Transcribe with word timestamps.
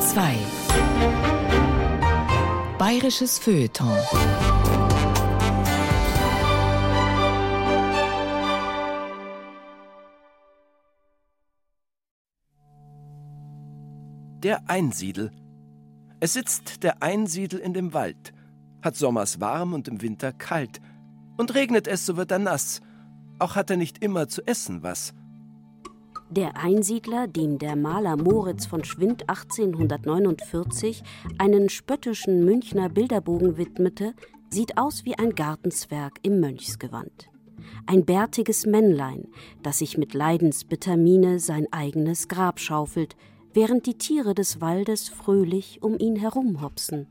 Bayern 0.00 0.08
2 0.08 0.36
Bayerisches 2.78 3.38
Feuilleton 3.38 3.98
Der 14.42 14.70
Einsiedel. 14.70 15.30
Es 16.18 16.32
sitzt 16.32 16.82
der 16.82 17.02
Einsiedel 17.02 17.58
in 17.58 17.74
dem 17.74 17.92
Wald, 17.92 18.32
hat 18.80 18.96
sommers 18.96 19.38
warm 19.40 19.74
und 19.74 19.86
im 19.86 20.00
Winter 20.00 20.32
kalt. 20.32 20.80
Und 21.36 21.54
regnet 21.54 21.86
es, 21.86 22.06
so 22.06 22.16
wird 22.16 22.30
er 22.30 22.38
nass. 22.38 22.80
Auch 23.38 23.54
hat 23.54 23.68
er 23.68 23.76
nicht 23.76 24.02
immer 24.02 24.28
zu 24.28 24.46
essen 24.46 24.82
was. 24.82 25.12
Der 26.30 26.56
Einsiedler, 26.56 27.26
dem 27.26 27.58
der 27.58 27.74
Maler 27.74 28.16
Moritz 28.16 28.64
von 28.64 28.84
Schwind 28.84 29.28
1849 29.28 31.02
einen 31.38 31.68
spöttischen 31.68 32.44
Münchner 32.44 32.88
Bilderbogen 32.88 33.56
widmete, 33.56 34.14
sieht 34.48 34.78
aus 34.78 35.04
wie 35.04 35.18
ein 35.18 35.34
Gartenzwerg 35.34 36.20
im 36.22 36.38
Mönchsgewand. 36.38 37.30
Ein 37.86 38.04
bärtiges 38.04 38.64
Männlein, 38.64 39.26
das 39.64 39.78
sich 39.78 39.98
mit 39.98 40.14
leidensbitter 40.14 40.96
Miene 40.96 41.40
sein 41.40 41.66
eigenes 41.72 42.28
Grab 42.28 42.60
schaufelt, 42.60 43.16
während 43.52 43.86
die 43.86 43.98
Tiere 43.98 44.32
des 44.32 44.60
Waldes 44.60 45.08
fröhlich 45.08 45.82
um 45.82 45.98
ihn 45.98 46.14
herumhopsen. 46.14 47.08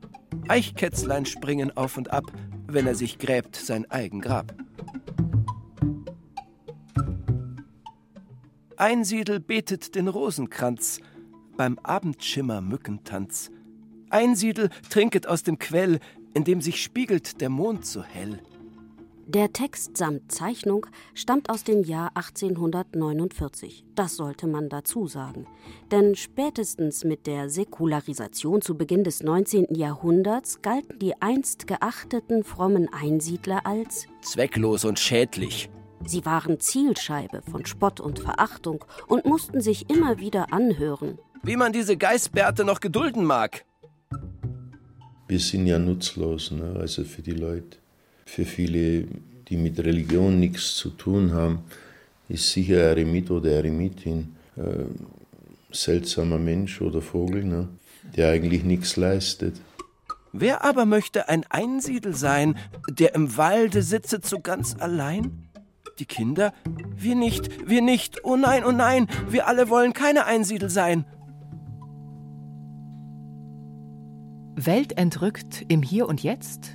Eichkätzlein 0.48 1.26
springen 1.26 1.76
auf 1.76 1.98
und 1.98 2.10
ab, 2.10 2.32
wenn 2.66 2.86
er 2.86 2.94
sich 2.94 3.18
gräbt 3.18 3.56
sein 3.56 3.84
eigen 3.90 4.22
Grab. 4.22 4.54
Einsiedel 8.80 9.40
betet 9.40 9.94
den 9.94 10.08
Rosenkranz 10.08 11.00
beim 11.58 11.78
Abendschimmer 11.82 12.62
Mückentanz. 12.62 13.50
Einsiedel 14.08 14.70
trinket 14.88 15.26
aus 15.26 15.42
dem 15.42 15.58
Quell, 15.58 16.00
in 16.32 16.44
dem 16.44 16.62
sich 16.62 16.82
spiegelt 16.82 17.42
der 17.42 17.50
Mond 17.50 17.84
so 17.84 18.02
hell. 18.02 18.40
Der 19.26 19.52
Text 19.52 19.98
samt 19.98 20.32
Zeichnung 20.32 20.86
stammt 21.12 21.50
aus 21.50 21.62
dem 21.62 21.84
Jahr 21.84 22.12
1849. 22.14 23.84
Das 23.94 24.16
sollte 24.16 24.46
man 24.46 24.70
dazu 24.70 25.06
sagen. 25.06 25.46
Denn 25.90 26.16
spätestens 26.16 27.04
mit 27.04 27.26
der 27.26 27.50
Säkularisation 27.50 28.62
zu 28.62 28.78
Beginn 28.78 29.04
des 29.04 29.22
19. 29.22 29.74
Jahrhunderts 29.74 30.62
galten 30.62 30.98
die 30.98 31.20
einst 31.20 31.66
geachteten 31.66 32.44
frommen 32.44 32.88
Einsiedler 32.90 33.66
als 33.66 34.06
zwecklos 34.22 34.86
und 34.86 34.98
schädlich. 34.98 35.68
Sie 36.04 36.24
waren 36.24 36.60
Zielscheibe 36.60 37.42
von 37.42 37.66
Spott 37.66 38.00
und 38.00 38.18
Verachtung 38.18 38.84
und 39.06 39.26
mussten 39.26 39.60
sich 39.60 39.90
immer 39.90 40.18
wieder 40.18 40.52
anhören. 40.52 41.18
Wie 41.42 41.56
man 41.56 41.72
diese 41.72 41.96
Geißbärte 41.96 42.64
noch 42.64 42.80
gedulden 42.80 43.24
mag. 43.24 43.64
Wir 45.28 45.38
sind 45.38 45.66
ja 45.66 45.78
nutzlos, 45.78 46.50
ne? 46.50 46.76
also 46.78 47.04
für 47.04 47.22
die 47.22 47.32
Leute. 47.32 47.78
Für 48.24 48.44
viele, 48.44 49.06
die 49.48 49.56
mit 49.56 49.78
Religion 49.78 50.40
nichts 50.40 50.74
zu 50.76 50.90
tun 50.90 51.32
haben, 51.32 51.60
ist 52.28 52.50
sicher 52.50 52.78
Eremit 52.78 53.30
oder 53.30 53.50
Eremitin 53.50 54.34
äh, 54.56 54.84
seltsamer 55.72 56.38
Mensch 56.38 56.80
oder 56.80 57.00
Vogel, 57.00 57.44
ne? 57.44 57.68
der 58.16 58.30
eigentlich 58.30 58.64
nichts 58.64 58.96
leistet. 58.96 59.60
Wer 60.32 60.64
aber 60.64 60.86
möchte 60.86 61.28
ein 61.28 61.44
Einsiedel 61.48 62.14
sein, 62.14 62.56
der 62.88 63.14
im 63.14 63.36
Walde 63.36 63.82
sitzet 63.82 64.26
so 64.26 64.40
ganz 64.40 64.76
allein? 64.78 65.49
Die 66.00 66.06
Kinder? 66.06 66.54
Wir 66.96 67.14
nicht, 67.14 67.68
wir 67.68 67.82
nicht. 67.82 68.24
Oh 68.24 68.36
nein, 68.36 68.64
oh 68.64 68.72
nein, 68.72 69.06
wir 69.28 69.46
alle 69.46 69.68
wollen 69.68 69.92
keine 69.92 70.24
Einsiedel 70.24 70.70
sein. 70.70 71.04
Welt 74.56 74.96
entrückt 74.96 75.66
im 75.68 75.82
Hier 75.82 76.08
und 76.08 76.22
Jetzt? 76.22 76.72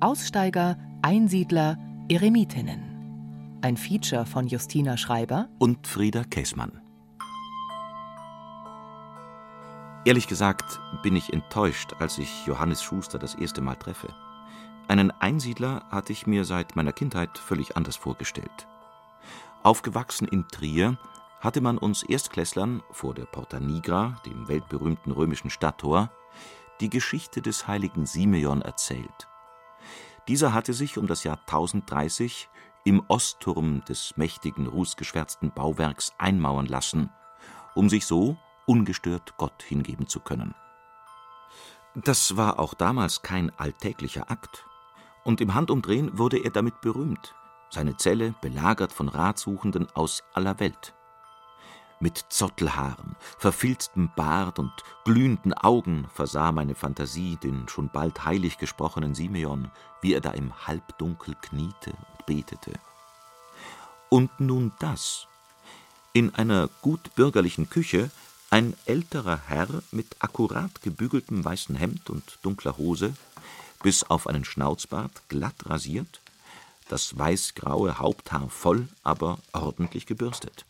Aussteiger, 0.00 0.78
Einsiedler, 1.02 1.78
Eremitinnen. 2.08 3.58
Ein 3.60 3.76
Feature 3.76 4.24
von 4.24 4.46
Justina 4.46 4.96
Schreiber 4.96 5.48
und 5.58 5.86
Frieda 5.86 6.24
Käßmann. 6.24 6.80
Ehrlich 10.06 10.26
gesagt 10.26 10.80
bin 11.02 11.14
ich 11.14 11.32
enttäuscht, 11.32 11.92
als 11.98 12.16
ich 12.18 12.46
Johannes 12.46 12.82
Schuster 12.82 13.18
das 13.18 13.34
erste 13.34 13.60
Mal 13.60 13.76
treffe. 13.76 14.08
Einen 14.88 15.10
Einsiedler 15.10 15.84
hatte 15.90 16.12
ich 16.12 16.26
mir 16.26 16.44
seit 16.44 16.76
meiner 16.76 16.92
Kindheit 16.92 17.38
völlig 17.38 17.76
anders 17.76 17.96
vorgestellt. 17.96 18.66
Aufgewachsen 19.62 20.26
in 20.26 20.48
Trier 20.48 20.98
hatte 21.40 21.60
man 21.60 21.78
uns 21.78 22.02
Erstklässlern 22.02 22.82
vor 22.90 23.14
der 23.14 23.24
Porta 23.24 23.60
Nigra, 23.60 24.20
dem 24.26 24.48
weltberühmten 24.48 25.12
römischen 25.12 25.50
Stadttor, 25.50 26.10
die 26.80 26.90
Geschichte 26.90 27.42
des 27.42 27.68
heiligen 27.68 28.06
Simeon 28.06 28.62
erzählt. 28.62 29.28
Dieser 30.28 30.52
hatte 30.52 30.72
sich 30.72 30.98
um 30.98 31.06
das 31.06 31.24
Jahr 31.24 31.38
1030 31.38 32.48
im 32.84 33.02
Ostturm 33.08 33.84
des 33.84 34.16
mächtigen, 34.16 34.66
rußgeschwärzten 34.66 35.52
Bauwerks 35.52 36.12
einmauern 36.18 36.66
lassen, 36.66 37.10
um 37.74 37.88
sich 37.88 38.06
so 38.06 38.36
ungestört 38.66 39.36
Gott 39.36 39.62
hingeben 39.62 40.06
zu 40.08 40.20
können. 40.20 40.54
Das 41.94 42.36
war 42.36 42.58
auch 42.58 42.74
damals 42.74 43.22
kein 43.22 43.50
alltäglicher 43.58 44.30
Akt 44.30 44.66
und 45.24 45.40
im 45.40 45.54
Handumdrehen 45.54 46.18
wurde 46.18 46.38
er 46.38 46.50
damit 46.50 46.80
berühmt, 46.80 47.34
seine 47.70 47.96
Zelle 47.96 48.34
belagert 48.40 48.92
von 48.92 49.08
Ratsuchenden 49.08 49.88
aus 49.94 50.22
aller 50.34 50.60
Welt. 50.60 50.94
Mit 52.00 52.18
Zottelhaaren, 52.30 53.14
verfilztem 53.38 54.10
Bart 54.16 54.58
und 54.58 54.72
glühenden 55.04 55.54
Augen 55.54 56.08
versah 56.12 56.50
meine 56.50 56.74
Fantasie 56.74 57.36
den 57.36 57.68
schon 57.68 57.90
bald 57.90 58.24
heilig 58.24 58.58
gesprochenen 58.58 59.14
Simeon, 59.14 59.70
wie 60.00 60.12
er 60.12 60.20
da 60.20 60.32
im 60.32 60.66
Halbdunkel 60.66 61.36
kniete 61.40 61.90
und 61.90 62.26
betete. 62.26 62.72
Und 64.08 64.40
nun 64.40 64.72
das. 64.80 65.28
In 66.12 66.34
einer 66.34 66.68
gut 66.82 67.14
bürgerlichen 67.14 67.70
Küche 67.70 68.10
ein 68.50 68.74
älterer 68.84 69.40
Herr 69.46 69.68
mit 69.92 70.16
akkurat 70.18 70.82
gebügeltem 70.82 71.44
weißen 71.44 71.76
Hemd 71.76 72.10
und 72.10 72.38
dunkler 72.42 72.76
Hose, 72.76 73.14
bis 73.82 74.04
auf 74.04 74.26
einen 74.26 74.44
Schnauzbart 74.44 75.28
glatt 75.28 75.54
rasiert, 75.66 76.20
das 76.88 77.16
weißgraue 77.16 77.98
Haupthaar 77.98 78.48
voll, 78.48 78.88
aber 79.02 79.38
ordentlich 79.52 80.06
gebürstet. 80.06 80.64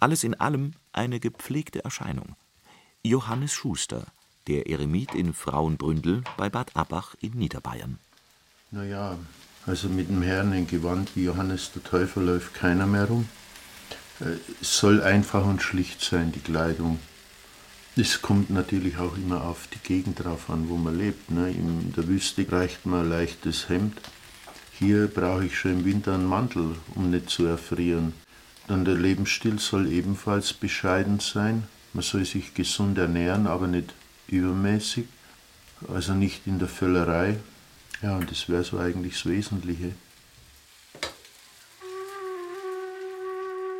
Alles 0.00 0.24
in 0.24 0.34
allem 0.34 0.74
eine 0.92 1.20
gepflegte 1.20 1.84
Erscheinung. 1.84 2.36
Johannes 3.02 3.52
Schuster, 3.52 4.06
der 4.46 4.68
Eremit 4.68 5.14
in 5.14 5.34
Frauenbründel 5.34 6.24
bei 6.36 6.48
Bad 6.48 6.74
Abbach 6.74 7.14
in 7.20 7.32
Niederbayern. 7.32 7.98
Naja, 8.70 9.16
also 9.66 9.88
mit 9.88 10.08
dem 10.08 10.22
Herrn 10.22 10.52
in 10.52 10.66
Gewand 10.66 11.14
wie 11.14 11.24
Johannes 11.24 11.72
der 11.72 11.84
Täufer 11.84 12.20
läuft 12.20 12.54
keiner 12.54 12.86
mehr 12.86 13.06
rum. 13.06 13.28
Äh, 14.20 14.36
es 14.60 14.78
soll 14.78 15.02
einfach 15.02 15.44
und 15.44 15.62
schlicht 15.62 16.00
sein, 16.00 16.32
die 16.32 16.40
Kleidung. 16.40 16.98
Es 18.00 18.22
kommt 18.22 18.48
natürlich 18.48 18.98
auch 18.98 19.16
immer 19.16 19.42
auf 19.42 19.66
die 19.74 19.80
Gegend 19.80 20.22
drauf 20.22 20.50
an, 20.50 20.68
wo 20.68 20.76
man 20.76 20.96
lebt. 20.96 21.32
Ne? 21.32 21.50
In 21.50 21.92
der 21.96 22.06
Wüste 22.06 22.46
reicht 22.48 22.86
mir 22.86 23.00
ein 23.00 23.08
leichtes 23.08 23.68
Hemd. 23.68 24.00
Hier 24.78 25.08
brauche 25.08 25.46
ich 25.46 25.58
schon 25.58 25.80
im 25.80 25.84
Winter 25.84 26.14
einen 26.14 26.26
Mantel, 26.26 26.76
um 26.94 27.10
nicht 27.10 27.28
zu 27.28 27.46
erfrieren. 27.46 28.12
Dann 28.68 28.84
der 28.84 28.94
Lebensstil 28.94 29.58
soll 29.58 29.90
ebenfalls 29.90 30.52
bescheiden 30.52 31.18
sein. 31.18 31.64
Man 31.92 32.04
soll 32.04 32.24
sich 32.24 32.54
gesund 32.54 32.98
ernähren, 32.98 33.48
aber 33.48 33.66
nicht 33.66 33.92
übermäßig. 34.28 35.06
Also 35.92 36.14
nicht 36.14 36.46
in 36.46 36.60
der 36.60 36.68
Völlerei. 36.68 37.38
Ja, 38.00 38.16
und 38.16 38.30
das 38.30 38.48
wäre 38.48 38.62
so 38.62 38.78
eigentlich 38.78 39.14
das 39.14 39.26
Wesentliche. 39.26 39.90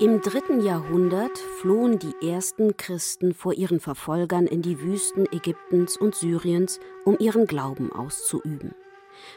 Im 0.00 0.20
dritten 0.20 0.60
Jahrhundert 0.60 1.36
flohen 1.60 1.98
die 1.98 2.14
ersten 2.24 2.76
Christen 2.76 3.34
vor 3.34 3.54
ihren 3.54 3.80
Verfolgern 3.80 4.46
in 4.46 4.62
die 4.62 4.80
Wüsten 4.80 5.26
Ägyptens 5.32 5.96
und 5.96 6.14
Syriens, 6.14 6.78
um 7.04 7.16
ihren 7.18 7.48
Glauben 7.48 7.90
auszuüben. 7.90 8.76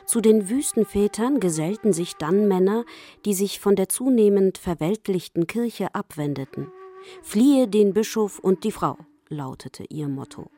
Zu 0.06 0.22
den 0.22 0.52
Wüstenvätern 0.52 1.40
gesellten 1.40 1.94
sich 1.94 2.16
dann 2.18 2.48
Männer, 2.48 2.86
die 3.26 3.34
sich 3.34 3.60
von 3.60 3.76
der 3.76 3.90
zunehmend 3.90 4.60
verweltlichten 4.60 5.48
Kirche 5.48 5.96
abwendeten. 5.96 6.72
Fliehe 7.24 7.68
den 7.68 7.96
Bischof 7.96 8.38
und 8.38 8.64
die 8.64 8.72
Frau, 8.72 9.00
lautete 9.30 9.86
ihr 9.90 10.10
Motto. 10.10 10.52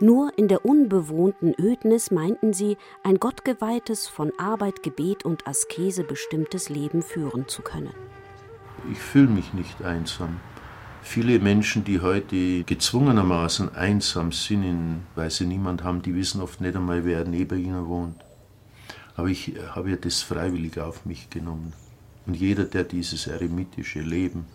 Nur 0.00 0.32
in 0.36 0.48
der 0.48 0.64
unbewohnten 0.64 1.54
Ödnis 1.60 2.10
meinten 2.10 2.52
sie, 2.52 2.76
ein 3.04 3.20
gottgeweihtes, 3.20 4.08
von 4.08 4.32
Arbeit, 4.36 4.82
Gebet 4.82 5.24
und 5.24 5.46
Askese 5.46 6.02
bestimmtes 6.02 6.68
Leben 6.68 7.02
führen 7.02 7.46
zu 7.46 7.62
können 7.62 7.94
ich 8.90 8.98
fühle 8.98 9.28
mich 9.28 9.52
nicht 9.52 9.82
einsam. 9.82 10.40
Viele 11.02 11.38
Menschen, 11.38 11.84
die 11.84 12.00
heute 12.00 12.64
gezwungenermaßen 12.64 13.74
einsam 13.74 14.32
sind, 14.32 15.06
weil 15.14 15.30
sie 15.30 15.46
niemand 15.46 15.84
haben, 15.84 16.02
die 16.02 16.14
wissen 16.14 16.40
oft 16.40 16.60
nicht 16.60 16.76
einmal, 16.76 17.04
wer 17.04 17.24
neben 17.24 17.58
ihnen 17.58 17.86
wohnt. 17.86 18.16
Aber 19.16 19.28
ich 19.28 19.54
habe 19.74 19.90
ja 19.90 19.96
das 19.96 20.22
freiwillig 20.22 20.78
auf 20.78 21.06
mich 21.06 21.30
genommen. 21.30 21.72
Und 22.26 22.34
jeder, 22.34 22.64
der 22.64 22.84
dieses 22.84 23.26
eremitische 23.26 24.00
Leben 24.00 24.46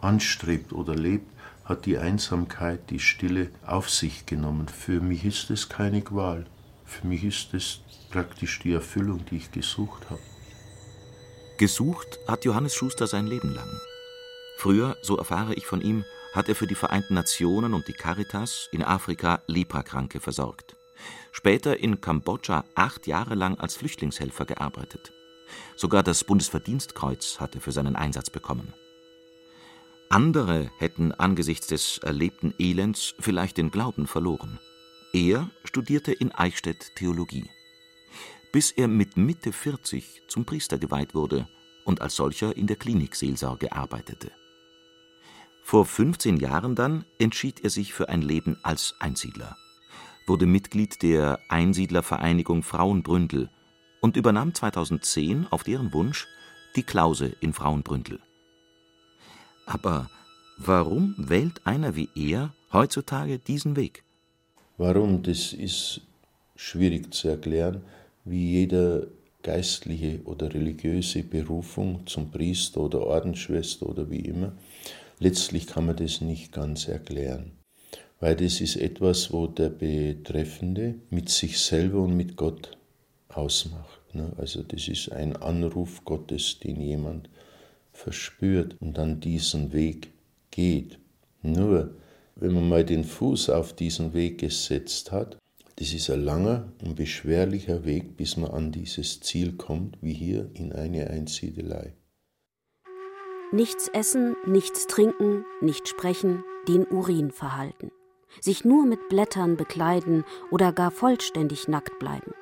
anstrebt 0.00 0.72
oder 0.72 0.94
lebt, 0.94 1.30
hat 1.64 1.86
die 1.86 1.98
Einsamkeit, 1.98 2.90
die 2.90 3.00
Stille 3.00 3.50
auf 3.66 3.90
sich 3.90 4.26
genommen. 4.26 4.68
Für 4.68 5.00
mich 5.00 5.24
ist 5.24 5.50
es 5.50 5.68
keine 5.68 6.02
Qual. 6.02 6.46
Für 6.84 7.06
mich 7.06 7.24
ist 7.24 7.54
es 7.54 7.80
praktisch 8.10 8.58
die 8.60 8.72
Erfüllung, 8.72 9.24
die 9.26 9.36
ich 9.36 9.52
gesucht 9.52 10.08
habe. 10.10 10.20
Gesucht 11.60 12.20
hat 12.26 12.46
Johannes 12.46 12.74
Schuster 12.74 13.06
sein 13.06 13.26
Leben 13.26 13.54
lang. 13.54 13.68
Früher, 14.56 14.96
so 15.02 15.18
erfahre 15.18 15.52
ich 15.52 15.66
von 15.66 15.82
ihm, 15.82 16.06
hat 16.32 16.48
er 16.48 16.54
für 16.54 16.66
die 16.66 16.74
Vereinten 16.74 17.12
Nationen 17.12 17.74
und 17.74 17.86
die 17.86 17.92
Caritas 17.92 18.70
in 18.72 18.82
Afrika 18.82 19.42
Leprakranke 19.46 20.20
versorgt. 20.20 20.74
Später 21.32 21.78
in 21.78 22.00
Kambodscha 22.00 22.64
acht 22.74 23.06
Jahre 23.06 23.34
lang 23.34 23.60
als 23.60 23.76
Flüchtlingshelfer 23.76 24.46
gearbeitet. 24.46 25.12
Sogar 25.76 26.02
das 26.02 26.24
Bundesverdienstkreuz 26.24 27.40
hat 27.40 27.54
er 27.54 27.60
für 27.60 27.72
seinen 27.72 27.94
Einsatz 27.94 28.30
bekommen. 28.30 28.72
Andere 30.08 30.70
hätten 30.78 31.12
angesichts 31.12 31.66
des 31.66 31.98
erlebten 31.98 32.54
Elends 32.58 33.14
vielleicht 33.20 33.58
den 33.58 33.70
Glauben 33.70 34.06
verloren. 34.06 34.58
Er 35.12 35.50
studierte 35.64 36.12
in 36.12 36.32
Eichstätt 36.32 36.96
Theologie, 36.96 37.50
bis 38.52 38.70
er 38.72 38.88
mit 38.88 39.16
Mitte 39.16 39.52
40 39.52 40.22
zum 40.28 40.44
Priester 40.44 40.78
geweiht 40.78 41.14
wurde 41.14 41.48
und 41.84 42.00
als 42.00 42.16
solcher 42.16 42.56
in 42.56 42.66
der 42.66 42.76
Klinikseelsorge 42.76 43.72
arbeitete. 43.72 44.30
Vor 45.62 45.86
15 45.86 46.36
Jahren 46.38 46.74
dann 46.74 47.04
entschied 47.18 47.62
er 47.62 47.70
sich 47.70 47.94
für 47.94 48.08
ein 48.08 48.22
Leben 48.22 48.58
als 48.62 48.94
Einsiedler, 48.98 49.56
wurde 50.26 50.46
Mitglied 50.46 51.02
der 51.02 51.38
Einsiedlervereinigung 51.48 52.62
Frauenbründel 52.62 53.50
und 54.00 54.16
übernahm 54.16 54.54
2010 54.54 55.46
auf 55.50 55.62
deren 55.62 55.92
Wunsch 55.92 56.26
die 56.76 56.82
Klause 56.82 57.36
in 57.40 57.52
Frauenbründel. 57.52 58.20
Aber 59.66 60.10
warum 60.56 61.14
wählt 61.16 61.66
einer 61.66 61.94
wie 61.94 62.08
er 62.14 62.52
heutzutage 62.72 63.38
diesen 63.38 63.76
Weg? 63.76 64.04
Warum, 64.78 65.22
das 65.22 65.52
ist 65.52 66.00
schwierig 66.56 67.12
zu 67.12 67.28
erklären, 67.28 67.82
wie 68.30 68.52
jeder 68.52 69.06
geistliche 69.42 70.20
oder 70.24 70.52
religiöse 70.52 71.22
Berufung 71.22 72.06
zum 72.06 72.30
Priester 72.30 72.80
oder 72.80 73.06
Ordensschwester 73.06 73.88
oder 73.88 74.10
wie 74.10 74.20
immer 74.20 74.52
Letztlich 75.22 75.66
kann 75.66 75.84
man 75.84 75.96
das 75.96 76.22
nicht 76.22 76.50
ganz 76.50 76.88
erklären, 76.88 77.52
weil 78.20 78.34
das 78.36 78.62
ist 78.62 78.76
etwas, 78.76 79.30
wo 79.30 79.46
der 79.46 79.68
Betreffende 79.68 80.94
mit 81.10 81.28
sich 81.28 81.58
selber 81.60 82.00
und 82.00 82.16
mit 82.16 82.36
Gott 82.36 82.78
ausmacht. 83.28 84.00
Ne? 84.14 84.32
Also 84.38 84.62
das 84.62 84.88
ist 84.88 85.12
ein 85.12 85.36
Anruf 85.36 86.06
Gottes, 86.06 86.58
den 86.60 86.80
jemand 86.80 87.28
verspürt 87.92 88.80
und 88.80 88.96
dann 88.96 89.20
diesen 89.20 89.74
Weg 89.74 90.10
geht. 90.50 90.98
Nur, 91.42 91.94
wenn 92.34 92.54
man 92.54 92.66
mal 92.66 92.84
den 92.86 93.04
Fuß 93.04 93.50
auf 93.50 93.74
diesen 93.74 94.14
Weg 94.14 94.38
gesetzt 94.38 95.12
hat, 95.12 95.36
das 95.80 95.94
ist 95.94 96.10
ein 96.10 96.22
langer 96.22 96.70
und 96.84 96.94
beschwerlicher 96.94 97.86
Weg, 97.86 98.18
bis 98.18 98.36
man 98.36 98.50
an 98.50 98.70
dieses 98.70 99.20
Ziel 99.20 99.56
kommt, 99.56 99.96
wie 100.02 100.12
hier 100.12 100.50
in 100.52 100.74
eine 100.74 101.08
Einsiedelei. 101.08 101.94
Nichts 103.50 103.88
essen, 103.88 104.36
nichts 104.46 104.86
trinken, 104.88 105.46
nicht 105.62 105.88
sprechen, 105.88 106.44
den 106.68 106.86
Urin 106.86 107.30
verhalten. 107.30 107.90
Sich 108.42 108.62
nur 108.66 108.84
mit 108.84 109.08
Blättern 109.08 109.56
bekleiden 109.56 110.24
oder 110.50 110.74
gar 110.74 110.90
vollständig 110.90 111.66
nackt 111.66 111.98
bleiben. 111.98 112.32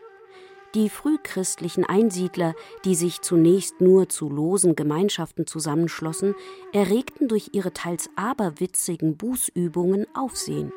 Die 0.75 0.89
frühchristlichen 0.89 1.85
Einsiedler, 1.85 2.57
die 2.85 2.97
sich 2.97 3.21
zunächst 3.21 3.81
nur 3.81 4.09
zu 4.09 4.29
losen 4.29 4.75
Gemeinschaften 4.75 5.47
zusammenschlossen, 5.47 6.35
erregten 6.73 7.29
durch 7.29 7.51
ihre 7.53 7.73
teils 7.73 8.11
aberwitzigen 8.17 9.17
Bußübungen 9.17 10.07
Aufsehen. 10.13 10.73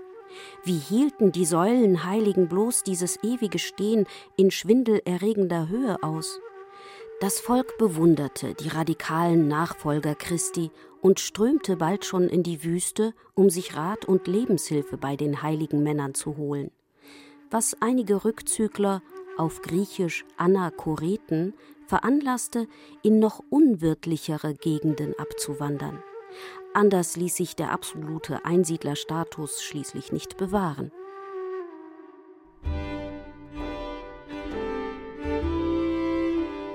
Wie 0.63 0.77
hielten 0.77 1.31
die 1.31 1.45
Säulenheiligen 1.45 2.47
bloß 2.47 2.83
dieses 2.83 3.21
ewige 3.23 3.59
Stehen 3.59 4.05
in 4.37 4.51
schwindelerregender 4.51 5.67
Höhe 5.67 6.01
aus? 6.03 6.39
Das 7.19 7.39
Volk 7.39 7.77
bewunderte 7.77 8.55
die 8.55 8.69
radikalen 8.69 9.47
Nachfolger 9.47 10.15
Christi 10.15 10.71
und 11.01 11.19
strömte 11.19 11.77
bald 11.77 12.05
schon 12.05 12.27
in 12.27 12.41
die 12.41 12.63
Wüste, 12.63 13.13
um 13.35 13.49
sich 13.49 13.75
Rat 13.75 14.05
und 14.05 14.27
Lebenshilfe 14.27 14.97
bei 14.97 15.15
den 15.15 15.43
heiligen 15.43 15.83
Männern 15.83 16.13
zu 16.15 16.37
holen. 16.37 16.71
Was 17.51 17.75
einige 17.79 18.23
Rückzügler, 18.25 19.03
auf 19.37 19.61
Griechisch 19.61 20.25
Anachoreten, 20.37 21.53
veranlasste, 21.85 22.67
in 23.03 23.19
noch 23.19 23.41
unwirtlichere 23.49 24.53
Gegenden 24.53 25.13
abzuwandern. 25.19 26.01
Anders 26.73 27.17
ließ 27.17 27.35
sich 27.35 27.57
der 27.57 27.71
absolute 27.71 28.45
Einsiedlerstatus 28.45 29.61
schließlich 29.61 30.13
nicht 30.13 30.37
bewahren. 30.37 30.91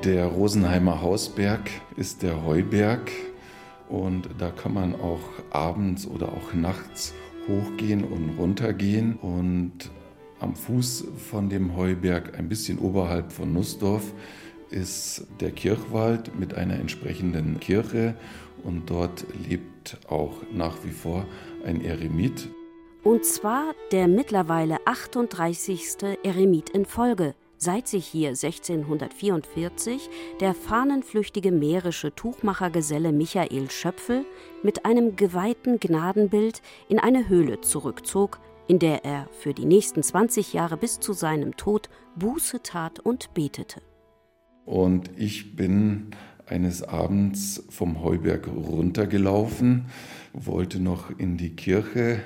Der 0.04 0.26
Rosenheimer 0.26 1.00
Hausberg 1.00 1.70
ist 1.96 2.22
der 2.22 2.44
Heuberg 2.44 3.10
und 3.88 4.28
da 4.38 4.50
kann 4.50 4.75
man 4.75 4.94
auch 4.94 5.20
abends 5.50 6.06
oder 6.06 6.28
auch 6.28 6.52
nachts 6.52 7.14
hochgehen 7.49 8.04
und 8.04 8.38
runtergehen 8.38 9.16
und 9.16 9.90
am 10.40 10.54
Fuß 10.54 11.06
von 11.31 11.49
dem 11.49 11.75
Heuberg, 11.75 12.38
ein 12.38 12.50
bisschen 12.50 12.78
oberhalb 12.78 13.32
von 13.32 13.54
Nussdorf, 13.54 14.12
ist 14.70 15.26
der 15.40 15.52
Kirchwald 15.52 16.38
mit 16.38 16.54
einer 16.54 16.75
entsprechenden 16.75 17.60
Kirche 17.60 18.14
und 18.66 18.90
dort 18.90 19.24
lebt 19.48 19.98
auch 20.08 20.42
nach 20.52 20.84
wie 20.84 20.90
vor 20.90 21.24
ein 21.64 21.84
Eremit. 21.84 22.48
Und 23.02 23.24
zwar 23.24 23.72
der 23.92 24.08
mittlerweile 24.08 24.84
38. 24.84 26.18
Eremit 26.24 26.70
in 26.70 26.84
Folge, 26.84 27.34
seit 27.56 27.86
sich 27.86 28.04
hier 28.04 28.30
1644 28.30 30.10
der 30.40 30.54
fahnenflüchtige 30.54 31.52
mährische 31.52 32.14
Tuchmachergeselle 32.14 33.12
Michael 33.12 33.70
Schöpfel 33.70 34.24
mit 34.62 34.84
einem 34.84 35.16
geweihten 35.16 35.78
Gnadenbild 35.78 36.62
in 36.88 36.98
eine 36.98 37.28
Höhle 37.28 37.60
zurückzog, 37.60 38.40
in 38.66 38.80
der 38.80 39.04
er 39.04 39.28
für 39.30 39.54
die 39.54 39.66
nächsten 39.66 40.02
20 40.02 40.52
Jahre 40.52 40.76
bis 40.76 40.98
zu 40.98 41.12
seinem 41.12 41.56
Tod 41.56 41.88
Buße 42.16 42.62
tat 42.62 42.98
und 42.98 43.32
betete. 43.34 43.80
Und 44.64 45.10
ich 45.16 45.54
bin 45.54 46.10
eines 46.46 46.82
Abends 46.82 47.64
vom 47.69 48.02
Heuberg 48.02 48.48
runtergelaufen, 48.48 49.87
wollte 50.32 50.81
noch 50.81 51.16
in 51.19 51.37
die 51.37 51.50
Kirche, 51.50 52.20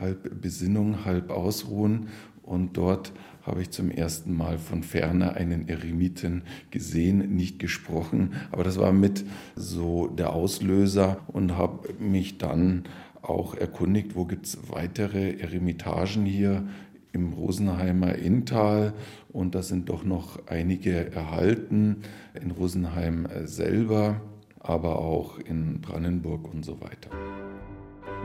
halb 0.00 0.40
Besinnung, 0.40 1.04
halb 1.04 1.30
ausruhen. 1.30 2.08
Und 2.42 2.76
dort 2.76 3.12
habe 3.42 3.62
ich 3.62 3.70
zum 3.70 3.90
ersten 3.90 4.34
Mal 4.36 4.58
von 4.58 4.82
ferne 4.82 5.34
einen 5.34 5.68
Eremiten 5.68 6.42
gesehen, 6.70 7.36
nicht 7.36 7.58
gesprochen, 7.58 8.34
aber 8.50 8.64
das 8.64 8.78
war 8.78 8.92
mit 8.92 9.24
so 9.54 10.08
der 10.08 10.32
Auslöser 10.32 11.18
und 11.26 11.56
habe 11.56 11.92
mich 11.98 12.38
dann 12.38 12.84
auch 13.20 13.54
erkundigt, 13.54 14.14
wo 14.14 14.24
gibt 14.24 14.46
es 14.46 14.58
weitere 14.70 15.38
Eremitagen 15.38 16.26
hier 16.26 16.66
im 17.14 17.32
Rosenheimer 17.32 18.16
Inntal 18.16 18.92
und 19.32 19.54
da 19.54 19.62
sind 19.62 19.88
doch 19.88 20.04
noch 20.04 20.46
einige 20.46 21.12
erhalten 21.12 22.02
in 22.40 22.50
Rosenheim 22.50 23.28
selber, 23.44 24.20
aber 24.58 24.98
auch 24.98 25.38
in 25.38 25.80
Brandenburg 25.80 26.52
und 26.52 26.64
so 26.64 26.80
weiter. 26.80 27.10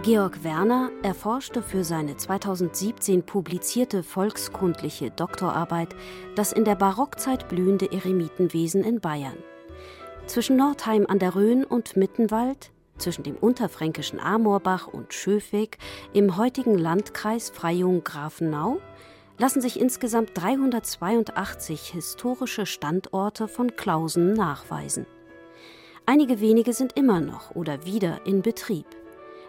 Georg 0.01 0.45
Werner 0.45 0.91
erforschte 1.03 1.61
für 1.61 1.83
seine 1.83 2.15
2017 2.15 3.23
publizierte 3.23 4.01
volkskundliche 4.01 5.11
Doktorarbeit 5.11 5.93
das 6.35 6.53
in 6.53 6.63
der 6.63 6.75
Barockzeit 6.75 7.49
blühende 7.49 7.91
Eremitenwesen 7.91 8.83
in 8.83 9.01
Bayern. 9.01 9.35
Zwischen 10.25 10.55
Nordheim 10.55 11.05
an 11.07 11.19
der 11.19 11.35
Rhön 11.35 11.65
und 11.65 11.97
Mittenwald, 11.97 12.71
zwischen 12.99 13.23
dem 13.23 13.35
unterfränkischen 13.35 14.19
Amorbach 14.19 14.87
und 14.87 15.13
Schöfweg 15.13 15.77
im 16.13 16.37
heutigen 16.37 16.77
Landkreis 16.77 17.49
Freyung-Grafenau 17.49 18.79
lassen 19.37 19.61
sich 19.61 19.79
insgesamt 19.79 20.31
382 20.35 21.91
historische 21.91 22.65
Standorte 22.65 23.47
von 23.47 23.75
Klausen 23.75 24.33
nachweisen. 24.33 25.05
Einige 26.05 26.39
wenige 26.41 26.73
sind 26.73 26.97
immer 26.97 27.21
noch 27.21 27.55
oder 27.55 27.85
wieder 27.85 28.25
in 28.25 28.41
Betrieb 28.41 28.85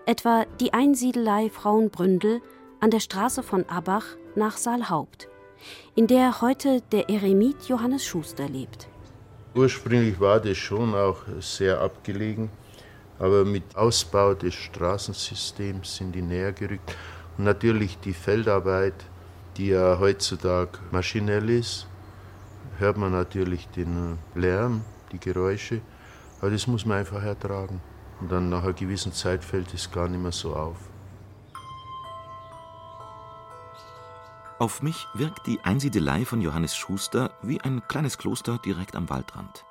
etwa 0.06 0.44
die 0.58 0.72
Einsiedelei 0.72 1.50
Frauenbründel 1.50 2.40
an 2.80 2.90
der 2.90 3.00
Straße 3.00 3.42
von 3.42 3.64
Abach 3.68 4.04
nach 4.34 4.56
Saalhaupt, 4.56 5.28
in 5.94 6.06
der 6.06 6.40
heute 6.40 6.82
der 6.92 7.08
Eremit 7.08 7.68
Johannes 7.68 8.04
Schuster 8.04 8.48
lebt. 8.48 8.88
Ursprünglich 9.54 10.18
war 10.18 10.40
das 10.40 10.56
schon 10.56 10.94
auch 10.94 11.18
sehr 11.40 11.80
abgelegen, 11.80 12.50
aber 13.20 13.44
mit 13.44 13.76
Ausbau 13.76 14.34
des 14.34 14.54
Straßensystems 14.54 15.96
sind 15.96 16.12
die 16.12 16.22
näher 16.22 16.52
gerückt. 16.52 16.96
Und 17.36 17.44
natürlich 17.44 17.98
die 17.98 18.14
Feldarbeit, 18.14 18.94
die 19.56 19.68
ja 19.68 19.98
heutzutage 20.00 20.78
maschinell 20.90 21.50
ist, 21.50 21.86
hört 22.78 22.96
man 22.96 23.12
natürlich 23.12 23.68
den 23.68 24.18
äh, 24.34 24.38
Lärm, 24.38 24.82
die 25.12 25.20
Geräusche. 25.20 25.82
Aber 26.40 26.50
das 26.50 26.66
muss 26.66 26.86
man 26.86 26.98
einfach 26.98 27.22
ertragen. 27.22 27.80
Und 28.20 28.32
dann 28.32 28.48
nach 28.48 28.64
einer 28.64 28.72
gewissen 28.72 29.12
Zeit 29.12 29.44
fällt 29.44 29.72
es 29.74 29.92
gar 29.92 30.08
nicht 30.08 30.22
mehr 30.22 30.32
so 30.32 30.56
auf. 30.56 30.76
Auf 34.58 34.82
mich 34.82 35.06
wirkt 35.14 35.46
die 35.46 35.60
Einsiedelei 35.60 36.24
von 36.24 36.42
Johannes 36.42 36.76
Schuster 36.76 37.30
wie 37.42 37.60
ein 37.60 37.82
kleines 37.88 38.18
Kloster 38.18 38.58
direkt 38.58 38.94
am 38.94 39.08
Waldrand. 39.08 39.64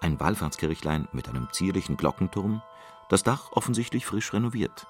Ein 0.00 0.18
Wallfahrtskirchlein 0.18 1.06
mit 1.12 1.28
einem 1.28 1.48
zierlichen 1.52 1.96
Glockenturm, 1.96 2.60
das 3.08 3.22
Dach 3.22 3.52
offensichtlich 3.52 4.06
frisch 4.06 4.32
renoviert. 4.32 4.86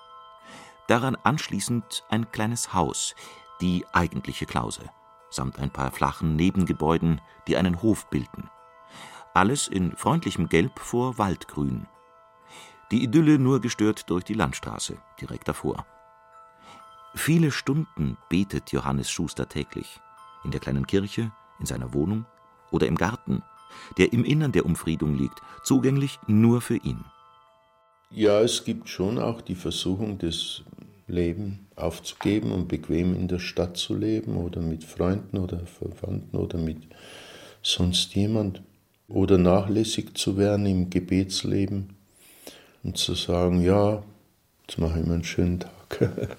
Daran 0.88 1.16
anschließend 1.16 2.04
ein 2.08 2.30
kleines 2.30 2.72
Haus, 2.72 3.14
die 3.60 3.84
eigentliche 3.92 4.46
Klause, 4.46 4.88
samt 5.30 5.58
ein 5.58 5.70
paar 5.70 5.90
flachen 5.90 6.36
Nebengebäuden, 6.36 7.20
die 7.46 7.56
einen 7.56 7.82
Hof 7.82 8.08
bilden. 8.08 8.50
Alles 9.34 9.68
in 9.68 9.96
freundlichem 9.96 10.48
Gelb 10.48 10.78
vor 10.78 11.18
Waldgrün. 11.18 11.86
Die 12.90 13.02
Idylle 13.02 13.38
nur 13.38 13.60
gestört 13.60 14.08
durch 14.10 14.24
die 14.24 14.34
Landstraße 14.34 14.96
direkt 15.20 15.48
davor. 15.48 15.84
Viele 17.14 17.50
Stunden 17.50 18.16
betet 18.28 18.72
Johannes 18.72 19.10
Schuster 19.10 19.48
täglich. 19.48 20.00
In 20.44 20.52
der 20.52 20.60
kleinen 20.60 20.86
Kirche, 20.86 21.32
in 21.58 21.66
seiner 21.66 21.92
Wohnung 21.92 22.26
oder 22.70 22.86
im 22.86 22.96
Garten, 22.96 23.42
der 23.98 24.12
im 24.12 24.24
Innern 24.24 24.52
der 24.52 24.64
Umfriedung 24.66 25.14
liegt, 25.14 25.40
zugänglich 25.64 26.20
nur 26.26 26.60
für 26.60 26.76
ihn. 26.76 27.04
Ja, 28.10 28.40
es 28.40 28.64
gibt 28.64 28.88
schon 28.88 29.18
auch 29.18 29.40
die 29.40 29.54
Versuchung, 29.54 30.18
das 30.18 30.62
Leben 31.08 31.66
aufzugeben 31.76 32.52
und 32.52 32.68
bequem 32.68 33.14
in 33.14 33.28
der 33.28 33.38
Stadt 33.38 33.76
zu 33.76 33.94
leben 33.94 34.36
oder 34.36 34.60
mit 34.60 34.84
Freunden 34.84 35.38
oder 35.38 35.66
Verwandten 35.66 36.36
oder 36.36 36.58
mit 36.58 36.82
sonst 37.62 38.14
jemand. 38.14 38.62
Oder 39.08 39.38
nachlässig 39.38 40.16
zu 40.16 40.36
werden 40.36 40.66
im 40.66 40.90
Gebetsleben 40.90 41.90
und 42.82 42.98
zu 42.98 43.14
sagen, 43.14 43.62
ja, 43.62 44.02
jetzt 44.66 44.78
mache 44.78 44.98
ich 44.98 45.06
mir 45.06 45.14
einen 45.14 45.24
schönen 45.24 45.60
Tag. 45.60 46.10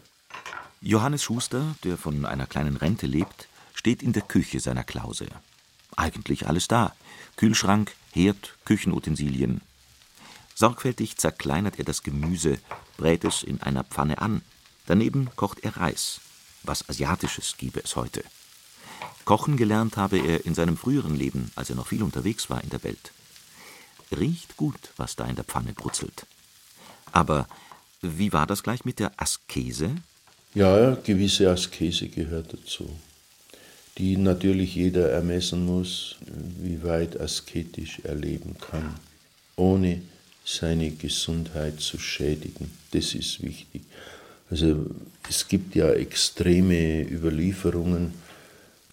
Johannes 0.82 1.24
Schuster, 1.24 1.76
der 1.86 1.98
von 1.98 2.26
einer 2.26 2.46
kleinen 2.46 2.76
Rente 2.76 3.08
lebt, 3.08 3.48
steht 3.74 4.04
in 4.04 4.12
der 4.12 4.22
Küche 4.22 4.60
seiner 4.60 4.84
Klause. 4.84 5.28
Eigentlich 5.96 6.48
alles 6.48 6.68
da. 6.68 6.94
Kühlschrank, 7.38 7.94
Herd, 8.12 8.56
Küchenutensilien. 8.66 9.62
Sorgfältig 10.58 11.18
zerkleinert 11.18 11.78
er 11.78 11.86
das 11.86 12.02
Gemüse, 12.02 12.58
brät 12.98 13.24
es 13.24 13.44
in 13.44 13.62
einer 13.62 13.84
Pfanne 13.84 14.18
an. 14.18 14.42
Daneben 14.88 15.30
kocht 15.36 15.60
er 15.64 15.78
Reis. 15.78 16.20
Was 16.64 16.90
Asiatisches 16.90 17.58
gebe 17.60 17.80
es 17.84 17.96
heute. 17.96 18.24
Kochen 19.24 19.56
gelernt 19.56 19.98
habe 19.98 20.18
er 20.18 20.48
in 20.48 20.56
seinem 20.56 20.76
früheren 20.76 21.16
Leben, 21.16 21.52
als 21.56 21.70
er 21.70 21.76
noch 21.76 21.86
viel 21.86 22.02
unterwegs 22.02 22.50
war 22.50 22.64
in 22.64 22.72
der 22.72 22.84
Welt. 22.84 23.12
Riecht 24.10 24.58
gut, 24.58 24.80
was 24.98 25.16
da 25.16 25.26
in 25.26 25.36
der 25.36 25.44
Pfanne 25.44 25.74
brutzelt. 25.74 26.26
Aber 27.12 27.48
wie 28.02 28.34
war 28.34 28.48
das 28.48 28.64
gleich 28.64 28.84
mit 28.84 28.98
der 28.98 29.12
Askese? 29.16 29.96
Ja, 30.56 30.96
gewisse 30.96 31.52
Askese 31.52 32.08
gehört 32.10 32.54
dazu, 32.54 32.90
die 34.00 34.18
natürlich 34.18 34.74
jeder 34.74 35.12
ermessen 35.12 35.68
muss, 35.68 36.16
wie 36.26 36.82
weit 36.82 37.22
asketisch 37.22 38.00
er 38.04 38.16
leben 38.16 38.58
kann, 38.58 38.96
ohne 39.56 40.02
seine 40.48 40.92
Gesundheit 40.92 41.82
zu 41.82 42.00
schädigen. 42.00 42.72
Das 42.92 43.14
ist 43.14 43.44
wichtig. 43.44 43.82
Also 44.50 44.86
es 45.28 45.48
gibt 45.50 45.76
ja 45.76 45.92
extreme 45.92 47.02
Überlieferungen 47.02 48.14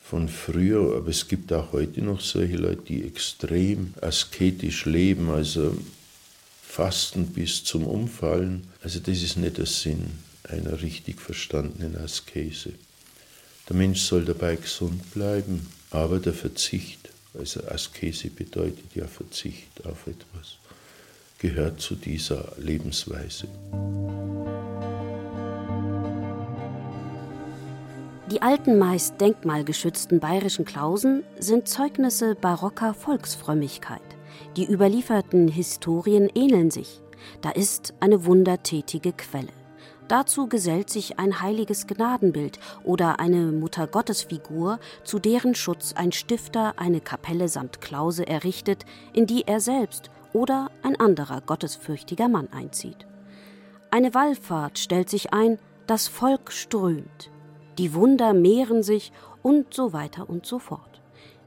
von 0.02 0.28
früher, 0.28 0.96
aber 0.96 1.08
es 1.08 1.28
gibt 1.28 1.52
auch 1.52 1.72
heute 1.72 2.02
noch 2.02 2.20
solche 2.20 2.56
Leute, 2.56 2.82
die 2.88 3.04
extrem 3.04 3.94
asketisch 4.00 4.84
leben, 4.84 5.30
also 5.30 5.76
fasten 6.66 7.28
bis 7.28 7.62
zum 7.62 7.86
Umfallen. 7.86 8.66
Also 8.82 8.98
das 8.98 9.22
ist 9.22 9.36
nicht 9.36 9.58
der 9.58 9.66
Sinn 9.66 10.10
einer 10.42 10.82
richtig 10.82 11.20
verstandenen 11.20 11.96
Askese. 11.96 12.72
Der 13.68 13.76
Mensch 13.76 14.00
soll 14.00 14.24
dabei 14.24 14.56
gesund 14.56 15.14
bleiben, 15.14 15.66
aber 15.90 16.18
der 16.18 16.34
Verzicht, 16.34 17.10
also 17.38 17.64
Askese 17.68 18.28
bedeutet 18.28 18.94
ja 18.94 19.06
Verzicht 19.06 19.86
auf 19.86 20.08
etwas, 20.08 20.58
gehört 21.44 21.78
zu 21.78 21.94
dieser 21.94 22.52
Lebensweise. 22.56 23.48
Die 28.30 28.40
alten, 28.40 28.78
meist 28.78 29.20
denkmalgeschützten 29.20 30.20
bayerischen 30.20 30.64
Klausen 30.64 31.22
sind 31.38 31.68
Zeugnisse 31.68 32.34
barocker 32.34 32.94
Volksfrömmigkeit. 32.94 34.00
Die 34.56 34.64
überlieferten 34.64 35.48
Historien 35.48 36.30
ähneln 36.34 36.70
sich. 36.70 37.02
Da 37.42 37.50
ist 37.50 37.92
eine 38.00 38.24
wundertätige 38.24 39.12
Quelle. 39.12 39.52
Dazu 40.08 40.46
gesellt 40.48 40.88
sich 40.88 41.18
ein 41.18 41.42
heiliges 41.42 41.86
Gnadenbild 41.86 42.58
oder 42.84 43.20
eine 43.20 43.52
Muttergottesfigur, 43.52 44.78
zu 45.02 45.18
deren 45.18 45.54
Schutz 45.54 45.92
ein 45.92 46.12
Stifter 46.12 46.78
eine 46.78 47.02
Kapelle 47.02 47.48
samt 47.48 47.82
Klause 47.82 48.26
errichtet, 48.26 48.86
in 49.12 49.26
die 49.26 49.42
er 49.46 49.60
selbst 49.60 50.10
oder 50.34 50.70
ein 50.82 51.00
anderer 51.00 51.40
gottesfürchtiger 51.40 52.28
Mann 52.28 52.48
einzieht. 52.52 53.06
Eine 53.90 54.12
Wallfahrt 54.12 54.78
stellt 54.78 55.08
sich 55.08 55.32
ein, 55.32 55.58
das 55.86 56.08
Volk 56.08 56.52
strömt, 56.52 57.30
die 57.78 57.94
Wunder 57.94 58.34
mehren 58.34 58.82
sich 58.82 59.12
und 59.42 59.72
so 59.72 59.92
weiter 59.92 60.28
und 60.28 60.44
so 60.44 60.58
fort, 60.58 61.00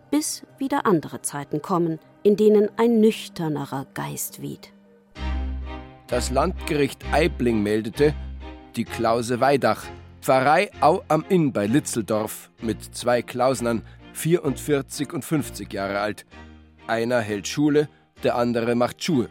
bis 0.10 0.46
wieder 0.58 0.86
andere 0.86 1.22
Zeiten 1.22 1.62
kommen, 1.62 2.00
in 2.24 2.36
denen 2.36 2.70
ein 2.78 3.00
nüchternerer 3.00 3.86
Geist 3.94 4.42
weht. 4.42 4.72
Das 6.08 6.32
Landgericht 6.32 7.04
Eibling 7.12 7.62
meldete, 7.62 8.14
die 8.76 8.86
Klause 8.86 9.42
Weidach, 9.42 9.84
Pfarrei 10.22 10.70
Au 10.80 11.02
am 11.10 11.26
Inn 11.28 11.52
bei 11.52 11.68
Litzeldorf, 11.68 12.50
mit 12.62 12.96
zwei 12.96 13.22
Klausnern, 13.22 13.82
44 14.14 15.14
und 15.14 15.26
50 15.26 15.72
Jahre 15.74 16.00
alt. 16.00 16.26
Einer 16.88 17.20
hält 17.20 17.48
Schule, 17.48 17.90
der 18.24 18.36
andere 18.36 18.76
macht 18.76 19.04
Schuhe. 19.04 19.30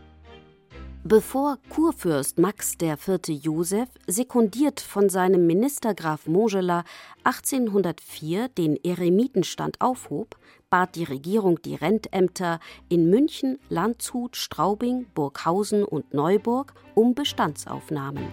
Bevor 1.04 1.58
Kurfürst 1.68 2.38
Max 2.38 2.74
IV. 2.82 3.20
Joseph, 3.28 3.88
sekundiert 4.08 4.80
von 4.80 5.08
seinem 5.08 5.46
Ministergraf 5.46 6.26
Montgelas, 6.26 6.84
1804 7.22 8.48
den 8.48 8.76
Eremitenstand 8.82 9.80
aufhob, 9.80 10.36
bat 10.68 10.96
die 10.96 11.04
Regierung 11.04 11.62
die 11.62 11.76
Rentämter 11.76 12.58
in 12.88 13.08
München, 13.08 13.58
Landshut, 13.68 14.36
Straubing, 14.36 15.06
Burghausen 15.14 15.84
und 15.84 16.12
Neuburg 16.12 16.74
um 16.96 17.14
Bestandsaufnahmen 17.14 18.26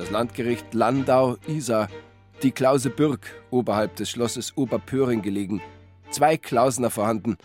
das 0.00 0.10
Landgericht 0.10 0.72
Landau-Isar, 0.72 1.88
die 2.42 2.52
Klause 2.52 2.88
Bürg 2.88 3.20
oberhalb 3.50 3.96
des 3.96 4.08
Schlosses 4.08 4.56
Oberpöhring 4.56 5.20
gelegen. 5.20 5.60
Zwei 6.10 6.38
Klausener 6.38 6.88
vorhanden. 6.88 7.36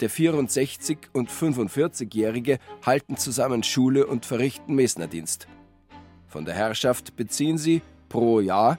Der 0.00 0.10
64- 0.10 0.96
und 1.12 1.30
45-Jährige 1.30 2.58
halten 2.84 3.16
zusammen 3.16 3.62
Schule 3.62 4.06
und 4.06 4.26
verrichten 4.26 4.74
Mesnerdienst. 4.74 5.46
Von 6.26 6.44
der 6.44 6.54
Herrschaft 6.54 7.14
beziehen 7.16 7.58
sie 7.58 7.80
pro 8.08 8.40
Jahr 8.40 8.78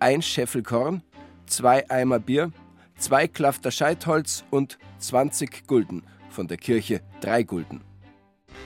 ein 0.00 0.22
Scheffel 0.22 0.62
Korn, 0.62 1.02
zwei 1.46 1.88
Eimer 1.90 2.18
Bier, 2.18 2.50
zwei 2.98 3.28
Klafter 3.28 3.70
Scheitholz 3.70 4.44
und 4.50 4.78
20 4.98 5.66
Gulden, 5.66 6.02
von 6.30 6.48
der 6.48 6.56
Kirche 6.56 7.00
drei 7.20 7.42
Gulden. 7.42 7.82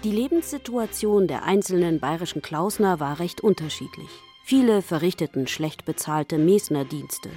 Die 0.04 0.10
Lebenssituation 0.10 1.28
der 1.28 1.44
einzelnen 1.44 2.00
bayerischen 2.00 2.42
Klausner 2.42 3.00
war 3.00 3.20
recht 3.20 3.40
unterschiedlich. 3.40 4.08
Viele 4.44 4.82
verrichteten 4.82 5.46
schlecht 5.46 5.84
bezahlte 5.84 6.38
Mesnerdienste. 6.38 7.30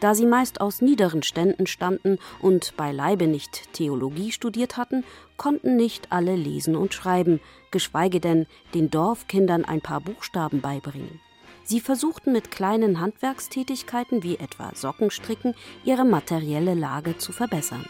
Da 0.00 0.14
sie 0.14 0.26
meist 0.26 0.60
aus 0.60 0.80
niederen 0.80 1.22
Ständen 1.22 1.66
stammten 1.66 2.18
und 2.40 2.76
beileibe 2.76 3.26
nicht 3.26 3.72
Theologie 3.72 4.30
studiert 4.30 4.76
hatten, 4.76 5.04
konnten 5.36 5.76
nicht 5.76 6.12
alle 6.12 6.36
lesen 6.36 6.76
und 6.76 6.94
schreiben, 6.94 7.40
geschweige 7.70 8.20
denn 8.20 8.46
den 8.74 8.90
Dorfkindern 8.90 9.64
ein 9.64 9.80
paar 9.80 10.00
Buchstaben 10.00 10.60
beibringen. 10.60 11.20
Sie 11.64 11.80
versuchten 11.80 12.32
mit 12.32 12.50
kleinen 12.50 13.00
Handwerkstätigkeiten 13.00 14.22
wie 14.22 14.36
etwa 14.36 14.74
Sockenstricken 14.74 15.54
ihre 15.84 16.04
materielle 16.04 16.74
Lage 16.74 17.18
zu 17.18 17.32
verbessern. 17.32 17.84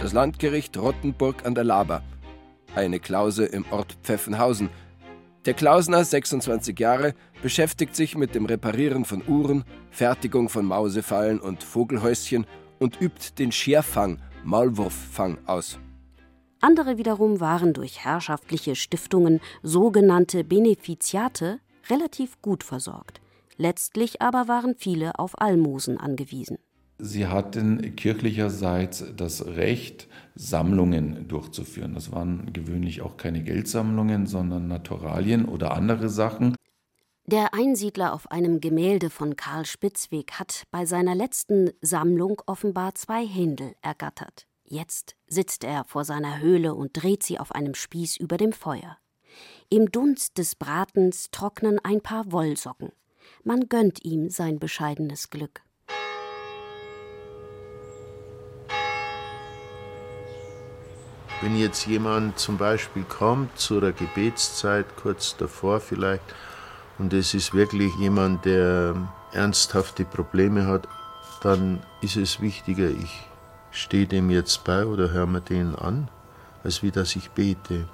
Das 0.00 0.12
Landgericht 0.12 0.76
Rottenburg 0.76 1.46
an 1.46 1.54
der 1.54 1.64
Laber 1.64 2.02
eine 2.74 2.98
Klause 3.00 3.44
im 3.44 3.64
Ort 3.70 3.96
Pfeffenhausen. 4.02 4.70
Der 5.46 5.52
Klausner, 5.52 6.02
26 6.02 6.78
Jahre, 6.80 7.14
beschäftigt 7.42 7.94
sich 7.94 8.16
mit 8.16 8.34
dem 8.34 8.46
Reparieren 8.46 9.04
von 9.04 9.22
Uhren, 9.28 9.64
Fertigung 9.90 10.48
von 10.48 10.64
Mausefallen 10.64 11.38
und 11.38 11.62
Vogelhäuschen 11.62 12.46
und 12.78 12.98
übt 13.00 13.34
den 13.38 13.52
Scherfang, 13.52 14.22
Maulwurffang 14.42 15.36
aus. 15.44 15.78
Andere 16.60 16.96
wiederum 16.96 17.40
waren 17.40 17.74
durch 17.74 18.02
herrschaftliche 18.02 18.74
Stiftungen, 18.74 19.40
sogenannte 19.62 20.44
Benefiziate, 20.44 21.60
relativ 21.90 22.40
gut 22.40 22.64
versorgt. 22.64 23.20
Letztlich 23.58 24.22
aber 24.22 24.48
waren 24.48 24.74
viele 24.78 25.18
auf 25.18 25.38
Almosen 25.38 25.98
angewiesen. 25.98 26.56
Sie 26.98 27.26
hatten 27.26 27.96
kirchlicherseits 27.96 29.04
das 29.16 29.44
Recht, 29.46 30.08
Sammlungen 30.36 31.28
durchzuführen. 31.28 31.94
Das 31.94 32.12
waren 32.12 32.52
gewöhnlich 32.52 33.02
auch 33.02 33.16
keine 33.16 33.42
Geldsammlungen, 33.42 34.26
sondern 34.26 34.68
Naturalien 34.68 35.44
oder 35.44 35.74
andere 35.74 36.08
Sachen. 36.08 36.56
Der 37.26 37.54
Einsiedler 37.54 38.12
auf 38.12 38.30
einem 38.30 38.60
Gemälde 38.60 39.10
von 39.10 39.34
Karl 39.34 39.64
Spitzweg 39.64 40.32
hat 40.32 40.64
bei 40.70 40.84
seiner 40.84 41.14
letzten 41.14 41.70
Sammlung 41.80 42.42
offenbar 42.46 42.94
zwei 42.94 43.26
Händel 43.26 43.74
ergattert. 43.80 44.46
Jetzt 44.64 45.16
sitzt 45.26 45.64
er 45.64 45.84
vor 45.84 46.04
seiner 46.04 46.40
Höhle 46.40 46.74
und 46.74 46.90
dreht 46.92 47.22
sie 47.22 47.38
auf 47.40 47.52
einem 47.52 47.74
Spieß 47.74 48.18
über 48.18 48.36
dem 48.36 48.52
Feuer. 48.52 48.98
Im 49.68 49.90
Dunst 49.90 50.38
des 50.38 50.54
Bratens 50.54 51.30
trocknen 51.30 51.78
ein 51.82 52.00
paar 52.00 52.30
Wollsocken. 52.30 52.92
Man 53.42 53.68
gönnt 53.68 54.04
ihm 54.04 54.30
sein 54.30 54.58
bescheidenes 54.58 55.30
Glück. 55.30 55.63
Wenn 61.44 61.58
jetzt 61.58 61.86
jemand 61.86 62.38
zum 62.38 62.56
Beispiel 62.56 63.02
kommt 63.02 63.58
zu 63.58 63.78
der 63.78 63.92
Gebetszeit, 63.92 64.86
kurz 64.96 65.36
davor 65.36 65.78
vielleicht, 65.78 66.22
und 66.96 67.12
es 67.12 67.34
ist 67.34 67.52
wirklich 67.52 67.94
jemand, 67.96 68.46
der 68.46 68.94
ernsthafte 69.30 70.06
Probleme 70.06 70.66
hat, 70.66 70.88
dann 71.42 71.82
ist 72.00 72.16
es 72.16 72.40
wichtiger, 72.40 72.88
ich 72.88 73.28
stehe 73.72 74.06
dem 74.06 74.30
jetzt 74.30 74.64
bei 74.64 74.86
oder 74.86 75.10
höre 75.10 75.26
mir 75.26 75.42
den 75.42 75.74
an, 75.74 76.08
als 76.62 76.82
wie 76.82 76.90
dass 76.90 77.14
ich 77.14 77.30
bete. 77.32 77.86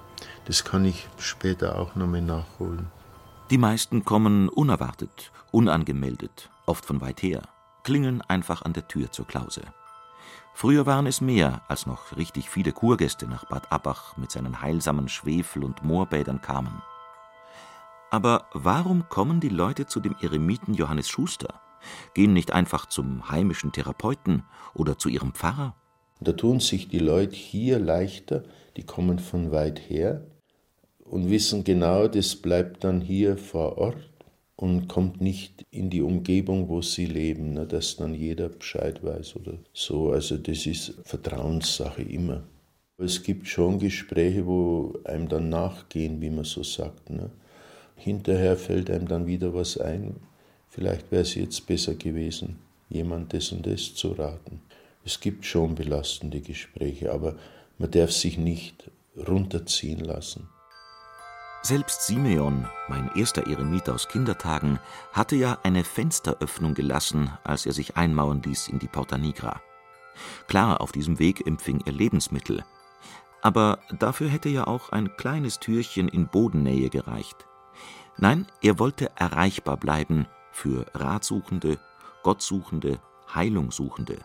Das 0.44 0.62
kann 0.62 0.84
ich 0.84 1.08
später 1.18 1.76
auch 1.76 1.96
nochmal 1.96 2.22
nachholen. 2.22 2.86
Die 3.50 3.58
meisten 3.58 4.04
kommen 4.04 4.48
unerwartet, 4.48 5.32
unangemeldet, 5.50 6.50
oft 6.66 6.84
von 6.84 7.00
weit 7.00 7.20
her, 7.20 7.42
klingeln 7.82 8.22
einfach 8.22 8.62
an 8.62 8.74
der 8.74 8.86
Tür 8.86 9.10
zur 9.10 9.26
Klause. 9.26 9.62
Früher 10.54 10.84
waren 10.86 11.06
es 11.06 11.20
mehr, 11.20 11.62
als 11.68 11.86
noch 11.86 12.16
richtig 12.16 12.50
viele 12.50 12.72
Kurgäste 12.72 13.26
nach 13.26 13.46
Bad 13.46 13.72
Abbach 13.72 14.16
mit 14.16 14.30
seinen 14.30 14.60
heilsamen 14.60 15.08
Schwefel- 15.08 15.64
und 15.64 15.82
Moorbädern 15.82 16.40
kamen. 16.40 16.82
Aber 18.10 18.46
warum 18.52 19.08
kommen 19.08 19.40
die 19.40 19.48
Leute 19.48 19.86
zu 19.86 20.00
dem 20.00 20.16
Eremiten 20.20 20.74
Johannes 20.74 21.08
Schuster? 21.08 21.60
Gehen 22.14 22.32
nicht 22.32 22.52
einfach 22.52 22.86
zum 22.86 23.30
heimischen 23.30 23.72
Therapeuten 23.72 24.42
oder 24.74 24.98
zu 24.98 25.08
ihrem 25.08 25.32
Pfarrer? 25.32 25.74
Da 26.20 26.32
tun 26.32 26.60
sich 26.60 26.88
die 26.88 26.98
Leute 26.98 27.34
hier 27.34 27.78
leichter, 27.78 28.42
die 28.76 28.84
kommen 28.84 29.18
von 29.18 29.52
weit 29.52 29.78
her 29.88 30.26
und 30.98 31.30
wissen 31.30 31.64
genau, 31.64 32.08
das 32.08 32.36
bleibt 32.36 32.84
dann 32.84 33.00
hier 33.00 33.38
vor 33.38 33.78
Ort 33.78 34.09
und 34.60 34.88
kommt 34.88 35.22
nicht 35.22 35.64
in 35.70 35.88
die 35.88 36.02
Umgebung, 36.02 36.68
wo 36.68 36.82
sie 36.82 37.06
leben, 37.06 37.54
ne, 37.54 37.66
dass 37.66 37.96
dann 37.96 38.12
jeder 38.12 38.50
Bescheid 38.50 39.02
weiß 39.02 39.36
oder 39.36 39.54
so. 39.72 40.12
Also 40.12 40.36
das 40.36 40.66
ist 40.66 40.94
Vertrauenssache 41.02 42.02
immer. 42.02 42.42
Es 42.98 43.22
gibt 43.22 43.48
schon 43.48 43.78
Gespräche, 43.78 44.46
wo 44.46 44.98
einem 45.04 45.30
dann 45.30 45.48
nachgehen, 45.48 46.20
wie 46.20 46.28
man 46.28 46.44
so 46.44 46.62
sagt. 46.62 47.08
Ne. 47.08 47.30
Hinterher 47.96 48.58
fällt 48.58 48.90
einem 48.90 49.08
dann 49.08 49.26
wieder 49.26 49.54
was 49.54 49.78
ein. 49.78 50.16
Vielleicht 50.68 51.10
wäre 51.10 51.22
es 51.22 51.34
jetzt 51.36 51.66
besser 51.66 51.94
gewesen, 51.94 52.58
jemand 52.90 53.32
das 53.32 53.52
und 53.52 53.66
das 53.66 53.94
zu 53.94 54.12
raten. 54.12 54.60
Es 55.06 55.20
gibt 55.20 55.46
schon 55.46 55.74
belastende 55.74 56.42
Gespräche, 56.42 57.12
aber 57.12 57.36
man 57.78 57.90
darf 57.90 58.12
sich 58.12 58.36
nicht 58.36 58.90
runterziehen 59.16 60.00
lassen. 60.00 60.50
Selbst 61.62 62.06
Simeon, 62.06 62.66
mein 62.88 63.10
erster 63.14 63.46
Eremit 63.46 63.90
aus 63.90 64.08
Kindertagen, 64.08 64.78
hatte 65.12 65.36
ja 65.36 65.58
eine 65.62 65.84
Fensteröffnung 65.84 66.72
gelassen, 66.72 67.30
als 67.44 67.66
er 67.66 67.72
sich 67.74 67.98
einmauern 67.98 68.40
ließ 68.42 68.68
in 68.68 68.78
die 68.78 68.88
Porta 68.88 69.18
Nigra. 69.18 69.60
Klar, 70.48 70.80
auf 70.80 70.90
diesem 70.90 71.18
Weg 71.18 71.46
empfing 71.46 71.82
er 71.84 71.92
Lebensmittel. 71.92 72.64
Aber 73.42 73.78
dafür 73.98 74.30
hätte 74.30 74.48
ja 74.48 74.66
auch 74.66 74.88
ein 74.88 75.14
kleines 75.18 75.60
Türchen 75.60 76.08
in 76.08 76.28
Bodennähe 76.28 76.88
gereicht. 76.88 77.46
Nein, 78.16 78.46
er 78.62 78.78
wollte 78.78 79.10
erreichbar 79.16 79.76
bleiben 79.76 80.26
für 80.52 80.86
Ratsuchende, 80.94 81.78
Gottsuchende, 82.22 83.00
Heilungsuchende. 83.34 84.18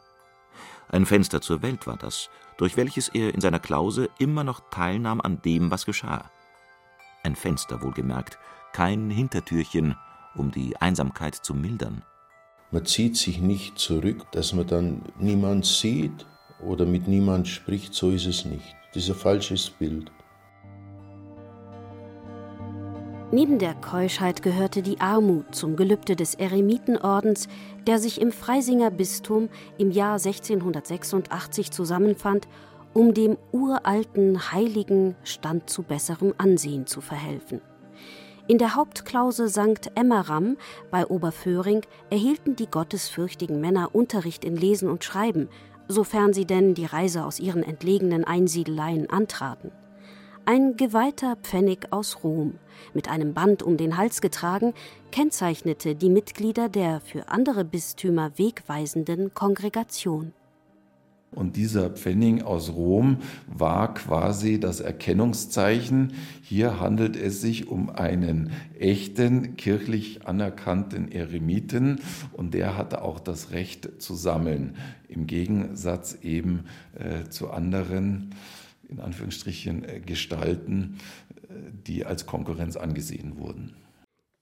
Ein 0.88 1.06
Fenster 1.06 1.42
zur 1.42 1.62
Welt 1.62 1.86
war 1.86 1.98
das, 1.98 2.30
durch 2.58 2.78
welches 2.78 3.10
er 3.10 3.34
in 3.34 3.42
seiner 3.42 3.60
Klause 3.60 4.10
immer 4.20 4.46
noch 4.46 4.62
teilnahm 4.72 5.20
an 5.20 5.42
dem, 5.42 5.70
was 5.70 5.86
geschah. 5.86 6.32
Ein 7.26 7.36
Fenster 7.36 7.82
wohlgemerkt, 7.82 8.38
kein 8.72 9.10
Hintertürchen, 9.10 9.96
um 10.36 10.52
die 10.52 10.78
Einsamkeit 10.78 11.34
zu 11.34 11.56
mildern. 11.56 12.04
Man 12.70 12.86
zieht 12.86 13.18
sich 13.18 13.42
nicht 13.42 13.80
zurück, 13.80 14.32
dass 14.32 14.54
man 14.54 14.68
dann 14.68 15.02
niemand 15.18 15.66
sieht 15.66 16.28
oder 16.64 16.86
mit 16.86 17.08
niemand 17.08 17.48
spricht, 17.48 17.96
so 17.96 18.12
ist 18.12 18.28
es 18.28 18.46
nicht. 18.46 18.76
Das 18.94 19.02
ist 19.02 19.10
ein 19.10 19.16
falsches 19.16 19.72
Bild. 19.72 20.12
Neben 23.32 23.58
der 23.58 23.74
Keuschheit 23.74 24.44
gehörte 24.44 24.84
die 24.84 25.02
Armut 25.02 25.56
zum 25.56 25.76
Gelübde 25.76 26.16
des 26.16 26.36
Eremitenordens, 26.36 27.48
der 27.88 27.98
sich 27.98 28.22
im 28.22 28.32
Freisinger 28.32 28.92
Bistum 28.92 29.50
im 29.80 29.90
Jahr 29.90 30.20
1686 30.20 31.72
zusammenfand 31.72 32.48
um 32.96 33.14
dem 33.14 33.38
uralten 33.52 34.54
Heiligen 34.54 35.16
Stand 35.26 35.70
zu 35.70 35.84
besserem 35.84 36.34
Ansehen 36.38 36.88
zu 36.88 37.02
verhelfen. 37.02 37.60
In 38.48 38.58
der 38.58 38.76
Hauptklause 38.76 39.50
St. 39.50 39.92
Emmeram 39.96 40.56
bei 40.92 41.06
Oberföhring 41.06 41.82
erhielten 42.10 42.56
die 42.56 42.68
gottesfürchtigen 42.68 43.60
Männer 43.60 43.94
Unterricht 43.94 44.46
in 44.46 44.56
Lesen 44.56 44.90
und 44.90 45.04
Schreiben, 45.04 45.50
sofern 45.90 46.32
sie 46.32 46.46
denn 46.46 46.74
die 46.74 46.86
Reise 46.86 47.26
aus 47.26 47.40
ihren 47.40 47.64
entlegenen 47.64 48.24
Einsiedeleien 48.24 49.10
antraten. 49.10 49.72
Ein 50.46 50.78
geweihter 50.78 51.36
Pfennig 51.42 51.92
aus 51.92 52.24
Rom, 52.24 52.60
mit 52.94 53.10
einem 53.10 53.34
Band 53.34 53.62
um 53.62 53.76
den 53.76 53.98
Hals 53.98 54.22
getragen, 54.22 54.74
kennzeichnete 55.12 55.96
die 55.96 56.10
Mitglieder 56.10 56.70
der 56.70 57.02
für 57.02 57.28
andere 57.28 57.66
Bistümer 57.66 58.32
wegweisenden 58.38 59.34
Kongregation. 59.34 60.34
Und 61.32 61.58
dieser 61.58 61.90
Pfennig 61.90 62.44
aus 62.44 62.70
Rom 62.70 63.18
war 63.46 63.94
quasi 63.94 64.58
das 64.60 64.80
Erkennungszeichen. 64.80 66.14
Hier 66.42 66.80
handelt 66.80 67.18
es 67.18 67.42
sich 67.42 67.68
um 67.68 67.90
einen 67.90 68.52
echten 68.80 69.58
kirchlich 69.58 70.26
anerkannten 70.26 71.12
Eremiten 71.12 72.00
und 72.32 72.54
der 72.54 72.78
hatte 72.78 73.02
auch 73.02 73.20
das 73.20 73.52
Recht 73.52 74.02
zu 74.02 74.16
sammeln, 74.16 74.78
im 75.10 75.28
Gegensatz 75.28 76.18
eben 76.22 76.66
äh, 76.98 77.30
zu 77.30 77.52
anderen, 77.52 78.34
in 78.88 79.02
Anführungsstrichen, 79.02 79.84
äh, 79.84 80.00
Gestalten, 80.00 81.00
äh, 81.50 81.54
die 81.86 82.06
als 82.06 82.26
Konkurrenz 82.26 82.78
angesehen 82.78 83.38
wurden. 83.38 83.74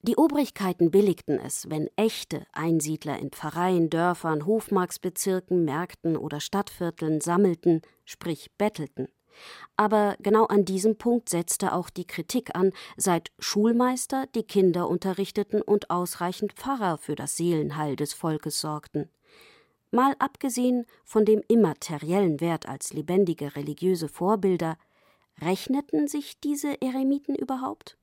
Die 0.06 0.18
Obrigkeiten 0.18 0.90
billigten 0.90 1.38
es, 1.38 1.70
wenn 1.70 1.88
echte 1.96 2.46
Einsiedler 2.52 3.18
in 3.18 3.30
Pfarreien, 3.30 3.88
Dörfern, 3.88 4.44
Hofmarksbezirken, 4.44 5.64
Märkten 5.64 6.18
oder 6.18 6.40
Stadtvierteln 6.40 7.22
sammelten, 7.22 7.80
sprich 8.04 8.50
bettelten. 8.58 9.08
Aber 9.78 10.16
genau 10.20 10.44
an 10.44 10.66
diesem 10.66 10.98
Punkt 10.98 11.30
setzte 11.30 11.72
auch 11.72 11.88
die 11.88 12.06
Kritik 12.06 12.54
an, 12.54 12.72
seit 12.98 13.32
Schulmeister 13.38 14.26
die 14.34 14.42
Kinder 14.42 14.90
unterrichteten 14.90 15.62
und 15.62 15.88
ausreichend 15.88 16.52
Pfarrer 16.52 16.98
für 16.98 17.14
das 17.14 17.38
Seelenheil 17.38 17.96
des 17.96 18.12
Volkes 18.12 18.60
sorgten. 18.60 19.08
Mal 19.90 20.14
abgesehen 20.18 20.84
von 21.02 21.24
dem 21.24 21.42
immateriellen 21.48 22.42
Wert 22.42 22.68
als 22.68 22.92
lebendige 22.92 23.56
religiöse 23.56 24.10
Vorbilder, 24.10 24.76
rechneten 25.40 26.08
sich 26.08 26.38
diese 26.40 26.82
Eremiten 26.82 27.34
überhaupt? 27.34 27.96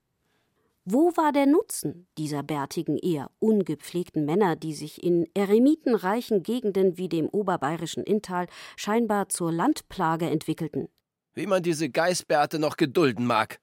Wo 0.84 1.12
war 1.16 1.30
der 1.30 1.46
Nutzen 1.46 2.08
dieser 2.18 2.42
bärtigen, 2.42 2.98
eher 2.98 3.30
ungepflegten 3.38 4.24
Männer, 4.24 4.56
die 4.56 4.74
sich 4.74 5.00
in 5.00 5.28
eremitenreichen 5.32 6.42
Gegenden 6.42 6.98
wie 6.98 7.08
dem 7.08 7.28
oberbayerischen 7.28 8.02
Inntal 8.02 8.48
scheinbar 8.74 9.28
zur 9.28 9.52
Landplage 9.52 10.28
entwickelten? 10.28 10.88
Wie 11.34 11.46
man 11.46 11.62
diese 11.62 11.88
Geißbärte 11.88 12.58
noch 12.58 12.76
gedulden 12.76 13.26
mag. 13.26 13.60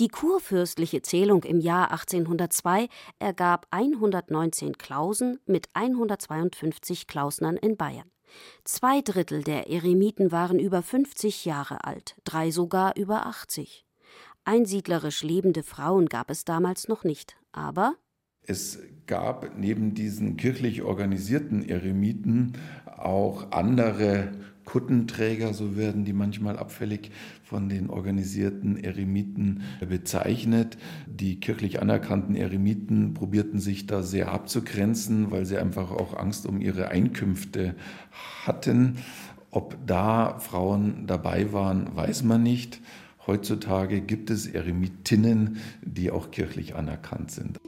Die 0.00 0.08
kurfürstliche 0.08 1.02
Zählung 1.02 1.44
im 1.44 1.60
Jahr 1.60 1.90
1802 1.90 2.88
ergab 3.18 3.66
119 3.70 4.78
Klausen 4.78 5.40
mit 5.44 5.68
152 5.74 7.06
Klausnern 7.06 7.58
in 7.58 7.76
Bayern. 7.76 8.10
Zwei 8.64 9.02
Drittel 9.02 9.44
der 9.44 9.68
Eremiten 9.68 10.32
waren 10.32 10.58
über 10.58 10.80
50 10.80 11.44
Jahre 11.44 11.84
alt, 11.84 12.16
drei 12.24 12.50
sogar 12.50 12.96
über 12.96 13.26
80. 13.26 13.83
Einsiedlerisch 14.44 15.22
lebende 15.22 15.62
Frauen 15.62 16.06
gab 16.06 16.30
es 16.30 16.44
damals 16.44 16.86
noch 16.88 17.04
nicht, 17.04 17.36
aber 17.52 17.94
es 18.46 18.78
gab 19.06 19.58
neben 19.58 19.94
diesen 19.94 20.36
kirchlich 20.36 20.82
organisierten 20.82 21.66
Eremiten 21.66 22.52
auch 22.84 23.52
andere 23.52 24.32
Kuttenträger, 24.66 25.54
so 25.54 25.76
werden 25.76 26.04
die 26.04 26.12
manchmal 26.12 26.58
abfällig 26.58 27.10
von 27.42 27.68
den 27.68 27.88
organisierten 27.88 28.76
Eremiten 28.76 29.62
bezeichnet. 29.88 30.76
Die 31.06 31.40
kirchlich 31.40 31.80
anerkannten 31.80 32.34
Eremiten 32.34 33.14
probierten 33.14 33.60
sich 33.60 33.86
da 33.86 34.02
sehr 34.02 34.32
abzugrenzen, 34.32 35.30
weil 35.30 35.46
sie 35.46 35.58
einfach 35.58 35.90
auch 35.90 36.14
Angst 36.14 36.46
um 36.46 36.60
ihre 36.60 36.88
Einkünfte 36.88 37.74
hatten. 38.44 38.98
Ob 39.50 39.76
da 39.86 40.38
Frauen 40.38 41.06
dabei 41.06 41.52
waren, 41.52 41.94
weiß 41.94 42.24
man 42.24 42.42
nicht. 42.42 42.80
Heutzutage 43.26 44.00
gibt 44.02 44.30
es 44.30 44.46
Eremitinnen, 44.46 45.58
die 45.82 46.10
auch 46.10 46.30
kirchlich 46.30 46.74
anerkannt 46.74 47.30
sind. 47.30 47.58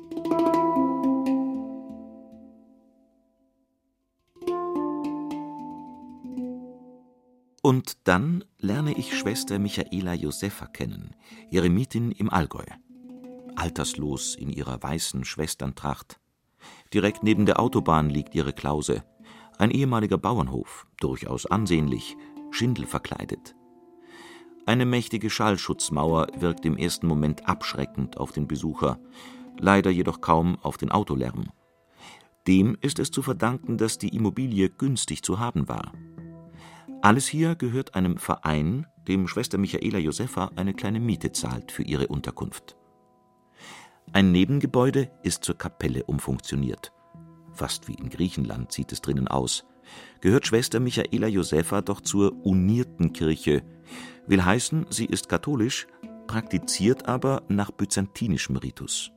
Und 7.62 8.06
dann 8.06 8.44
lerne 8.58 8.96
ich 8.96 9.18
Schwester 9.18 9.58
Michaela 9.58 10.14
Josefa 10.14 10.66
kennen, 10.66 11.16
Eremitin 11.50 12.12
im 12.12 12.30
Allgäu. 12.30 12.64
Alterslos 13.56 14.36
in 14.36 14.50
ihrer 14.50 14.80
weißen 14.82 15.24
Schwesterntracht. 15.24 16.20
Direkt 16.94 17.22
neben 17.24 17.46
der 17.46 17.58
Autobahn 17.58 18.08
liegt 18.10 18.34
ihre 18.34 18.52
Klause. 18.52 19.02
Ein 19.58 19.70
ehemaliger 19.70 20.18
Bauernhof, 20.18 20.86
durchaus 21.00 21.46
ansehnlich, 21.46 22.16
schindelverkleidet. 22.50 23.48
verkleidet. 23.48 23.65
Eine 24.66 24.84
mächtige 24.84 25.30
Schallschutzmauer 25.30 26.26
wirkt 26.38 26.66
im 26.66 26.76
ersten 26.76 27.06
Moment 27.06 27.48
abschreckend 27.48 28.18
auf 28.18 28.32
den 28.32 28.48
Besucher, 28.48 28.98
leider 29.60 29.90
jedoch 29.90 30.20
kaum 30.20 30.58
auf 30.60 30.76
den 30.76 30.90
Autolärm. 30.90 31.50
Dem 32.48 32.76
ist 32.80 32.98
es 32.98 33.12
zu 33.12 33.22
verdanken, 33.22 33.78
dass 33.78 33.98
die 33.98 34.08
Immobilie 34.08 34.68
günstig 34.68 35.22
zu 35.22 35.38
haben 35.38 35.68
war. 35.68 35.92
Alles 37.00 37.28
hier 37.28 37.54
gehört 37.54 37.94
einem 37.94 38.18
Verein, 38.18 38.86
dem 39.06 39.28
Schwester 39.28 39.56
Michaela 39.56 39.98
Josefa 39.98 40.50
eine 40.56 40.74
kleine 40.74 40.98
Miete 40.98 41.30
zahlt 41.30 41.70
für 41.70 41.84
ihre 41.84 42.08
Unterkunft. 42.08 42.76
Ein 44.12 44.32
Nebengebäude 44.32 45.12
ist 45.22 45.44
zur 45.44 45.56
Kapelle 45.56 46.02
umfunktioniert. 46.04 46.92
Fast 47.52 47.86
wie 47.86 47.94
in 47.94 48.10
Griechenland 48.10 48.72
sieht 48.72 48.90
es 48.90 49.00
drinnen 49.00 49.28
aus. 49.28 49.64
Gehört 50.20 50.46
Schwester 50.46 50.80
Michaela 50.80 51.28
Josefa 51.28 51.82
doch 51.82 52.00
zur 52.00 52.32
unierten 52.44 53.12
Kirche, 53.12 53.62
will 54.26 54.44
heißen, 54.44 54.86
sie 54.90 55.06
ist 55.06 55.28
katholisch, 55.28 55.86
praktiziert 56.26 57.06
aber 57.06 57.42
nach 57.48 57.70
byzantinischem 57.70 58.56
Ritus. 58.56 59.10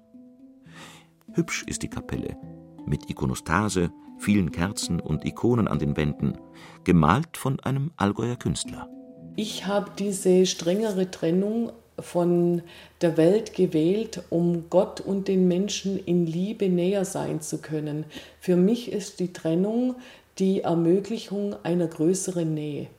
Hübsch 1.33 1.63
ist 1.67 1.83
die 1.83 1.89
Kapelle, 1.89 2.37
mit 2.85 3.09
Ikonostase, 3.09 3.91
vielen 4.19 4.51
Kerzen 4.51 4.99
und 4.99 5.25
Ikonen 5.25 5.67
an 5.67 5.79
den 5.79 5.95
Wänden, 5.97 6.37
gemalt 6.83 7.37
von 7.37 7.59
einem 7.61 7.91
Allgäuer 7.97 8.35
Künstler. 8.35 8.89
Ich 9.35 9.65
habe 9.65 9.91
diese 9.97 10.45
strengere 10.45 11.09
Trennung 11.11 11.71
von 12.01 12.61
der 13.01 13.17
Welt 13.17 13.53
gewählt, 13.53 14.23
um 14.29 14.69
Gott 14.69 15.01
und 15.01 15.27
den 15.27 15.47
Menschen 15.47 15.97
in 15.97 16.25
Liebe 16.25 16.69
näher 16.69 17.05
sein 17.05 17.41
zu 17.41 17.59
können. 17.59 18.05
Für 18.39 18.55
mich 18.55 18.91
ist 18.91 19.19
die 19.19 19.33
Trennung 19.33 19.95
die 20.39 20.61
Ermöglichung 20.61 21.53
einer 21.65 21.87
größeren 21.87 22.53
Nähe. 22.53 22.89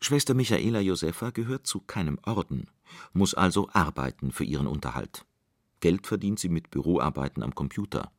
Schwester 0.00 0.34
Michaela 0.34 0.80
Josefa 0.80 1.30
gehört 1.30 1.66
zu 1.66 1.80
keinem 1.80 2.18
Orden, 2.24 2.68
muss 3.12 3.34
also 3.34 3.68
arbeiten 3.72 4.32
für 4.32 4.44
ihren 4.44 4.66
Unterhalt. 4.66 5.24
Geld 5.80 6.06
verdient 6.06 6.40
sie 6.40 6.48
mit 6.48 6.70
Büroarbeiten 6.70 7.42
am 7.42 7.54
Computer. 7.54 8.10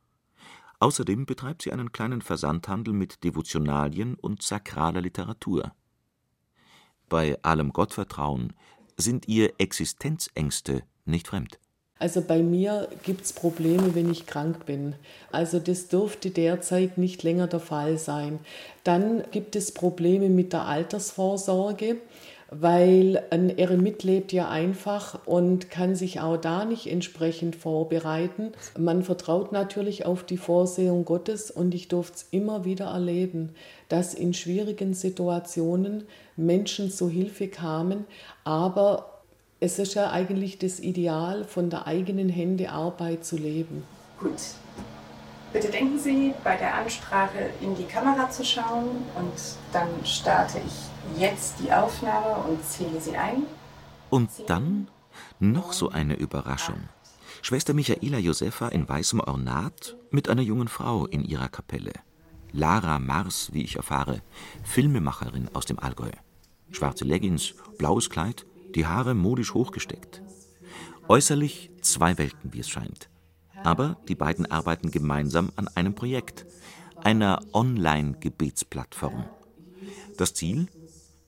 Außerdem 0.78 1.26
betreibt 1.26 1.62
sie 1.62 1.72
einen 1.72 1.92
kleinen 1.92 2.22
Versandhandel 2.22 2.94
mit 2.94 3.22
Devotionalien 3.24 4.14
und 4.14 4.42
sakraler 4.42 5.02
Literatur. 5.02 5.72
Bei 7.10 7.38
allem 7.42 7.72
Gottvertrauen 7.74 8.54
sind 8.96 9.28
ihr 9.28 9.52
Existenzängste 9.58 10.84
nicht 11.04 11.28
fremd. 11.28 11.58
Also 12.00 12.22
bei 12.22 12.42
mir 12.42 12.88
gibt 13.04 13.26
es 13.26 13.32
Probleme, 13.32 13.94
wenn 13.94 14.10
ich 14.10 14.26
krank 14.26 14.66
bin. 14.66 14.94
Also 15.30 15.60
das 15.60 15.86
dürfte 15.86 16.30
derzeit 16.30 16.98
nicht 16.98 17.22
länger 17.22 17.46
der 17.46 17.60
Fall 17.60 17.98
sein. 17.98 18.40
Dann 18.82 19.22
gibt 19.30 19.54
es 19.54 19.72
Probleme 19.72 20.28
mit 20.30 20.52
der 20.52 20.64
Altersvorsorge 20.64 21.98
weil 22.50 23.22
ein 23.30 23.56
Eremit 23.56 24.02
lebt 24.02 24.32
ja 24.32 24.48
einfach 24.48 25.24
und 25.24 25.70
kann 25.70 25.94
sich 25.94 26.20
auch 26.20 26.36
da 26.36 26.64
nicht 26.64 26.88
entsprechend 26.88 27.54
vorbereiten. 27.54 28.52
Man 28.76 29.04
vertraut 29.04 29.52
natürlich 29.52 30.04
auf 30.04 30.24
die 30.24 30.36
Vorsehung 30.36 31.04
Gottes 31.04 31.52
und 31.52 31.74
ich 31.74 31.86
durfte 31.86 32.16
es 32.16 32.26
immer 32.32 32.64
wieder 32.64 32.86
erleben, 32.86 33.54
dass 33.88 34.14
in 34.14 34.34
schwierigen 34.34 34.94
Situationen 34.94 36.04
Menschen 36.36 36.90
zu 36.90 37.08
Hilfe 37.08 37.46
kamen, 37.46 38.04
aber 38.42 39.09
es 39.60 39.78
ist 39.78 39.94
ja 39.94 40.10
eigentlich 40.10 40.58
das 40.58 40.80
Ideal, 40.80 41.44
von 41.44 41.68
der 41.68 41.86
eigenen 41.86 42.30
Hände 42.30 42.70
Arbeit 42.70 43.24
zu 43.24 43.36
leben. 43.36 43.84
Gut. 44.18 44.40
Bitte 45.52 45.68
denken 45.68 45.98
Sie, 45.98 46.32
bei 46.44 46.56
der 46.56 46.74
Ansprache 46.74 47.50
in 47.60 47.76
die 47.76 47.84
Kamera 47.84 48.30
zu 48.30 48.44
schauen 48.44 48.88
und 49.16 49.32
dann 49.72 49.88
starte 50.04 50.60
ich 50.66 51.20
jetzt 51.20 51.56
die 51.60 51.72
Aufnahme 51.72 52.44
und 52.48 52.64
zähle 52.64 53.00
sie 53.00 53.16
ein. 53.16 53.42
Und 54.08 54.30
dann 54.46 54.88
noch 55.40 55.72
so 55.72 55.90
eine 55.90 56.14
Überraschung. 56.14 56.88
Schwester 57.42 57.74
Michaela 57.74 58.18
Josefa 58.18 58.68
in 58.68 58.88
weißem 58.88 59.20
Ornat 59.20 59.96
mit 60.10 60.28
einer 60.28 60.42
jungen 60.42 60.68
Frau 60.68 61.06
in 61.06 61.24
ihrer 61.24 61.48
Kapelle. 61.48 61.92
Lara 62.52 62.98
Mars, 62.98 63.50
wie 63.52 63.64
ich 63.64 63.76
erfahre, 63.76 64.22
Filmemacherin 64.62 65.50
aus 65.52 65.66
dem 65.66 65.78
Allgäu. 65.78 66.10
Schwarze 66.70 67.04
Leggings, 67.04 67.54
blaues 67.78 68.08
Kleid, 68.10 68.46
die 68.74 68.86
Haare 68.86 69.14
modisch 69.14 69.54
hochgesteckt. 69.54 70.22
Äußerlich 71.08 71.70
zwei 71.80 72.18
Welten, 72.18 72.52
wie 72.52 72.60
es 72.60 72.68
scheint. 72.68 73.08
Aber 73.64 73.98
die 74.08 74.14
beiden 74.14 74.50
arbeiten 74.50 74.90
gemeinsam 74.90 75.50
an 75.56 75.68
einem 75.68 75.94
Projekt, 75.94 76.46
einer 76.96 77.40
Online-Gebetsplattform. 77.52 79.24
Das 80.16 80.34
Ziel? 80.34 80.68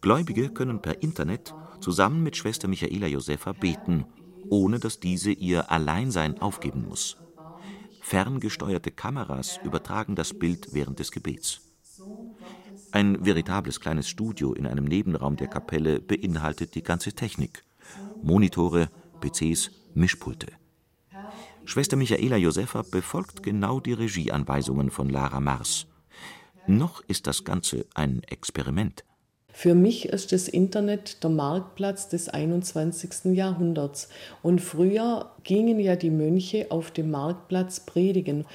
Gläubige 0.00 0.50
können 0.50 0.83
per 0.83 1.02
Internet 1.02 1.55
zusammen 1.81 2.22
mit 2.22 2.37
Schwester 2.37 2.68
Michaela 2.68 3.07
Josefa 3.07 3.52
beten, 3.52 4.05
ohne 4.48 4.78
dass 4.78 5.00
diese 5.00 5.33
ihr 5.33 5.70
Alleinsein 5.70 6.40
aufgeben 6.40 6.87
muss. 6.88 7.16
Ferngesteuerte 8.00 8.90
Kameras 8.90 9.59
übertragen 9.64 10.16
das 10.16 10.35
Bild 10.35 10.68
während 10.72 10.98
des 10.98 11.12
Gebets. 11.12 11.61
Ein 12.92 13.24
veritables 13.24 13.81
kleines 13.81 14.07
Studio 14.07 14.52
in 14.52 14.66
einem 14.66 14.85
Nebenraum 14.85 15.37
der 15.37 15.48
Kapelle 15.48 15.98
beinhaltet 15.98 16.74
die 16.74 16.83
ganze 16.83 17.14
Technik. 17.14 17.64
Monitore, 18.22 18.90
PCs, 19.20 19.70
Mischpulte. 19.94 20.48
Schwester 21.64 21.96
Michaela 21.96 22.37
Josefa 22.37 22.83
befolgt 22.83 23.42
genau 23.42 23.81
die 23.81 23.94
Regieanweisungen 23.94 24.90
von 24.90 25.09
Lara 25.09 25.40
Mars. 25.40 25.87
Noch 26.66 27.00
ist 27.09 27.26
das 27.26 27.44
Ganze 27.44 27.87
ein 27.94 28.22
Experiment. 28.24 29.05
Für 29.53 29.75
mich 29.75 30.09
ist 30.09 30.33
das 30.33 30.49
Internet 30.49 31.23
der 31.23 31.31
Marktplatz 31.31 32.09
des 32.09 32.29
21. 32.29 33.37
Jahrhunderts. 33.37 34.09
Und 34.43 34.61
früher 34.61 35.31
gingen 35.45 35.79
ja 35.79 35.95
die 35.95 36.11
Mönche 36.11 36.67
auf 36.71 36.91
dem 36.91 37.11
Marktplatz 37.11 37.81
predigen. 37.81 38.47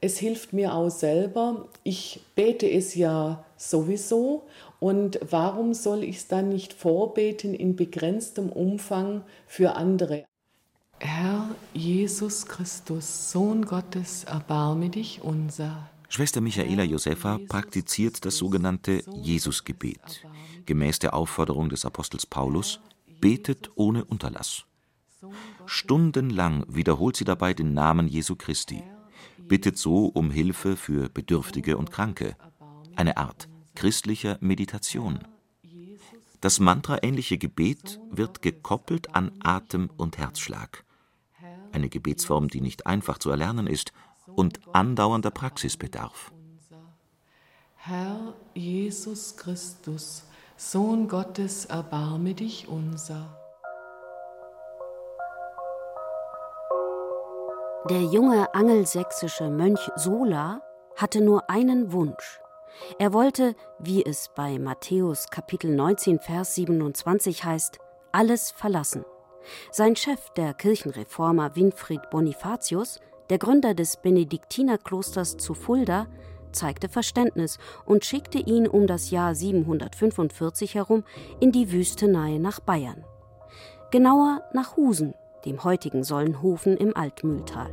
Es 0.00 0.18
hilft 0.18 0.52
mir 0.52 0.74
auch 0.74 0.90
selber. 0.90 1.68
Ich 1.84 2.20
bete 2.34 2.68
es 2.68 2.94
ja 2.94 3.44
sowieso. 3.56 4.44
Und 4.80 5.20
warum 5.30 5.74
soll 5.74 6.02
ich 6.02 6.16
es 6.16 6.28
dann 6.28 6.48
nicht 6.48 6.72
vorbeten 6.72 7.54
in 7.54 7.76
begrenztem 7.76 8.48
Umfang 8.48 9.22
für 9.46 9.76
andere? 9.76 10.24
Herr 10.98 11.50
Jesus 11.74 12.46
Christus, 12.46 13.30
Sohn 13.30 13.66
Gottes, 13.66 14.24
erbarme 14.24 14.88
dich 14.88 15.20
unser. 15.22 15.90
Schwester 16.08 16.40
Michaela 16.40 16.84
Josefa 16.84 17.38
praktiziert 17.48 18.24
das 18.24 18.36
sogenannte 18.36 19.02
Jesusgebet. 19.22 20.26
Gemäß 20.64 20.98
der 20.98 21.14
Aufforderung 21.14 21.68
des 21.68 21.84
Apostels 21.84 22.26
Paulus, 22.26 22.80
betet 23.20 23.70
ohne 23.74 24.04
Unterlass. 24.04 24.64
Stundenlang 25.66 26.64
wiederholt 26.68 27.16
sie 27.16 27.24
dabei 27.24 27.54
den 27.54 27.74
Namen 27.74 28.08
Jesu 28.08 28.36
Christi, 28.36 28.82
bittet 29.38 29.78
so 29.78 30.06
um 30.06 30.30
Hilfe 30.30 30.76
für 30.76 31.08
Bedürftige 31.08 31.76
und 31.76 31.90
Kranke, 31.90 32.36
eine 32.94 33.16
Art 33.16 33.48
christlicher 33.74 34.38
Meditation. 34.40 35.20
Das 36.40 36.60
mantraähnliche 36.60 37.38
Gebet 37.38 38.00
wird 38.10 38.42
gekoppelt 38.42 39.14
an 39.14 39.32
Atem 39.42 39.90
und 39.96 40.18
Herzschlag. 40.18 40.84
Eine 41.72 41.88
Gebetsform, 41.88 42.48
die 42.48 42.60
nicht 42.60 42.86
einfach 42.86 43.18
zu 43.18 43.30
erlernen 43.30 43.66
ist 43.66 43.92
und 44.34 44.60
andauernder 44.72 45.30
Praxis 45.30 45.76
bedarf. 45.76 46.32
Herr 47.76 48.34
Jesus 48.54 49.36
Christus, 49.36 50.24
Sohn 50.56 51.06
Gottes, 51.06 51.66
erbarme 51.66 52.34
dich 52.34 52.66
unser. 52.68 53.36
Der 57.88 58.02
junge 58.02 58.52
angelsächsische 58.52 59.48
Mönch 59.48 59.88
Sola 59.94 60.60
hatte 60.96 61.20
nur 61.20 61.48
einen 61.48 61.92
Wunsch. 61.92 62.40
Er 62.98 63.12
wollte, 63.12 63.54
wie 63.78 64.04
es 64.04 64.30
bei 64.34 64.58
Matthäus 64.58 65.28
Kapitel 65.30 65.74
19 65.74 66.18
Vers 66.18 66.56
27 66.56 67.44
heißt, 67.44 67.78
alles 68.10 68.50
verlassen. 68.50 69.04
Sein 69.70 69.94
Chef, 69.94 70.30
der 70.30 70.54
Kirchenreformer 70.54 71.54
Winfried 71.54 72.10
Bonifatius, 72.10 73.00
der 73.30 73.38
Gründer 73.38 73.74
des 73.74 73.96
Benediktinerklosters 73.96 75.36
zu 75.36 75.54
Fulda, 75.54 76.06
zeigte 76.52 76.88
Verständnis 76.88 77.58
und 77.84 78.04
schickte 78.04 78.38
ihn 78.38 78.66
um 78.66 78.86
das 78.86 79.10
Jahr 79.10 79.34
745 79.34 80.74
herum 80.74 81.04
in 81.40 81.52
die 81.52 81.70
Wüstenei 81.72 82.38
nach 82.38 82.60
Bayern. 82.60 83.04
Genauer 83.90 84.42
nach 84.52 84.76
Husen, 84.76 85.14
dem 85.44 85.62
heutigen 85.64 86.02
Sollenhofen 86.02 86.76
im 86.76 86.96
Altmühltal. 86.96 87.70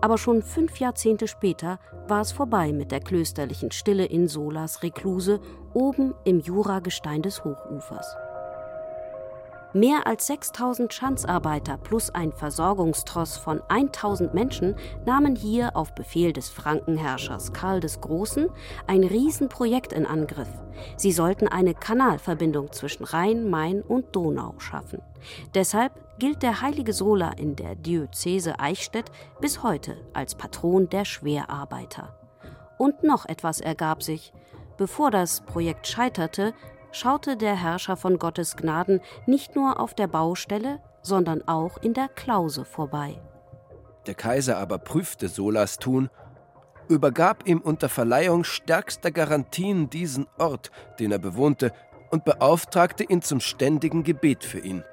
aber 0.00 0.18
schon 0.18 0.42
fünf 0.42 0.78
Jahrzehnte 0.80 1.28
später 1.28 1.78
war 2.08 2.20
es 2.20 2.32
vorbei 2.32 2.72
mit 2.72 2.92
der 2.92 3.00
klösterlichen 3.00 3.70
Stille 3.70 4.04
in 4.04 4.28
Solas 4.28 4.82
Rekluse 4.82 5.40
oben 5.72 6.14
im 6.24 6.40
Juragestein 6.40 7.22
des 7.22 7.42
Hochufers. 7.42 8.14
Mehr 9.76 10.06
als 10.06 10.28
6000 10.28 10.94
Schanzarbeiter 10.94 11.78
plus 11.78 12.08
ein 12.08 12.30
Versorgungstross 12.30 13.36
von 13.36 13.60
1000 13.68 14.32
Menschen 14.32 14.76
nahmen 15.04 15.34
hier 15.34 15.76
auf 15.76 15.96
Befehl 15.96 16.32
des 16.32 16.48
Frankenherrschers 16.48 17.52
Karl 17.52 17.80
des 17.80 18.00
Großen 18.00 18.50
ein 18.86 19.02
Riesenprojekt 19.02 19.92
in 19.92 20.06
Angriff. 20.06 20.48
Sie 20.96 21.10
sollten 21.10 21.48
eine 21.48 21.74
Kanalverbindung 21.74 22.70
zwischen 22.70 23.02
Rhein, 23.02 23.50
Main 23.50 23.82
und 23.82 24.14
Donau 24.14 24.54
schaffen. 24.58 25.02
Deshalb 25.56 25.92
gilt 26.20 26.44
der 26.44 26.60
heilige 26.60 26.92
Sola 26.92 27.32
in 27.32 27.56
der 27.56 27.74
Diözese 27.74 28.60
Eichstätt 28.60 29.10
bis 29.40 29.64
heute 29.64 29.96
als 30.12 30.36
Patron 30.36 30.88
der 30.88 31.04
Schwerarbeiter. 31.04 32.16
Und 32.78 33.02
noch 33.02 33.26
etwas 33.26 33.60
ergab 33.60 34.04
sich. 34.04 34.32
Bevor 34.76 35.10
das 35.10 35.40
Projekt 35.40 35.86
scheiterte, 35.86 36.52
schaute 36.94 37.36
der 37.36 37.56
Herrscher 37.56 37.96
von 37.96 38.18
Gottes 38.18 38.56
Gnaden 38.56 39.00
nicht 39.26 39.56
nur 39.56 39.80
auf 39.80 39.94
der 39.94 40.06
Baustelle, 40.06 40.80
sondern 41.02 41.46
auch 41.46 41.76
in 41.78 41.92
der 41.92 42.08
Klause 42.08 42.64
vorbei. 42.64 43.20
Der 44.06 44.14
Kaiser 44.14 44.58
aber 44.58 44.78
prüfte 44.78 45.28
Solas 45.28 45.78
Tun, 45.78 46.08
übergab 46.88 47.46
ihm 47.46 47.60
unter 47.60 47.88
Verleihung 47.88 48.44
stärkster 48.44 49.10
Garantien 49.10 49.90
diesen 49.90 50.26
Ort, 50.38 50.70
den 50.98 51.12
er 51.12 51.18
bewohnte, 51.18 51.72
und 52.10 52.24
beauftragte 52.24 53.02
ihn 53.02 53.22
zum 53.22 53.40
ständigen 53.40 54.04
Gebet 54.04 54.44
für 54.44 54.60
ihn. 54.60 54.84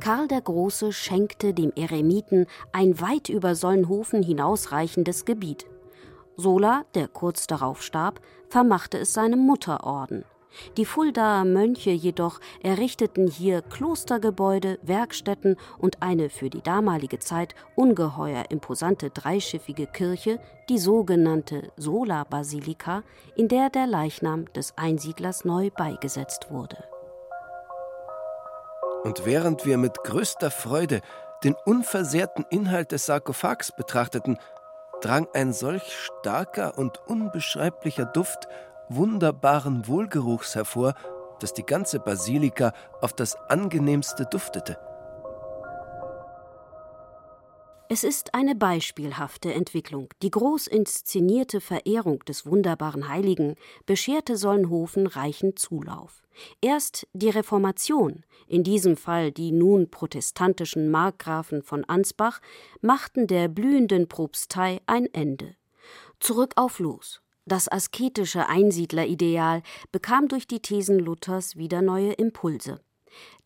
Karl 0.00 0.26
der 0.26 0.40
Große 0.40 0.92
schenkte 0.92 1.52
dem 1.52 1.72
Eremiten 1.76 2.46
ein 2.72 3.00
weit 3.00 3.28
über 3.28 3.54
Solnhofen 3.54 4.22
hinausreichendes 4.22 5.26
Gebiet. 5.26 5.66
Sola, 6.36 6.84
der 6.94 7.08
kurz 7.08 7.46
darauf 7.46 7.82
starb, 7.82 8.20
vermachte 8.48 8.98
es 8.98 9.12
seinem 9.12 9.40
Mutterorden. 9.40 10.24
Die 10.76 10.84
Fuldaer 10.84 11.44
Mönche 11.44 11.90
jedoch 11.90 12.40
errichteten 12.62 13.26
hier 13.26 13.62
Klostergebäude, 13.62 14.78
Werkstätten 14.82 15.56
und 15.78 16.02
eine 16.02 16.30
für 16.30 16.50
die 16.50 16.62
damalige 16.62 17.18
Zeit 17.18 17.54
ungeheuer 17.74 18.44
imposante 18.50 19.10
dreischiffige 19.10 19.86
Kirche, 19.86 20.38
die 20.68 20.78
sogenannte 20.78 21.72
Sola-Basilika, 21.76 23.02
in 23.36 23.48
der 23.48 23.70
der 23.70 23.86
Leichnam 23.86 24.52
des 24.52 24.74
Einsiedlers 24.76 25.44
neu 25.44 25.70
beigesetzt 25.70 26.50
wurde. 26.50 26.76
Und 29.04 29.26
während 29.26 29.66
wir 29.66 29.78
mit 29.78 30.04
größter 30.04 30.50
Freude 30.50 31.00
den 31.42 31.56
unversehrten 31.64 32.44
Inhalt 32.50 32.92
des 32.92 33.06
Sarkophags 33.06 33.72
betrachteten, 33.72 34.38
drang 35.00 35.26
ein 35.34 35.52
solch 35.52 35.92
starker 35.92 36.78
und 36.78 37.00
unbeschreiblicher 37.08 38.04
Duft 38.06 38.46
wunderbaren 38.96 39.86
Wohlgeruchs 39.86 40.54
hervor, 40.54 40.94
dass 41.40 41.52
die 41.54 41.64
ganze 41.64 41.98
Basilika 41.98 42.72
auf 43.00 43.12
das 43.12 43.36
angenehmste 43.48 44.26
duftete. 44.26 44.78
Es 47.94 48.04
ist 48.04 48.34
eine 48.34 48.54
beispielhafte 48.54 49.52
Entwicklung. 49.52 50.08
Die 50.22 50.30
groß 50.30 50.66
inszenierte 50.66 51.60
Verehrung 51.60 52.20
des 52.20 52.46
wunderbaren 52.46 53.08
Heiligen 53.08 53.56
bescherte 53.84 54.38
Solnhofen 54.38 55.06
reichen 55.06 55.56
Zulauf. 55.56 56.22
Erst 56.62 57.06
die 57.12 57.28
Reformation, 57.28 58.24
in 58.46 58.64
diesem 58.64 58.96
Fall 58.96 59.30
die 59.30 59.52
nun 59.52 59.90
protestantischen 59.90 60.90
Markgrafen 60.90 61.62
von 61.62 61.84
Ansbach, 61.84 62.40
machten 62.80 63.26
der 63.26 63.48
blühenden 63.48 64.08
Propstei 64.08 64.80
ein 64.86 65.12
Ende. 65.12 65.54
Zurück 66.18 66.52
auf 66.56 66.78
Los. 66.78 67.21
Das 67.44 67.70
asketische 67.70 68.48
Einsiedlerideal 68.48 69.62
bekam 69.90 70.28
durch 70.28 70.46
die 70.46 70.60
Thesen 70.60 70.98
Luthers 71.00 71.56
wieder 71.56 71.82
neue 71.82 72.12
Impulse. 72.12 72.80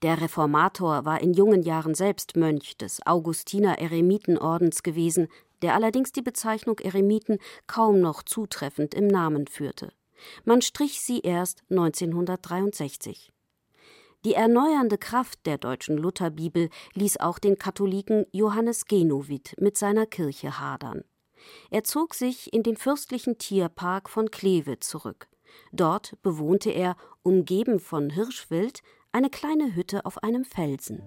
Der 0.03 0.21
Reformator 0.21 1.05
war 1.05 1.21
in 1.21 1.33
jungen 1.33 1.63
Jahren 1.63 1.95
selbst 1.95 2.37
Mönch 2.37 2.77
des 2.77 3.05
Augustiner 3.07 3.79
Eremitenordens 3.79 4.83
gewesen, 4.83 5.29
der 5.63 5.75
allerdings 5.75 6.13
die 6.13 6.23
Bezeichnung 6.23 6.79
Eremiten 6.79 7.39
kaum 7.67 8.01
noch 8.01 8.23
zutreffend 8.23 8.95
im 8.95 9.07
Namen 9.07 9.47
führte. 9.47 9.93
Man 10.45 10.63
strich 10.63 11.01
sie 11.01 11.21
erst 11.21 11.63
1963. 11.71 13.33
Die 14.25 14.35
erneuernde 14.35 14.99
Kraft 14.99 15.47
der 15.47 15.57
deutschen 15.57 15.97
Lutherbibel 15.97 16.69
ließ 16.95 17.19
auch 17.19 17.39
den 17.39 17.59
Katholiken 17.59 18.27
Johannes 18.33 18.87
Genowitt 18.87 19.55
mit 19.59 19.79
seiner 19.79 20.07
Kirche 20.07 20.59
hadern. 20.59 21.05
Er 21.71 21.85
zog 21.85 22.15
sich 22.15 22.53
in 22.53 22.63
den 22.63 22.77
fürstlichen 22.77 23.39
Tierpark 23.39 24.09
von 24.09 24.31
Kleve 24.31 24.81
zurück. 24.81 25.29
Dort 25.73 26.17
bewohnte 26.23 26.71
er, 26.71 26.97
umgeben 27.23 27.81
von 27.81 28.11
Hirschwild, 28.11 28.83
eine 29.13 29.31
kleine 29.31 29.75
Hütte 29.75 30.05
auf 30.05 30.23
einem 30.23 30.45
Felsen. 30.45 31.03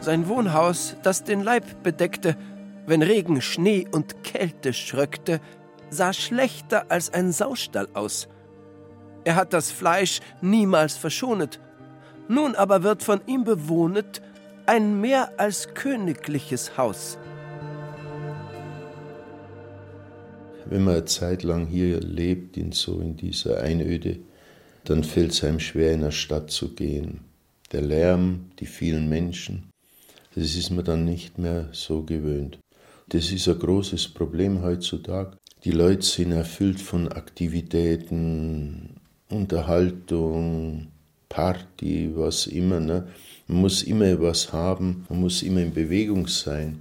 Sein 0.00 0.28
Wohnhaus, 0.28 0.96
das 1.02 1.24
den 1.24 1.42
Leib 1.42 1.82
bedeckte, 1.82 2.36
wenn 2.86 3.02
Regen, 3.02 3.42
Schnee 3.42 3.88
und 3.90 4.22
Kälte 4.22 4.72
schröckte, 4.72 5.40
sah 5.90 6.12
schlechter 6.12 6.86
als 6.90 7.12
ein 7.12 7.32
Saustall 7.32 7.88
aus. 7.94 8.28
Er 9.24 9.34
hat 9.34 9.52
das 9.52 9.72
Fleisch 9.72 10.20
niemals 10.40 10.96
verschonet. 10.96 11.58
Nun 12.28 12.54
aber 12.54 12.84
wird 12.84 13.02
von 13.02 13.20
ihm 13.26 13.42
bewohnet 13.42 14.22
ein 14.66 15.00
mehr 15.00 15.38
als 15.38 15.72
königliches 15.74 16.76
Haus. 16.76 17.18
Wenn 20.68 20.82
man 20.82 20.94
eine 20.94 21.04
Zeit 21.04 21.44
lang 21.44 21.66
hier 21.66 22.00
lebt, 22.00 22.56
in 22.56 22.72
so 22.72 23.00
in 23.00 23.16
dieser 23.16 23.60
Einöde, 23.62 24.18
dann 24.84 25.04
fällt 25.04 25.32
es 25.32 25.44
einem 25.44 25.60
schwer, 25.60 25.92
in 25.92 26.00
der 26.00 26.10
Stadt 26.10 26.50
zu 26.50 26.74
gehen. 26.74 27.20
Der 27.72 27.82
Lärm, 27.82 28.50
die 28.58 28.66
vielen 28.66 29.08
Menschen, 29.08 29.70
das 30.34 30.56
ist 30.56 30.70
man 30.70 30.84
dann 30.84 31.04
nicht 31.04 31.38
mehr 31.38 31.68
so 31.72 32.02
gewöhnt. 32.02 32.58
Das 33.08 33.30
ist 33.30 33.48
ein 33.48 33.58
großes 33.58 34.08
Problem 34.08 34.62
heutzutage. 34.62 35.38
Die 35.64 35.70
Leute 35.70 36.02
sind 36.02 36.32
erfüllt 36.32 36.80
von 36.80 37.08
Aktivitäten, 37.08 38.96
Unterhaltung, 39.30 40.88
Party, 41.28 42.10
was 42.14 42.46
immer. 42.48 42.80
Ne? 42.80 43.06
Man 43.48 43.60
muss 43.60 43.82
immer 43.82 44.20
was 44.20 44.52
haben, 44.52 45.06
man 45.08 45.20
muss 45.20 45.42
immer 45.42 45.60
in 45.60 45.72
Bewegung 45.72 46.26
sein. 46.26 46.80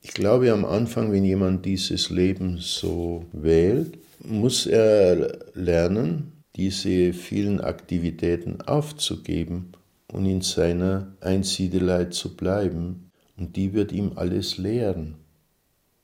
Ich 0.00 0.14
glaube 0.14 0.52
am 0.52 0.64
Anfang, 0.64 1.12
wenn 1.12 1.24
jemand 1.24 1.64
dieses 1.64 2.10
Leben 2.10 2.58
so 2.58 3.26
wählt, 3.32 3.98
muss 4.20 4.66
er 4.66 5.38
lernen, 5.54 6.32
diese 6.56 7.12
vielen 7.12 7.60
Aktivitäten 7.60 8.60
aufzugeben 8.62 9.72
und 10.12 10.26
in 10.26 10.40
seiner 10.40 11.14
Einsiedelei 11.20 12.06
zu 12.06 12.36
bleiben. 12.36 13.10
Und 13.36 13.56
die 13.56 13.72
wird 13.72 13.92
ihm 13.92 14.12
alles 14.14 14.58
lehren. 14.58 15.16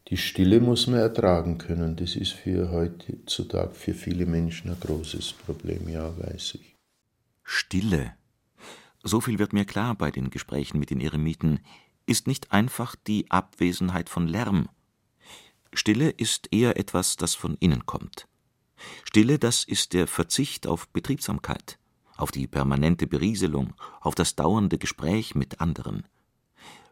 Die 0.09 0.17
Stille 0.17 0.61
muss 0.61 0.89
man 0.89 0.99
ertragen 0.99 1.59
können. 1.59 1.95
Das 1.95 2.17
ist 2.17 2.33
für 2.33 2.73
heutzutage 2.73 3.75
für 3.75 3.95
viele 3.95 4.27
Menschen 4.27 4.71
ein 4.71 4.81
großes 4.81 5.35
Problem, 5.35 5.89
ja, 5.89 6.13
weiß 6.19 6.57
ich. 6.57 6.77
Stille 7.45 8.13
so 9.03 9.21
viel 9.21 9.39
wird 9.39 9.53
mir 9.53 9.65
klar 9.65 9.95
bei 9.95 10.11
den 10.11 10.31
Gesprächen 10.31 10.79
mit 10.79 10.91
den 10.91 11.01
Eremiten, 11.01 11.61
ist 12.07 12.27
nicht 12.27 12.53
einfach 12.53 12.97
die 12.97 13.31
Abwesenheit 13.31 14.09
von 14.09 14.27
Lärm. 14.27 14.69
Stille 15.73 16.11
ist 16.11 16.49
eher 16.51 16.77
etwas, 16.77 17.17
das 17.17 17.35
von 17.35 17.57
innen 17.61 17.87
kommt. 17.87 18.27
Stille, 19.05 19.39
das 19.39 19.65
ist 19.65 19.93
der 19.93 20.07
Verzicht 20.07 20.67
auf 20.67 20.89
Betriebsamkeit, 20.89 21.79
auf 22.17 22.33
die 22.33 22.47
permanente 22.47 23.07
Berieselung, 23.07 23.75
auf 24.01 24.15
das 24.15 24.37
dauernde 24.37 24.79
Gespräch 24.79 25.35
mit 25.35 25.61
anderen. 25.61 26.07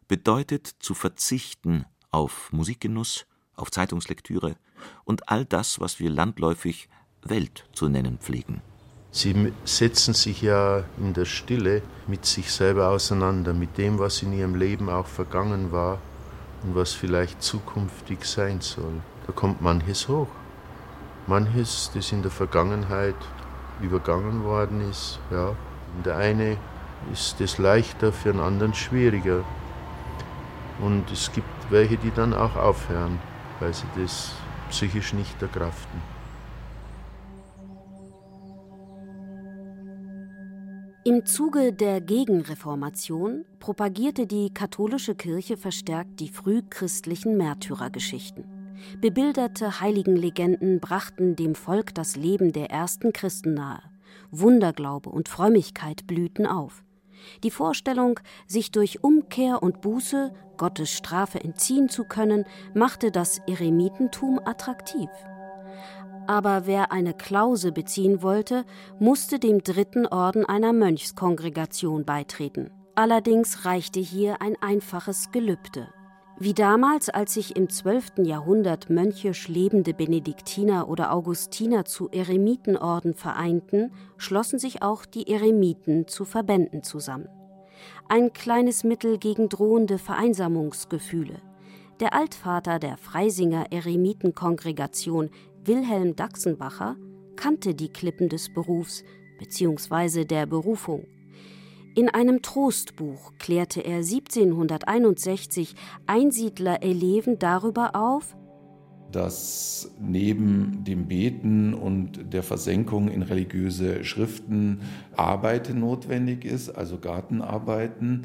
Bedeutet 0.07 0.67
zu 0.79 0.95
verzichten 0.95 1.87
auf 2.11 2.53
Musikgenuss, 2.53 3.27
auf 3.55 3.71
Zeitungslektüre 3.71 4.57
und 5.05 5.29
all 5.29 5.45
das, 5.45 5.81
was 5.81 5.99
wir 5.99 6.11
landläufig 6.11 6.89
Welt 7.23 7.65
zu 7.73 7.89
nennen 7.89 8.19
pflegen. 8.19 8.63
Sie 9.11 9.53
setzen 9.65 10.13
sich 10.13 10.43
ja 10.43 10.85
in 10.99 11.15
der 11.15 11.25
Stille 11.25 11.83
mit 12.07 12.27
sich 12.27 12.53
selber 12.53 12.89
auseinander, 12.89 13.55
mit 13.55 13.79
dem, 13.79 13.99
was 13.99 14.23
in 14.23 14.33
ihrem 14.33 14.55
Leben 14.55 14.91
auch 14.91 15.07
vergangen 15.07 15.73
war 15.73 15.99
und 16.63 16.75
was 16.75 16.93
vielleicht 16.93 17.43
zukünftig 17.43 18.25
sein 18.25 18.61
soll. 18.61 19.01
Da 19.27 19.33
kommt 19.33 19.63
manches 19.63 20.09
hoch. 20.09 20.29
Manches, 21.27 21.91
das 21.95 22.13
in 22.13 22.23
der 22.23 22.31
Vergangenheit 22.31 23.17
übergangen 23.83 24.45
worden 24.45 24.89
ist. 24.91 25.19
Ja. 25.31 25.49
Und 25.97 26.07
der 26.07 26.17
eine 26.17 26.57
ist 27.13 27.41
das 27.41 27.59
leichter, 27.59 28.13
für 28.13 28.33
den 28.33 28.41
anderen 28.41 28.75
schwieriger. 28.75 29.43
Und 30.81 31.11
es 31.11 31.33
gibt 31.33 31.49
welche, 31.71 31.97
die 31.97 32.11
dann 32.11 32.35
auch 32.35 32.57
aufhören, 32.57 33.19
weil 33.61 33.73
sie 33.73 33.87
das 34.01 34.33
psychisch 34.71 35.13
nicht 35.13 35.41
erkraften. 35.41 36.18
Im 41.09 41.25
Zuge 41.25 41.73
der 41.73 42.03
Gegenreformation 42.03 43.47
propagierte 43.61 44.27
die 44.27 44.53
katholische 44.53 45.15
Kirche 45.15 45.57
verstärkt 45.57 46.21
die 46.21 46.29
frühchristlichen 46.29 47.39
Märtyrergeschichten. 47.39 48.45
Bebilderte 49.01 49.81
Heiligenlegenden 49.81 50.81
brachten 50.81 51.35
dem 51.35 51.55
Volk 51.55 51.95
das 51.95 52.17
Leben 52.17 52.53
der 52.53 52.71
ersten 52.71 53.15
Christen 53.15 53.55
nahe. 53.55 53.81
Wunderglaube 54.33 55.09
und 55.09 55.31
Frömmigkeit 55.31 56.07
blühten 56.07 56.47
auf. 56.47 56.85
Die 57.43 57.51
Vorstellung, 57.51 58.21
sich 58.47 58.71
durch 58.71 59.03
Umkehr 59.03 59.63
und 59.63 59.81
Buße 59.81 60.35
Gottes 60.59 60.91
Strafe 60.91 61.43
entziehen 61.43 61.89
zu 61.89 62.05
können, 62.05 62.45
machte 62.75 63.11
das 63.11 63.39
Eremitentum 63.47 64.41
attraktiv. 64.45 65.09
Aber 66.29 66.67
wer 66.67 66.93
eine 66.93 67.15
Klause 67.15 67.73
beziehen 67.73 68.23
wollte, 68.23 68.67
musste 68.99 69.39
dem 69.39 69.63
dritten 69.63 70.07
Orden 70.07 70.45
einer 70.45 70.75
Mönchskongregation 70.75 72.05
beitreten. 72.05 72.71
Allerdings 72.95 73.65
reichte 73.65 73.99
hier 73.99 74.43
ein 74.43 74.55
einfaches 74.61 75.31
Gelübde. 75.33 75.89
Wie 76.39 76.53
damals, 76.53 77.09
als 77.09 77.33
sich 77.33 77.57
im 77.57 77.71
12. 77.71 78.19
Jahrhundert 78.19 78.91
mönchisch 78.91 79.49
lebende 79.49 79.95
Benediktiner 79.95 80.91
oder 80.91 81.15
Augustiner 81.15 81.87
zu 81.87 82.11
Eremitenorden 82.11 83.15
vereinten, 83.15 83.91
schlossen 84.19 84.59
sich 84.59 84.83
auch 84.83 85.07
die 85.07 85.33
Eremiten 85.33 86.09
zu 86.09 86.27
Verbänden 86.27 86.83
zusammen. 86.83 87.29
Ein 88.07 88.35
kleines 88.35 88.85
Mittel 88.85 89.17
gegen 89.17 89.49
drohende 89.49 89.97
Vereinsamungsgefühle. 89.97 91.41
Der 92.01 92.15
Altvater 92.15 92.79
der 92.79 92.97
Freisinger 92.97 93.73
Eremitenkongregation, 93.73 95.31
Wilhelm 95.69 96.17
Daxenbacher, 96.17 96.97
kannte 97.37 97.75
die 97.75 97.91
Klippen 97.91 98.29
des 98.29 98.53
Berufs 98.53 99.05
bzw. 99.39 100.25
der 100.25 100.47
Berufung 100.47 101.07
in 101.99 102.09
einem 102.09 102.43
Trostbuch 102.43 103.33
klärte 103.41 103.81
er 103.81 103.97
1761 103.97 105.75
Einsiedler 106.07 106.81
Eleven 106.85 107.41
darüber 107.41 107.97
auf, 107.97 108.37
dass 109.11 109.91
neben 110.01 110.85
dem 110.85 111.09
Beten 111.09 111.75
und 111.75 112.33
der 112.33 112.45
Versenkung 112.45 113.09
in 113.09 113.23
religiöse 113.23 114.05
Schriften 114.05 114.83
Arbeiten 115.17 115.81
notwendig 115.81 116.45
ist, 116.45 116.71
also 116.71 116.99
Gartenarbeiten. 116.99 118.23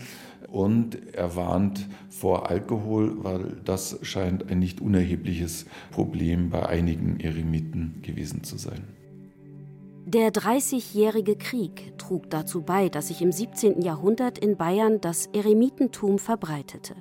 Und 0.54 1.16
er 1.16 1.36
warnt 1.36 1.90
vor 2.12 2.48
Alkohol, 2.52 3.24
weil 3.24 3.58
das 3.66 3.98
scheint 4.04 4.52
ein 4.52 4.60
nicht 4.60 4.82
unerhebliches 4.82 5.66
Problem 5.90 6.52
bei 6.52 6.64
einigen 6.64 7.20
Eremiten 7.20 8.04
gewesen 8.04 8.44
zu 8.44 8.60
sein. 8.60 8.84
Der 10.06 10.30
Dreißigjährige 10.30 11.38
Krieg 11.38 11.98
trug 11.98 12.30
dazu 12.30 12.62
bei, 12.62 12.90
dass 12.90 13.08
sich 13.08 13.24
im 13.24 13.32
17. 13.32 13.82
Jahrhundert 13.82 14.38
in 14.38 14.56
Bayern 14.56 15.02
das 15.02 15.26
Eremitentum 15.34 16.20
verbreitete. 16.20 16.94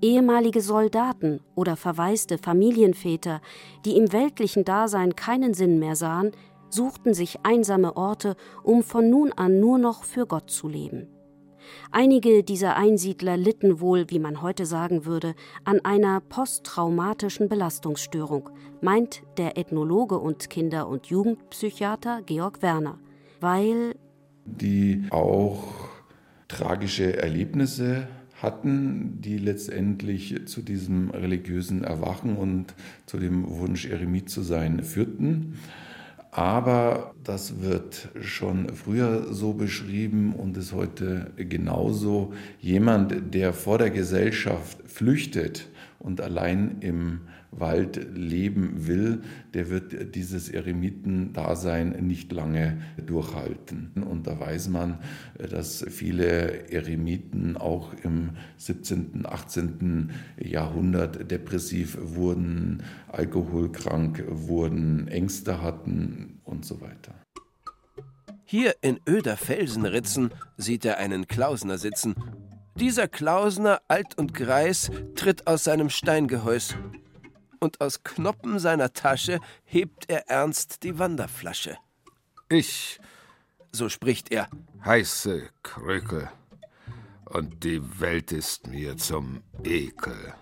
Ehemalige 0.00 0.60
Soldaten 0.60 1.40
oder 1.56 1.74
verwaiste 1.74 2.38
Familienväter, 2.38 3.40
die 3.84 3.96
im 3.96 4.12
weltlichen 4.12 4.64
Dasein 4.64 5.16
keinen 5.16 5.54
Sinn 5.54 5.80
mehr 5.80 5.96
sahen, 5.96 6.30
suchten 6.70 7.14
sich 7.14 7.40
einsame 7.42 7.96
Orte, 7.96 8.36
um 8.62 8.84
von 8.84 9.10
nun 9.10 9.32
an 9.32 9.58
nur 9.58 9.78
noch 9.78 10.04
für 10.04 10.24
Gott 10.24 10.50
zu 10.50 10.68
leben. 10.68 11.08
Einige 11.90 12.42
dieser 12.42 12.76
Einsiedler 12.76 13.36
litten 13.36 13.80
wohl, 13.80 14.10
wie 14.10 14.18
man 14.18 14.42
heute 14.42 14.66
sagen 14.66 15.04
würde, 15.04 15.34
an 15.64 15.80
einer 15.84 16.20
posttraumatischen 16.20 17.48
Belastungsstörung, 17.48 18.50
meint 18.80 19.22
der 19.36 19.56
Ethnologe 19.58 20.18
und 20.18 20.50
Kinder- 20.50 20.88
und 20.88 21.06
Jugendpsychiater 21.06 22.22
Georg 22.22 22.62
Werner, 22.62 22.98
weil 23.40 23.94
die 24.44 25.04
auch 25.10 25.62
tragische 26.48 27.16
Erlebnisse 27.16 28.08
hatten, 28.42 29.20
die 29.20 29.38
letztendlich 29.38 30.46
zu 30.46 30.62
diesem 30.62 31.10
religiösen 31.10 31.84
Erwachen 31.84 32.36
und 32.36 32.74
zu 33.06 33.18
dem 33.18 33.48
Wunsch, 33.48 33.86
Eremit 33.86 34.30
zu 34.30 34.42
sein, 34.42 34.82
führten. 34.82 35.58
Aber 36.34 37.14
das 37.22 37.60
wird 37.60 38.08
schon 38.22 38.70
früher 38.70 39.34
so 39.34 39.52
beschrieben 39.52 40.34
und 40.34 40.56
ist 40.56 40.72
heute 40.72 41.30
genauso. 41.36 42.32
Jemand, 42.58 43.34
der 43.34 43.52
vor 43.52 43.76
der 43.76 43.90
Gesellschaft 43.90 44.78
flüchtet 44.86 45.68
und 45.98 46.22
allein 46.22 46.78
im 46.80 47.20
Wald 47.52 48.08
leben 48.14 48.86
will, 48.86 49.22
der 49.52 49.68
wird 49.68 50.14
dieses 50.14 50.48
Eremitendasein 50.48 51.90
nicht 52.06 52.32
lange 52.32 52.78
durchhalten. 53.06 53.90
Und 54.08 54.26
da 54.26 54.40
weiß 54.40 54.68
man, 54.68 54.98
dass 55.38 55.84
viele 55.88 56.70
Eremiten 56.70 57.58
auch 57.58 57.92
im 58.02 58.30
17., 58.56 59.26
18. 59.26 60.10
Jahrhundert 60.38 61.30
depressiv 61.30 61.98
wurden, 62.00 62.82
alkoholkrank 63.08 64.24
wurden, 64.28 65.08
Ängste 65.08 65.62
hatten 65.62 66.40
und 66.44 66.64
so 66.64 66.80
weiter. 66.80 67.14
Hier 68.44 68.74
in 68.80 68.98
öder 69.08 69.36
Felsenritzen 69.36 70.30
sieht 70.56 70.84
er 70.84 70.98
einen 70.98 71.26
Klausner 71.26 71.78
sitzen. 71.78 72.14
Dieser 72.78 73.08
Klausner, 73.08 73.80
alt 73.88 74.16
und 74.18 74.32
greis, 74.32 74.90
tritt 75.14 75.46
aus 75.46 75.64
seinem 75.64 75.90
Steingehäus 75.90 76.74
und 77.62 77.80
aus 77.80 78.02
Knoppen 78.02 78.58
seiner 78.58 78.92
Tasche 78.92 79.38
hebt 79.64 80.10
er 80.10 80.28
ernst 80.28 80.82
die 80.82 80.98
Wanderflasche. 80.98 81.78
Ich, 82.48 83.00
so 83.70 83.88
spricht 83.88 84.32
er, 84.32 84.48
heiße 84.84 85.48
Krökel, 85.62 86.28
und 87.24 87.64
die 87.64 87.80
Welt 88.00 88.32
ist 88.32 88.66
mir 88.66 88.96
zum 88.96 89.42
Ekel. 89.64 90.34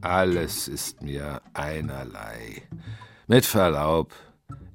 Alles 0.00 0.68
ist 0.68 1.02
mir 1.02 1.42
einerlei. 1.52 2.62
Mit 3.26 3.44
Verlaub, 3.44 4.12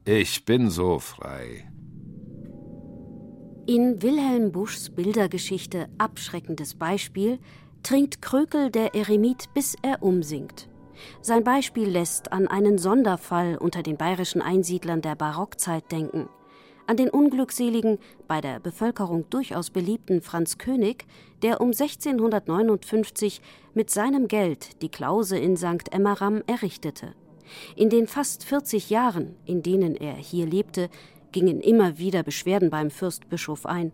ich 0.06 0.46
bin 0.46 0.70
so 0.70 1.00
frei. 1.00 1.72
In 3.68 4.02
Wilhelm 4.02 4.52
Buschs 4.52 4.90
Bildergeschichte 4.90 5.88
Abschreckendes 5.98 6.76
Beispiel 6.76 7.40
trinkt 7.84 8.22
Krökel 8.22 8.70
der 8.70 8.96
Eremit, 8.96 9.54
bis 9.54 9.76
er 9.82 10.04
umsinkt. 10.04 10.69
Sein 11.22 11.44
Beispiel 11.44 11.88
lässt 11.88 12.32
an 12.32 12.48
einen 12.48 12.78
Sonderfall 12.78 13.58
unter 13.58 13.84
den 13.84 13.98
bayerischen 13.98 14.42
Einsiedlern 14.42 15.02
der 15.02 15.16
Barockzeit 15.16 15.92
denken. 15.92 16.30
An 16.88 16.98
den 16.98 17.10
unglückseligen, 17.10 18.00
bei 18.28 18.42
der 18.42 18.60
Bevölkerung 18.60 19.30
durchaus 19.30 19.70
beliebten 19.70 20.22
Franz 20.22 20.58
König, 20.58 21.06
der 21.44 21.62
um 21.62 21.68
1659 21.68 23.42
mit 23.76 23.92
seinem 23.92 24.28
Geld 24.28 24.82
die 24.82 24.90
Klause 24.90 25.38
in 25.38 25.56
St. 25.56 25.92
Emmeram 25.92 26.42
errichtete. 26.48 27.14
In 27.76 27.90
den 27.90 28.08
fast 28.08 28.44
40 28.44 28.90
Jahren, 28.90 29.36
in 29.46 29.62
denen 29.62 29.96
er 29.96 30.16
hier 30.16 30.48
lebte, 30.48 30.90
gingen 31.32 31.62
immer 31.62 32.00
wieder 32.00 32.24
Beschwerden 32.24 32.70
beim 32.70 32.90
Fürstbischof 32.90 33.66
ein. 33.66 33.92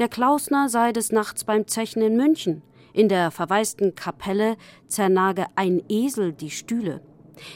Der 0.00 0.08
Klausner 0.08 0.68
sei 0.68 0.92
des 0.92 1.12
Nachts 1.12 1.44
beim 1.44 1.68
Zechen 1.68 2.02
in 2.02 2.16
München, 2.16 2.62
in 2.94 3.10
der 3.10 3.30
verwaisten 3.30 3.94
Kapelle 3.94 4.56
zernage 4.88 5.46
ein 5.56 5.82
Esel 5.88 6.32
die 6.32 6.50
Stühle. 6.50 7.02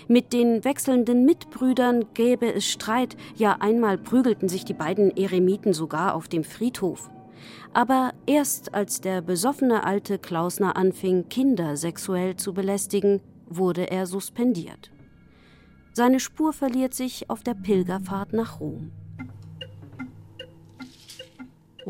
Mit 0.08 0.32
den 0.32 0.64
wechselnden 0.64 1.24
Mitbrüdern 1.24 2.06
gäbe 2.12 2.52
es 2.52 2.66
Streit, 2.66 3.16
ja 3.36 3.56
einmal 3.60 3.96
prügelten 3.96 4.48
sich 4.48 4.64
die 4.64 4.74
beiden 4.74 5.16
Eremiten 5.16 5.72
sogar 5.72 6.14
auf 6.14 6.28
dem 6.28 6.44
Friedhof. 6.44 7.08
Aber 7.72 8.12
erst 8.26 8.74
als 8.74 9.00
der 9.00 9.22
besoffene 9.22 9.84
alte 9.84 10.18
Klausner 10.18 10.76
anfing, 10.76 11.28
Kinder 11.28 11.76
sexuell 11.76 12.36
zu 12.36 12.52
belästigen, 12.52 13.20
wurde 13.46 13.90
er 13.90 14.06
suspendiert. 14.06 14.90
Seine 15.92 16.20
Spur 16.20 16.52
verliert 16.52 16.94
sich 16.94 17.30
auf 17.30 17.42
der 17.42 17.54
Pilgerfahrt 17.54 18.32
nach 18.32 18.60
Rom. 18.60 18.90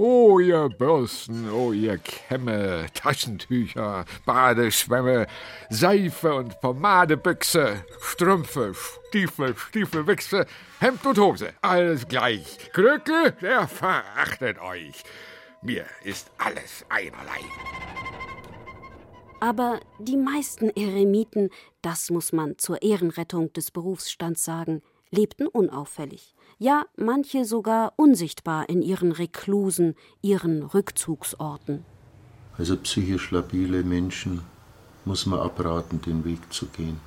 Oh, 0.01 0.39
ihr 0.39 0.69
Bürsten, 0.69 1.51
oh, 1.51 1.73
ihr 1.73 1.99
Kämme, 1.99 2.87
Taschentücher, 2.95 4.05
Badeschwämme, 4.25 5.27
Seife 5.71 6.35
und 6.35 6.61
Pomadebüchse, 6.61 7.85
Strümpfe, 8.01 8.75
Stiefel, 9.09 9.57
Stiefelwichse, 9.57 10.47
Hemd 10.79 11.05
und 11.05 11.19
Hose, 11.19 11.53
alles 11.63 12.07
gleich. 12.07 12.71
Krökel, 12.73 13.33
der 13.43 13.67
verachtet 13.67 14.61
euch. 14.61 15.03
Mir 15.63 15.85
ist 16.05 16.31
alles 16.39 16.87
einerlei. 16.89 17.41
Aber 19.41 19.81
die 19.99 20.17
meisten 20.17 20.71
Eremiten, 20.71 21.51
das 21.83 22.11
muss 22.11 22.33
man 22.33 22.57
zur 22.57 22.83
Ehrenrettung 22.83 23.53
des 23.53 23.73
Berufsstands 23.73 24.45
sagen, 24.45 24.81
lebten 25.11 25.49
unauffällig 25.49 26.37
ja 26.59 26.85
manche 26.97 27.45
sogar 27.45 27.93
unsichtbar 27.97 28.69
in 28.69 28.83
ihren 28.83 29.13
Reklusen, 29.13 29.95
ihren 30.23 30.63
Rückzugsorten. 30.63 31.85
Also 32.57 32.77
psychisch 32.77 33.31
labile 33.31 33.85
Menschen 33.85 34.43
muss 35.05 35.27
man 35.27 35.41
abraten, 35.41 36.03
den 36.03 36.25
Weg 36.25 36.53
zu 36.53 36.67
gehen. 36.67 37.01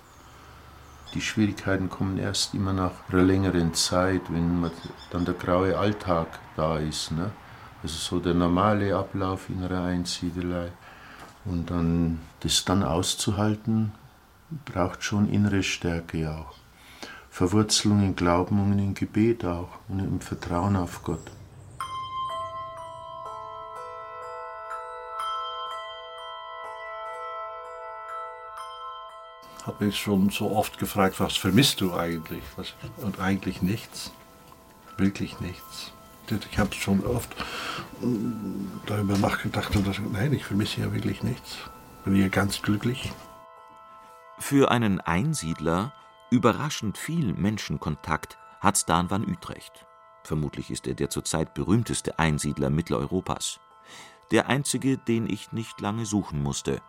Die 1.13 1.21
Schwierigkeiten 1.21 1.89
kommen 1.89 2.17
erst 2.17 2.53
immer 2.53 2.71
nach 2.71 2.93
einer 3.09 3.23
längeren 3.23 3.73
Zeit, 3.73 4.21
wenn 4.29 4.71
dann 5.09 5.25
der 5.25 5.33
graue 5.33 5.77
Alltag 5.77 6.39
da 6.55 6.77
ist. 6.77 7.11
Ne? 7.11 7.31
Also 7.83 7.95
so 7.97 8.19
der 8.21 8.33
normale 8.33 8.95
Ablauf 8.95 9.49
in 9.49 9.61
einer 9.61 9.83
Einsiedelei. 9.83 10.71
Und 11.43 11.69
dann 11.69 12.21
das 12.39 12.63
dann 12.63 12.83
auszuhalten, 12.83 13.91
braucht 14.63 15.03
schon 15.03 15.27
innere 15.27 15.63
Stärke 15.63 16.31
auch. 16.31 16.60
Verwurzelung 17.31 18.03
in 18.03 18.15
Glauben 18.15 18.61
und 18.61 18.77
in 18.77 18.93
Gebet 18.93 19.45
auch 19.45 19.69
und 19.87 19.99
im 19.99 20.19
Vertrauen 20.19 20.75
auf 20.75 21.01
Gott. 21.01 21.31
habe 29.65 29.85
mich 29.85 29.97
schon 29.97 30.29
so 30.31 30.51
oft 30.51 30.79
gefragt, 30.79 31.19
was 31.19 31.37
vermisst 31.37 31.81
du 31.81 31.93
eigentlich? 31.93 32.43
Was, 32.55 32.73
und 32.97 33.19
eigentlich 33.19 33.61
nichts. 33.61 34.11
Wirklich 34.97 35.39
nichts. 35.39 35.93
Ich 36.49 36.59
habe 36.59 36.73
schon 36.73 37.05
oft 37.05 37.29
darüber 38.85 39.17
nachgedacht 39.17 39.75
und 39.75 39.87
dachte, 39.87 40.01
nein, 40.01 40.33
ich 40.33 40.45
vermisse 40.45 40.81
ja 40.81 40.93
wirklich 40.93 41.23
nichts. 41.23 41.57
Bin 42.03 42.15
hier 42.15 42.29
ganz 42.29 42.61
glücklich. 42.61 43.11
Für 44.39 44.71
einen 44.71 44.99
Einsiedler 44.99 45.93
überraschend 46.31 46.97
viel 46.97 47.33
Menschenkontakt 47.33 48.37
hat 48.61 48.77
Stan 48.77 49.11
van 49.11 49.27
Utrecht. 49.27 49.85
Vermutlich 50.23 50.71
ist 50.71 50.87
er 50.87 50.93
der 50.93 51.09
zurzeit 51.09 51.53
berühmteste 51.53 52.19
Einsiedler 52.19 52.69
Mitteleuropas. 52.69 53.59
Der 54.31 54.47
einzige, 54.47 54.97
den 54.97 55.29
ich 55.29 55.51
nicht 55.51 55.81
lange 55.81 56.05
suchen 56.05 56.41
musste. 56.41 56.81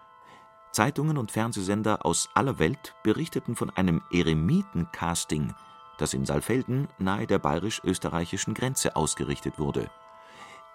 Zeitungen 0.70 1.18
und 1.18 1.32
Fernsehsender 1.32 2.06
aus 2.06 2.30
aller 2.34 2.60
Welt 2.60 2.94
berichteten 3.02 3.56
von 3.56 3.70
einem 3.70 4.00
Eremitencasting, 4.12 5.52
das 5.98 6.14
in 6.14 6.24
Saalfelden 6.24 6.86
nahe 6.98 7.26
der 7.26 7.40
bayerisch-österreichischen 7.40 8.54
Grenze 8.54 8.94
ausgerichtet 8.94 9.58
wurde. 9.58 9.90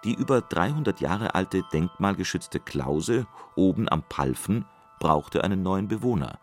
Die 0.03 0.13
über 0.13 0.41
300 0.41 0.99
Jahre 0.99 1.36
alte 1.36 1.63
denkmalgeschützte 1.72 2.59
Klause 2.59 3.28
oben 3.55 3.88
am 3.89 4.03
Palfen 4.03 4.65
brauchte 4.99 5.43
einen 5.43 5.63
neuen 5.63 5.88
Bewohner. 5.88 6.38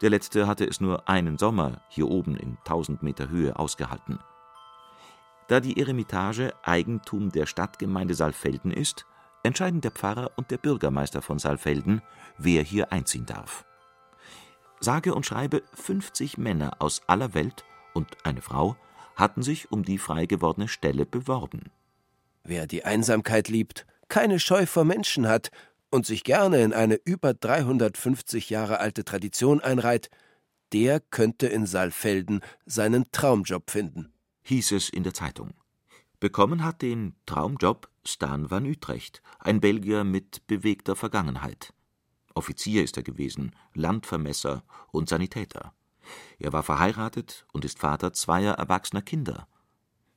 Der 0.00 0.10
letzte 0.10 0.46
hatte 0.46 0.64
es 0.64 0.80
nur 0.80 1.08
einen 1.08 1.38
Sommer 1.38 1.82
hier 1.88 2.08
oben 2.08 2.36
in 2.36 2.56
1000 2.58 3.02
Meter 3.02 3.28
Höhe 3.28 3.58
ausgehalten. 3.58 4.20
Da 5.48 5.60
die 5.60 5.80
Eremitage 5.80 6.52
Eigentum 6.62 7.32
der 7.32 7.46
Stadtgemeinde 7.46 8.14
Saalfelden 8.14 8.70
ist, 8.70 9.06
entscheiden 9.42 9.80
der 9.80 9.90
Pfarrer 9.90 10.30
und 10.36 10.50
der 10.50 10.58
Bürgermeister 10.58 11.22
von 11.22 11.38
Saalfelden, 11.38 12.02
wer 12.36 12.62
hier 12.62 12.92
einziehen 12.92 13.26
darf. 13.26 13.64
Sage 14.80 15.14
und 15.14 15.26
schreibe 15.26 15.62
50 15.74 16.38
Männer 16.38 16.76
aus 16.80 17.02
aller 17.06 17.34
Welt 17.34 17.64
und 17.94 18.16
eine 18.24 18.42
Frau 18.42 18.76
hatten 19.16 19.42
sich 19.42 19.72
um 19.72 19.84
die 19.84 19.98
frei 19.98 20.26
gewordene 20.26 20.68
Stelle 20.68 21.04
beworben. 21.06 21.70
Wer 22.44 22.66
die 22.66 22.84
Einsamkeit 22.84 23.48
liebt, 23.48 23.86
keine 24.08 24.38
Scheu 24.38 24.66
vor 24.66 24.84
Menschen 24.84 25.26
hat 25.26 25.50
und 25.90 26.06
sich 26.06 26.24
gerne 26.24 26.62
in 26.62 26.72
eine 26.72 26.96
über 27.04 27.34
350 27.34 28.50
Jahre 28.50 28.80
alte 28.80 29.04
Tradition 29.04 29.60
einreiht, 29.60 30.10
der 30.72 31.00
könnte 31.00 31.46
in 31.46 31.66
Saalfelden 31.66 32.40
seinen 32.66 33.10
Traumjob 33.10 33.70
finden, 33.70 34.12
hieß 34.42 34.72
es 34.72 34.88
in 34.88 35.02
der 35.02 35.14
Zeitung. 35.14 35.54
Bekommen 36.20 36.64
hat 36.64 36.82
den 36.82 37.14
Traumjob 37.26 37.88
Stan 38.04 38.50
van 38.50 38.66
Utrecht, 38.66 39.22
ein 39.38 39.60
Belgier 39.60 40.04
mit 40.04 40.46
bewegter 40.46 40.96
Vergangenheit. 40.96 41.72
Offizier 42.34 42.84
ist 42.84 42.96
er 42.96 43.02
gewesen, 43.02 43.54
Landvermesser 43.74 44.64
und 44.90 45.08
Sanitäter. 45.08 45.72
Er 46.38 46.52
war 46.52 46.62
verheiratet 46.62 47.46
und 47.52 47.64
ist 47.64 47.78
Vater 47.78 48.12
zweier 48.12 48.54
erwachsener 48.54 49.02
Kinder. 49.02 49.48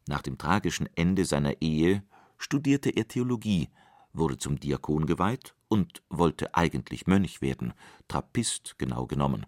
Nach 0.08 0.22
dem 0.22 0.38
tragischen 0.38 0.90
Ende 0.96 1.26
seiner 1.26 1.62
Ehe 1.62 2.04
studierte 2.38 2.90
er 2.90 3.08
Theologie, 3.08 3.70
wurde 4.14 4.38
zum 4.38 4.60
Diakon 4.60 5.06
geweiht 5.06 5.56
und 5.72 6.04
wollte 6.10 6.54
eigentlich 6.54 7.08
Mönch 7.08 7.42
werden, 7.42 7.74
Trappist 8.10 8.76
genau 8.78 9.08
genommen. 9.08 9.46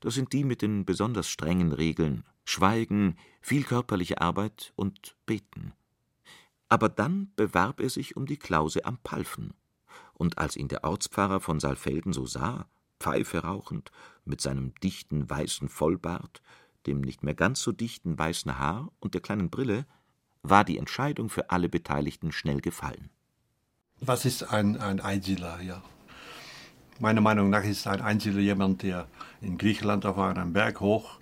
Das 0.00 0.14
sind 0.14 0.32
die 0.32 0.42
mit 0.42 0.62
den 0.62 0.86
besonders 0.86 1.28
strengen 1.28 1.72
Regeln 1.72 2.24
Schweigen, 2.46 3.16
viel 3.42 3.64
körperliche 3.64 4.22
Arbeit 4.22 4.72
und 4.74 5.14
Beten. 5.26 5.74
Aber 6.70 6.88
dann 6.88 7.30
bewarb 7.36 7.78
er 7.78 7.90
sich 7.90 8.16
um 8.16 8.24
die 8.24 8.38
Klause 8.38 8.86
am 8.86 8.96
Palfen, 9.04 9.52
und 10.14 10.38
als 10.38 10.56
ihn 10.56 10.68
der 10.68 10.82
Ortspfarrer 10.82 11.40
von 11.40 11.60
Saalfelden 11.60 12.14
so 12.14 12.24
sah, 12.24 12.66
Pfeife 12.98 13.40
rauchend, 13.40 13.92
mit 14.24 14.40
seinem 14.40 14.74
dichten 14.76 15.28
weißen 15.28 15.68
Vollbart, 15.68 16.40
dem 16.86 17.02
nicht 17.02 17.22
mehr 17.22 17.34
ganz 17.34 17.60
so 17.60 17.70
dichten 17.70 18.18
weißen 18.18 18.58
Haar 18.58 18.90
und 18.98 19.12
der 19.12 19.20
kleinen 19.20 19.50
Brille, 19.50 19.86
war 20.42 20.64
die 20.64 20.78
Entscheidung 20.78 21.28
für 21.28 21.50
alle 21.50 21.68
Beteiligten 21.68 22.32
schnell 22.32 22.62
gefallen. 22.62 23.10
Was 24.02 24.24
ist 24.24 24.50
ein, 24.50 24.80
ein 24.80 25.00
Einsiedler? 25.00 25.60
Ja. 25.60 25.82
Meiner 27.00 27.20
Meinung 27.20 27.50
nach 27.50 27.64
ist 27.64 27.86
ein 27.86 28.00
Einsiedler 28.00 28.40
jemand, 28.40 28.82
der 28.82 29.06
in 29.42 29.58
Griechenland 29.58 30.06
auf 30.06 30.16
einem 30.16 30.54
Berg 30.54 30.80
hoch 30.80 31.18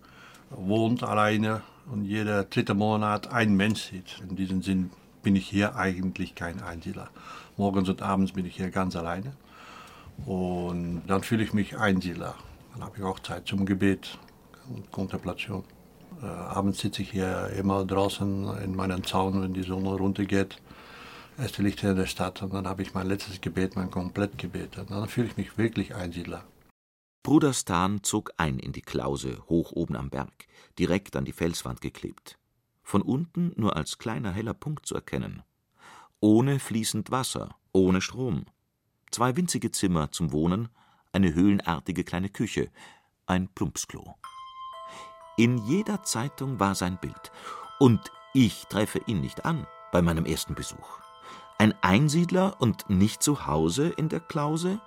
wohnt, 0.51 1.03
alleine 1.03 1.63
und 1.91 2.05
jeder 2.05 2.45
dritte 2.45 2.75
Monat 2.75 3.33
ein 3.33 3.57
Mensch 3.57 3.91
sieht. 3.91 4.23
In 4.29 4.37
diesem 4.37 4.63
Sinn 4.63 4.91
bin 5.25 5.35
ich 5.35 5.49
hier 5.49 5.75
eigentlich 5.75 6.37
kein 6.37 6.63
Einsiedler. 6.63 7.11
Morgens 7.57 7.89
und 7.89 8.01
abends 8.01 8.31
bin 8.31 8.47
ich 8.47 8.55
hier 8.55 8.71
ganz 8.71 8.95
alleine. 8.95 9.33
Und 10.25 11.03
dann 11.09 11.25
fühle 11.25 11.43
ich 11.43 11.53
mich 11.53 11.77
Einsiedler. 11.77 12.37
Dann 12.75 12.85
habe 12.85 12.97
ich 12.99 13.03
auch 13.03 13.19
Zeit 13.19 13.49
zum 13.49 13.67
Gebet 13.67 14.17
und 14.69 14.93
Kontemplation. 14.93 15.65
Äh, 16.23 16.27
abends 16.27 16.79
sitze 16.79 17.03
ich 17.03 17.11
hier 17.11 17.51
immer 17.59 17.85
draußen 17.85 18.57
in 18.63 18.77
meinem 18.77 19.03
Zaun, 19.03 19.43
wenn 19.43 19.53
die 19.53 19.65
Sonne 19.65 19.91
runtergeht. 19.91 20.59
Erste 21.39 21.63
Lichter 21.63 21.91
in 21.91 21.97
der 21.97 22.07
Stadt 22.07 22.43
und 22.43 22.53
dann 22.53 22.67
habe 22.67 22.83
ich 22.83 22.95
mein 22.95 23.07
letztes 23.07 23.41
Gebet, 23.41 23.77
mein 23.77 23.91
Komplettgebet. 23.91 24.77
Und 24.79 24.91
dann 24.91 25.09
fühle 25.09 25.29
ich 25.29 25.37
mich 25.37 25.57
wirklich 25.57 25.95
Einsiedler. 25.95 26.45
Bruder 27.23 27.53
Stan 27.53 28.03
zog 28.03 28.33
ein 28.37 28.59
in 28.59 28.73
die 28.73 28.83
Klause, 28.83 29.43
hoch 29.49 29.73
oben 29.73 29.97
am 29.97 30.11
Berg, 30.11 30.47
direkt 30.79 31.15
an 31.15 31.25
die 31.25 31.33
Felswand 31.33 31.81
geklebt 31.81 32.39
von 32.89 33.03
unten 33.03 33.53
nur 33.57 33.77
als 33.77 33.99
kleiner 33.99 34.33
heller 34.33 34.55
Punkt 34.55 34.87
zu 34.87 34.95
erkennen. 34.95 35.43
Ohne 36.21 36.59
fließend 36.59 37.11
Wasser, 37.11 37.55
ohne 37.73 38.01
Strom. 38.01 38.47
Zwei 39.11 39.37
winzige 39.37 39.71
Zimmer 39.71 40.11
zum 40.11 40.33
Wohnen, 40.33 40.71
eine 41.13 41.35
höhlenartige 41.35 42.03
kleine 42.03 42.31
Küche, 42.31 42.71
ein 43.27 43.49
Plumpsklo. 43.49 44.15
In 45.37 45.59
jeder 45.67 46.03
Zeitung 46.03 46.59
war 46.61 46.75
sein 46.75 46.99
Bild. 46.99 47.31
Und 47.79 48.01
ich 48.33 48.65
treffe 48.71 49.03
ihn 49.07 49.21
nicht 49.21 49.45
an 49.45 49.67
bei 49.93 50.01
meinem 50.01 50.25
ersten 50.25 50.55
Besuch. 50.55 51.08
Ein 51.59 51.75
Einsiedler 51.83 52.57
und 52.61 52.89
nicht 52.89 53.23
zu 53.23 53.47
Hause 53.47 53.89
in 53.89 54.09
der 54.09 54.21
Klause? 54.21 54.81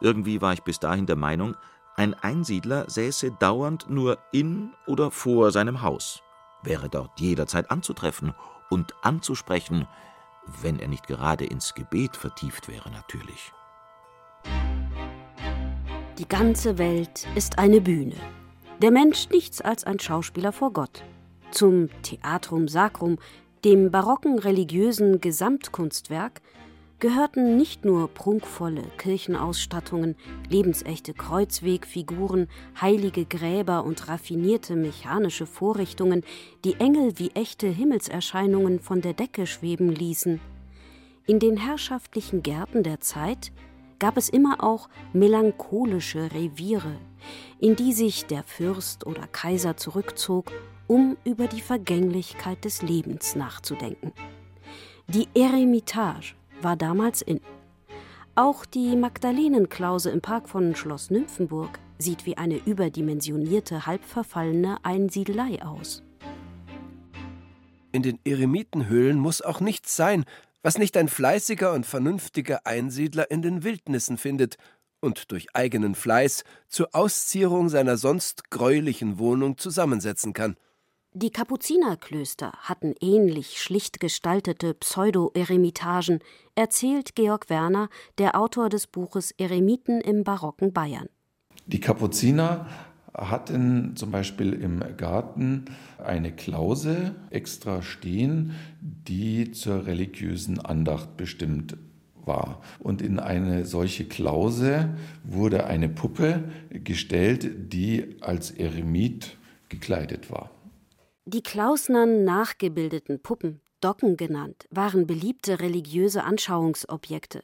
Irgendwie 0.00 0.40
war 0.40 0.52
ich 0.52 0.62
bis 0.62 0.78
dahin 0.78 1.06
der 1.06 1.16
Meinung, 1.16 1.56
ein 1.96 2.14
Einsiedler 2.14 2.88
säße 2.88 3.32
dauernd 3.32 3.90
nur 3.90 4.18
in 4.32 4.72
oder 4.86 5.10
vor 5.10 5.50
seinem 5.50 5.82
Haus 5.82 6.24
wäre 6.64 6.88
dort 6.88 7.20
jederzeit 7.20 7.70
anzutreffen 7.70 8.34
und 8.70 8.94
anzusprechen, 9.02 9.86
wenn 10.62 10.78
er 10.78 10.88
nicht 10.88 11.06
gerade 11.06 11.44
ins 11.44 11.74
Gebet 11.74 12.16
vertieft 12.16 12.68
wäre 12.68 12.90
natürlich. 12.90 13.52
Die 16.18 16.28
ganze 16.28 16.78
Welt 16.78 17.26
ist 17.34 17.58
eine 17.58 17.80
Bühne. 17.80 18.16
Der 18.80 18.90
Mensch 18.90 19.28
nichts 19.30 19.60
als 19.60 19.84
ein 19.84 19.98
Schauspieler 19.98 20.52
vor 20.52 20.72
Gott. 20.72 21.02
Zum 21.50 21.88
Theatrum 22.02 22.68
Sacrum, 22.68 23.18
dem 23.64 23.90
barocken 23.90 24.38
religiösen 24.38 25.22
Gesamtkunstwerk, 25.22 26.42
gehörten 27.00 27.56
nicht 27.56 27.84
nur 27.84 28.08
prunkvolle 28.08 28.82
Kirchenausstattungen, 28.98 30.16
lebensechte 30.48 31.14
Kreuzwegfiguren, 31.14 32.48
heilige 32.80 33.24
Gräber 33.24 33.84
und 33.84 34.08
raffinierte 34.08 34.76
mechanische 34.76 35.46
Vorrichtungen, 35.46 36.22
die 36.64 36.74
Engel 36.74 37.18
wie 37.18 37.30
echte 37.30 37.66
Himmelserscheinungen 37.66 38.80
von 38.80 39.00
der 39.00 39.14
Decke 39.14 39.46
schweben 39.46 39.88
ließen. 39.90 40.40
In 41.26 41.38
den 41.38 41.56
herrschaftlichen 41.56 42.42
Gärten 42.42 42.82
der 42.82 43.00
Zeit 43.00 43.50
gab 43.98 44.18
es 44.18 44.28
immer 44.28 44.62
auch 44.62 44.88
melancholische 45.14 46.32
Reviere, 46.32 46.96
in 47.58 47.76
die 47.76 47.94
sich 47.94 48.26
der 48.26 48.42
Fürst 48.42 49.06
oder 49.06 49.26
Kaiser 49.26 49.76
zurückzog, 49.78 50.52
um 50.86 51.16
über 51.24 51.46
die 51.46 51.60
Vergänglichkeit 51.60 52.64
des 52.64 52.82
Lebens 52.82 53.36
nachzudenken. 53.36 54.12
Die 55.08 55.28
Eremitage 55.34 56.34
war 56.62 56.76
damals 56.76 57.22
in. 57.22 57.40
Auch 58.34 58.64
die 58.64 58.96
Magdalenenklause 58.96 60.10
im 60.10 60.20
Park 60.20 60.48
von 60.48 60.74
Schloss 60.74 61.10
Nymphenburg 61.10 61.78
sieht 61.98 62.26
wie 62.26 62.36
eine 62.36 62.56
überdimensionierte, 62.56 63.86
halbverfallene 63.86 64.78
Einsiedelei 64.82 65.62
aus. 65.62 66.02
In 67.92 68.02
den 68.02 68.18
Eremitenhöhlen 68.24 69.18
muss 69.20 69.40
auch 69.40 69.60
nichts 69.60 69.94
sein, 69.94 70.24
was 70.62 70.78
nicht 70.78 70.96
ein 70.96 71.08
fleißiger 71.08 71.72
und 71.72 71.86
vernünftiger 71.86 72.66
Einsiedler 72.66 73.30
in 73.30 73.42
den 73.42 73.62
Wildnissen 73.62 74.16
findet 74.16 74.56
und 75.00 75.30
durch 75.30 75.46
eigenen 75.52 75.94
Fleiß 75.94 76.42
zur 76.68 76.88
Auszierung 76.92 77.68
seiner 77.68 77.96
sonst 77.96 78.50
greulichen 78.50 79.18
Wohnung 79.18 79.58
zusammensetzen 79.58 80.32
kann. 80.32 80.56
Die 81.16 81.30
Kapuzinerklöster 81.30 82.50
hatten 82.58 82.92
ähnlich 83.00 83.62
schlicht 83.62 84.00
gestaltete 84.00 84.74
Pseudo-Eremitagen, 84.74 86.18
erzählt 86.56 87.14
Georg 87.14 87.48
Werner, 87.48 87.88
der 88.18 88.36
Autor 88.36 88.68
des 88.68 88.88
Buches 88.88 89.30
Eremiten 89.30 90.00
im 90.00 90.24
barocken 90.24 90.72
Bayern. 90.72 91.06
Die 91.66 91.78
Kapuziner 91.78 92.66
hatten 93.16 93.94
zum 93.94 94.10
Beispiel 94.10 94.54
im 94.54 94.82
Garten 94.96 95.66
eine 96.04 96.32
Klause 96.32 97.14
extra 97.30 97.80
stehen, 97.80 98.56
die 98.80 99.52
zur 99.52 99.86
religiösen 99.86 100.58
Andacht 100.58 101.16
bestimmt 101.16 101.76
war. 102.24 102.60
Und 102.80 103.00
in 103.00 103.20
eine 103.20 103.66
solche 103.66 104.06
Klause 104.06 104.96
wurde 105.22 105.66
eine 105.66 105.88
Puppe 105.88 106.42
gestellt, 106.70 107.72
die 107.72 108.16
als 108.20 108.50
Eremit 108.50 109.36
gekleidet 109.68 110.32
war. 110.32 110.50
Die 111.26 111.42
Klausnern 111.42 112.24
nachgebildeten 112.24 113.22
Puppen, 113.22 113.62
Docken 113.80 114.18
genannt, 114.18 114.68
waren 114.70 115.06
beliebte 115.06 115.58
religiöse 115.58 116.22
Anschauungsobjekte. 116.22 117.42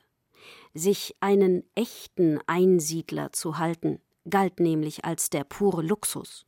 Sich 0.74 1.16
einen 1.20 1.64
echten 1.74 2.41
Einsiedler 2.47 3.33
zu 3.33 3.57
halten, 3.57 4.03
galt 4.28 4.61
nämlich 4.61 5.07
als 5.07 5.31
der 5.31 5.45
pure 5.45 5.81
Luxus. 5.81 6.45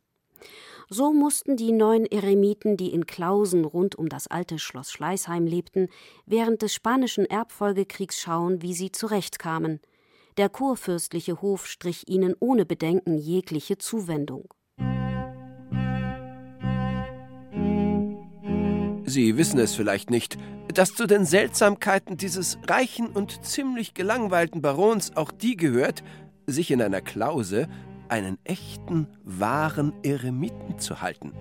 So 0.89 1.11
mussten 1.11 1.57
die 1.57 1.71
neun 1.71 2.05
Eremiten, 2.05 2.77
die 2.77 2.93
in 2.93 3.07
Klausen 3.07 3.65
rund 3.65 3.95
um 3.95 4.09
das 4.09 4.27
alte 4.27 4.59
Schloss 4.59 4.91
Schleißheim 4.91 5.47
lebten, 5.47 5.87
während 6.27 6.61
des 6.61 6.75
spanischen 6.75 7.25
Erbfolgekriegs 7.25 8.19
schauen, 8.19 8.61
wie 8.61 8.75
sie 8.75 8.91
zurechtkamen. 8.91 9.79
Der 10.37 10.49
kurfürstliche 10.49 11.41
Hof 11.41 11.65
strich 11.65 12.07
ihnen 12.07 12.35
ohne 12.39 12.67
Bedenken 12.67 13.17
jegliche 13.17 13.79
Zuwendung. 13.79 14.53
Sie 19.13 19.37
wissen 19.37 19.59
es 19.59 19.75
vielleicht 19.75 20.09
nicht, 20.09 20.39
dass 20.73 20.95
zu 20.95 21.05
den 21.05 21.23
Seltsamkeiten 21.23 22.17
dieses 22.17 22.57
reichen 22.67 23.09
und 23.09 23.45
ziemlich 23.45 23.93
gelangweilten 23.93 24.63
Barons 24.63 25.15
auch 25.15 25.31
die 25.31 25.55
gehört, 25.55 26.03
sich 26.47 26.71
in 26.71 26.81
einer 26.81 26.99
Klause 26.99 27.67
einen 28.09 28.39
echten, 28.43 29.05
wahren 29.23 29.93
Eremiten 30.01 30.79
zu 30.79 31.03
halten. 31.03 31.31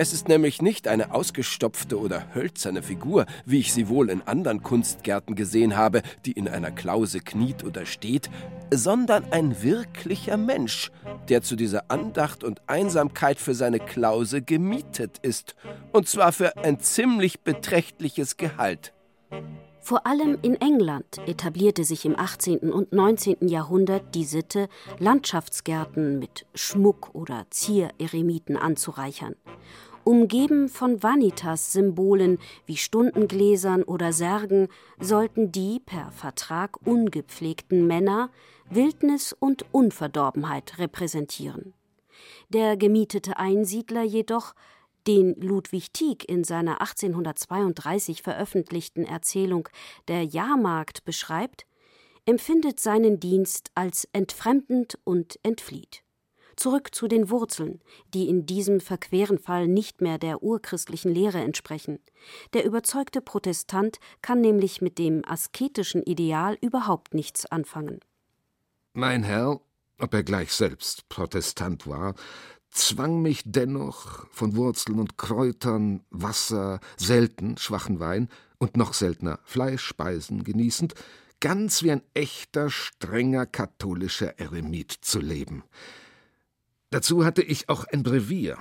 Es 0.00 0.14
ist 0.14 0.28
nämlich 0.28 0.62
nicht 0.62 0.88
eine 0.88 1.12
ausgestopfte 1.12 2.00
oder 2.00 2.34
hölzerne 2.34 2.82
Figur, 2.82 3.26
wie 3.44 3.58
ich 3.58 3.74
sie 3.74 3.90
wohl 3.90 4.08
in 4.08 4.22
anderen 4.22 4.62
Kunstgärten 4.62 5.34
gesehen 5.34 5.76
habe, 5.76 6.00
die 6.24 6.32
in 6.32 6.48
einer 6.48 6.70
Klause 6.70 7.20
kniet 7.20 7.64
oder 7.64 7.84
steht, 7.84 8.30
sondern 8.72 9.30
ein 9.30 9.62
wirklicher 9.62 10.38
Mensch, 10.38 10.90
der 11.28 11.42
zu 11.42 11.54
dieser 11.54 11.90
Andacht 11.90 12.44
und 12.44 12.62
Einsamkeit 12.66 13.38
für 13.38 13.54
seine 13.54 13.78
Klause 13.78 14.40
gemietet 14.40 15.18
ist, 15.20 15.54
und 15.92 16.08
zwar 16.08 16.32
für 16.32 16.56
ein 16.56 16.80
ziemlich 16.80 17.40
beträchtliches 17.40 18.38
Gehalt. 18.38 18.94
Vor 19.82 20.06
allem 20.06 20.38
in 20.40 20.54
England 20.54 21.18
etablierte 21.26 21.84
sich 21.84 22.06
im 22.06 22.18
18. 22.18 22.72
und 22.72 22.92
19. 22.92 23.48
Jahrhundert 23.48 24.14
die 24.14 24.24
Sitte, 24.24 24.68
Landschaftsgärten 24.98 26.18
mit 26.18 26.46
Schmuck 26.54 27.14
oder 27.14 27.46
Ziereremiten 27.50 28.56
anzureichern. 28.56 29.34
Umgeben 30.04 30.68
von 30.68 31.02
Vanitas-Symbolen 31.02 32.38
wie 32.66 32.76
Stundengläsern 32.76 33.82
oder 33.82 34.12
Särgen 34.12 34.68
sollten 34.98 35.52
die 35.52 35.80
per 35.80 36.10
Vertrag 36.10 36.78
ungepflegten 36.86 37.86
Männer 37.86 38.30
Wildnis 38.68 39.32
und 39.32 39.66
Unverdorbenheit 39.72 40.78
repräsentieren. 40.78 41.74
Der 42.48 42.76
gemietete 42.76 43.38
Einsiedler 43.38 44.02
jedoch 44.02 44.54
den 45.06 45.34
Ludwig 45.40 45.92
Tieck 45.92 46.28
in 46.28 46.44
seiner 46.44 46.80
1832 46.80 48.22
veröffentlichten 48.22 49.04
Erzählung 49.04 49.68
Der 50.08 50.24
Jahrmarkt 50.24 51.04
beschreibt, 51.04 51.66
empfindet 52.26 52.80
seinen 52.80 53.18
Dienst 53.18 53.70
als 53.74 54.08
entfremdend 54.12 54.98
und 55.04 55.38
entflieht. 55.42 56.02
Zurück 56.60 56.94
zu 56.94 57.08
den 57.08 57.30
Wurzeln, 57.30 57.80
die 58.12 58.28
in 58.28 58.44
diesem 58.44 58.80
verqueren 58.82 59.38
Fall 59.38 59.66
nicht 59.66 60.02
mehr 60.02 60.18
der 60.18 60.42
urchristlichen 60.42 61.10
Lehre 61.10 61.38
entsprechen. 61.38 62.00
Der 62.52 62.66
überzeugte 62.66 63.22
Protestant 63.22 63.98
kann 64.20 64.42
nämlich 64.42 64.82
mit 64.82 64.98
dem 64.98 65.22
asketischen 65.24 66.02
Ideal 66.02 66.58
überhaupt 66.60 67.14
nichts 67.14 67.46
anfangen. 67.46 68.00
Mein 68.92 69.22
Herr, 69.22 69.62
ob 69.98 70.12
er 70.12 70.22
gleich 70.22 70.52
selbst 70.52 71.08
Protestant 71.08 71.86
war, 71.86 72.14
zwang 72.70 73.22
mich 73.22 73.40
dennoch, 73.46 74.26
von 74.30 74.54
Wurzeln 74.54 75.00
und 75.00 75.16
Kräutern, 75.16 76.04
Wasser, 76.10 76.80
selten 76.98 77.56
schwachen 77.56 78.00
Wein 78.00 78.28
und 78.58 78.76
noch 78.76 78.92
seltener 78.92 79.38
Fleischspeisen 79.44 80.44
genießend, 80.44 80.92
ganz 81.40 81.82
wie 81.82 81.92
ein 81.92 82.02
echter, 82.12 82.68
strenger 82.68 83.46
katholischer 83.46 84.38
Eremit 84.38 84.92
zu 84.92 85.20
leben. 85.20 85.64
Dazu 86.90 87.24
hatte 87.24 87.42
ich 87.42 87.68
auch 87.68 87.84
ein 87.84 88.02
Brevier. 88.02 88.58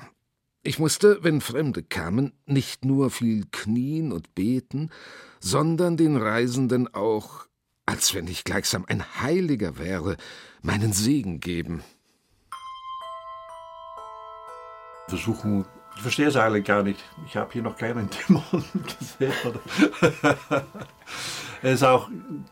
Ich 0.61 0.77
musste, 0.77 1.23
wenn 1.23 1.41
Fremde 1.41 1.81
kamen, 1.81 2.33
nicht 2.45 2.85
nur 2.85 3.09
viel 3.09 3.45
knien 3.51 4.11
und 4.11 4.35
beten, 4.35 4.91
sondern 5.39 5.97
den 5.97 6.15
Reisenden 6.15 6.93
auch, 6.93 7.47
als 7.87 8.13
wenn 8.13 8.27
ich 8.27 8.43
gleichsam 8.43 8.85
ein 8.87 9.03
Heiliger 9.19 9.79
wäre, 9.79 10.15
meinen 10.61 10.93
Segen 10.93 11.39
geben. 11.39 11.81
Versuchen, 15.07 15.65
ich 15.95 16.01
verstehe 16.03 16.27
es 16.27 16.35
eigentlich 16.35 16.65
gar 16.65 16.83
nicht. 16.83 17.03
Ich 17.25 17.35
habe 17.35 17.51
hier 17.51 17.63
noch 17.63 17.77
keinen 17.77 18.11
Dämon 18.27 18.43
gesehen. 18.99 19.33
es 21.63 21.73
ist 21.73 21.83
auch 21.83 22.11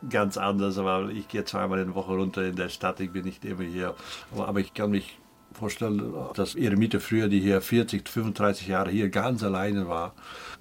ganz 0.09 0.37
anders, 0.37 0.79
aber 0.79 1.09
ich 1.09 1.27
gehe 1.27 1.45
zweimal 1.45 1.77
in 1.77 1.87
der 1.87 1.95
Woche 1.95 2.13
runter 2.13 2.45
in 2.45 2.55
der 2.55 2.69
Stadt, 2.69 2.99
ich 2.99 3.11
bin 3.11 3.25
nicht 3.25 3.45
immer 3.45 3.63
hier. 3.63 3.93
Aber 4.35 4.59
ich 4.59 4.73
kann 4.73 4.89
mich 4.89 5.19
vorstellen, 5.57 6.13
dass 6.35 6.55
Eremite 6.55 6.99
früher, 6.99 7.27
die 7.27 7.39
hier 7.39 7.61
40, 7.61 8.07
35 8.07 8.67
Jahre 8.67 8.91
hier 8.91 9.09
ganz 9.09 9.43
alleine 9.43 9.87
war. 9.87 10.13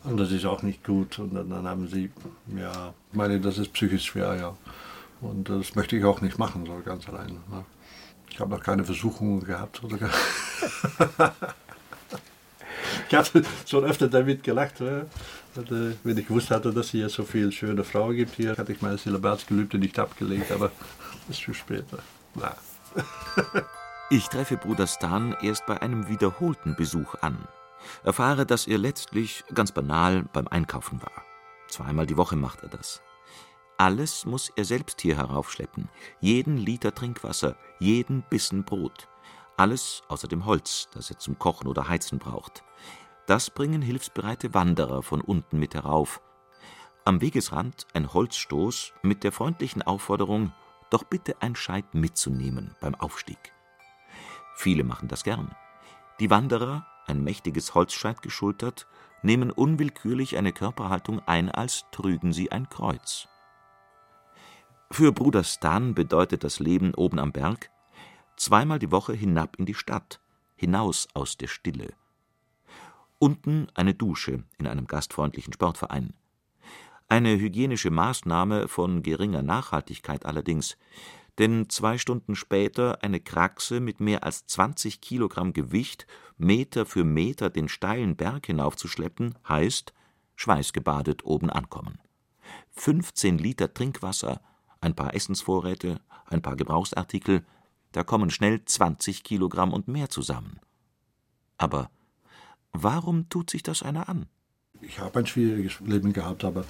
Und 0.05 0.19
das 0.19 0.33
ist 0.33 0.45
auch 0.45 0.63
nicht 0.63 0.85
gut. 0.85 1.19
Und 1.19 1.35
dann, 1.35 1.51
dann 1.51 1.67
haben 1.67 1.89
sie, 1.89 2.11
ja, 2.57 2.95
ich 3.11 3.17
meine, 3.17 3.41
das 3.41 3.59
ist 3.59 3.73
psychisch 3.73 4.07
schwer, 4.07 4.37
ja. 4.37 4.57
Und 5.21 5.49
das 5.49 5.75
möchte 5.75 5.97
ich 5.97 6.05
auch 6.05 6.21
nicht 6.21 6.39
machen, 6.39 6.67
so 6.67 6.81
ganz 6.85 7.09
alleine. 7.09 7.33
Ne? 7.33 7.65
Ich 8.31 8.41
habe 8.41 8.51
noch 8.51 8.63
keine 8.63 8.85
Versuchungen 8.85 9.41
gehabt. 9.45 9.81
Ich 13.09 13.15
habe 13.15 13.45
schon 13.67 13.85
öfter 13.85 14.09
damit 14.09 14.43
gelacht. 14.43 14.81
Ne? 14.81 15.07
Äh, 15.57 15.95
wenn 16.03 16.19
ich 16.19 16.27
gewusst 16.27 16.51
hatte, 16.51 16.73
dass 16.73 16.87
es 16.87 16.93
hier 16.93 17.09
so 17.09 17.23
viele 17.23 17.53
schöne 17.53 17.85
Frauen 17.85 18.17
gibt, 18.17 18.35
hier 18.35 18.57
hatte 18.57 18.73
ich 18.73 18.83
meine 18.83 18.97
Zölibatsgelübde 18.97 19.79
nicht 19.79 19.99
abgelegt, 19.99 20.51
aber 20.51 20.73
das 21.29 21.37
ist 21.37 21.45
für 21.45 21.55
später. 21.55 21.99
Na. 22.35 22.57
ich 24.11 24.29
treffe 24.29 24.57
Bruder 24.57 24.87
Stan 24.87 25.37
erst 25.43 25.67
bei 25.67 25.81
einem 25.83 26.09
wiederholten 26.09 26.77
Besuch 26.77 27.17
an. 27.23 27.49
Erfahre, 28.05 28.47
dass 28.47 28.67
er 28.67 28.79
letztlich 28.79 29.45
ganz 29.55 29.73
banal 29.73 30.25
beim 30.33 30.47
Einkaufen 30.49 31.03
war. 31.03 31.25
Zweimal 31.69 32.07
die 32.07 32.17
Woche 32.17 32.37
macht 32.37 32.63
er 32.63 32.69
das. 32.69 33.03
Alles 33.79 34.25
muss 34.25 34.51
er 34.57 34.65
selbst 34.65 35.01
hier 35.01 35.17
heraufschleppen. 35.17 35.89
Jeden 36.21 36.57
Liter 36.57 36.95
Trinkwasser, 36.95 37.57
jeden 37.79 38.23
Bissen 38.23 38.65
Brot. 38.65 39.09
Alles 39.57 40.03
außer 40.09 40.29
dem 40.29 40.47
Holz, 40.47 40.89
das 40.93 41.11
er 41.11 41.19
zum 41.19 41.39
Kochen 41.39 41.67
oder 41.67 41.89
Heizen 41.89 42.19
braucht. 42.19 42.65
Das 43.27 43.51
bringen 43.51 43.83
hilfsbereite 43.83 44.55
Wanderer 44.55 45.03
von 45.03 45.21
unten 45.21 45.59
mit 45.59 45.75
herauf. 45.75 46.23
Am 47.05 47.21
Wegesrand 47.21 47.87
ein 47.93 48.13
Holzstoß 48.13 48.93
mit 49.03 49.25
der 49.25 49.33
freundlichen 49.33 49.83
Aufforderung, 49.83 50.53
doch 50.91 51.05
bitte 51.05 51.43
ein 51.43 51.57
Scheit 51.57 51.95
mitzunehmen 51.95 52.75
beim 52.81 52.95
Aufstieg. 52.95 53.56
Viele 54.57 54.85
machen 54.85 55.07
das 55.09 55.23
gern. 55.23 55.55
Die 56.19 56.31
Wanderer, 56.31 56.87
ein 57.07 57.23
mächtiges 57.23 57.75
Holzscheit 57.75 58.23
geschultert, 58.23 58.89
nehmen 59.23 59.51
unwillkürlich 59.51 60.37
eine 60.37 60.53
Körperhaltung 60.53 61.21
ein, 61.21 61.51
als 61.51 61.85
trügen 61.93 62.33
sie 62.33 62.51
ein 62.51 62.69
Kreuz. 62.69 63.29
Für 64.91 65.13
Bruder 65.13 65.45
Stan 65.45 65.95
bedeutet 65.95 66.43
das 66.43 66.59
Leben 66.59 66.95
oben 66.95 67.19
am 67.19 67.33
Berg 67.33 67.71
zweimal 68.37 68.79
die 68.79 68.93
Woche 68.93 69.13
hinab 69.13 69.57
in 69.57 69.67
die 69.67 69.75
Stadt, 69.75 70.21
hinaus 70.57 71.09
aus 71.15 71.37
der 71.37 71.49
Stille. 71.49 71.93
Unten 73.19 73.69
eine 73.75 73.95
Dusche 73.95 74.45
in 74.59 74.67
einem 74.67 74.87
gastfreundlichen 74.87 75.53
Sportverein. 75.53 76.15
Eine 77.09 77.39
hygienische 77.39 77.91
Maßnahme 77.91 78.69
von 78.69 79.03
geringer 79.03 79.43
Nachhaltigkeit 79.43 80.27
allerdings, 80.27 80.77
denn 81.39 81.69
zwei 81.69 81.99
Stunden 81.99 82.35
später 82.35 83.03
eine 83.03 83.21
Kraxe 83.21 83.81
mit 83.81 84.01
mehr 84.01 84.25
als 84.25 84.47
20 84.47 85.01
Kilogramm 85.01 85.53
Gewicht 85.53 86.07
Meter 86.39 86.87
für 86.87 87.05
Meter 87.05 87.51
den 87.51 87.69
steilen 87.69 88.17
Berg 88.17 88.47
hinaufzuschleppen, 88.47 89.35
heißt 89.49 89.93
schweißgebadet 90.35 91.25
oben 91.25 91.51
ankommen. 91.51 91.99
15 92.73 93.39
Liter 93.39 93.73
Trinkwasser, 93.73 94.41
ein 94.81 94.95
paar 94.95 95.15
Essensvorräte, 95.15 96.01
ein 96.27 96.43
paar 96.43 96.57
Gebrauchsartikel, 96.57 97.45
da 97.93 98.05
kommen 98.05 98.31
schnell 98.31 98.65
20 98.65 99.25
Kilogramm 99.25 99.73
und 99.73 99.89
mehr 99.89 100.11
zusammen. 100.11 100.61
Aber 101.57 101.91
Warum 102.83 103.29
tut 103.31 103.49
sich 103.51 103.63
das 103.63 103.83
einer 103.83 104.09
an? 104.09 104.27
Ich 104.83 104.99
habe 104.99 105.21
ein 105.21 105.27
schwieriges 105.27 105.81
Leben 105.81 106.13
gehabt, 106.13 106.45
aber 106.45 106.65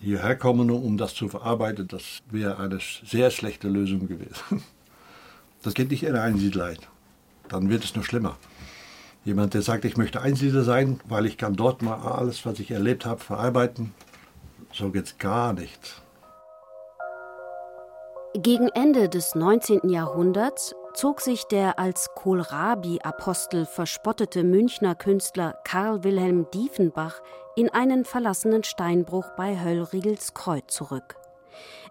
hierher 0.00 0.36
kommen, 0.36 0.70
um 0.70 0.96
das 0.96 1.14
zu 1.14 1.28
verarbeiten, 1.28 1.88
das 1.88 2.22
wäre 2.30 2.58
eine 2.58 2.78
sehr 3.04 3.30
schlechte 3.30 3.68
Lösung 3.68 4.06
gewesen. 4.08 4.62
Das 5.64 5.74
geht 5.74 5.90
nicht 5.90 6.04
in 6.04 6.12
der 6.12 6.22
Einsiedlheit. 6.22 6.88
Dann 7.48 7.68
wird 7.68 7.82
es 7.82 7.96
nur 7.96 8.04
schlimmer. 8.04 8.36
Jemand, 9.24 9.54
der 9.54 9.62
sagt, 9.62 9.84
ich 9.84 9.96
möchte 9.96 10.20
Einsiedler 10.20 10.62
sein, 10.62 11.00
weil 11.08 11.26
ich 11.26 11.36
kann 11.36 11.56
dort 11.56 11.82
mal 11.82 11.96
alles, 11.96 12.46
was 12.46 12.60
ich 12.60 12.70
erlebt 12.70 13.04
habe, 13.04 13.20
verarbeiten, 13.20 13.92
so 14.72 14.90
geht 14.90 15.06
es 15.06 15.18
gar 15.18 15.52
nicht. 15.52 16.00
Gegen 18.34 18.68
Ende 18.68 19.08
des 19.08 19.34
19. 19.34 19.88
Jahrhunderts 19.88 20.74
zog 20.98 21.20
sich 21.20 21.44
der 21.44 21.78
als 21.78 22.12
Kohlrabi-Apostel 22.16 23.66
verspottete 23.66 24.42
Münchner 24.42 24.96
Künstler 24.96 25.56
Karl 25.62 26.02
Wilhelm 26.02 26.48
Diefenbach 26.52 27.22
in 27.54 27.68
einen 27.68 28.04
verlassenen 28.04 28.64
Steinbruch 28.64 29.26
bei 29.36 29.62
Höllriegels 29.62 30.34
Kreuz 30.34 30.74
zurück. 30.74 31.14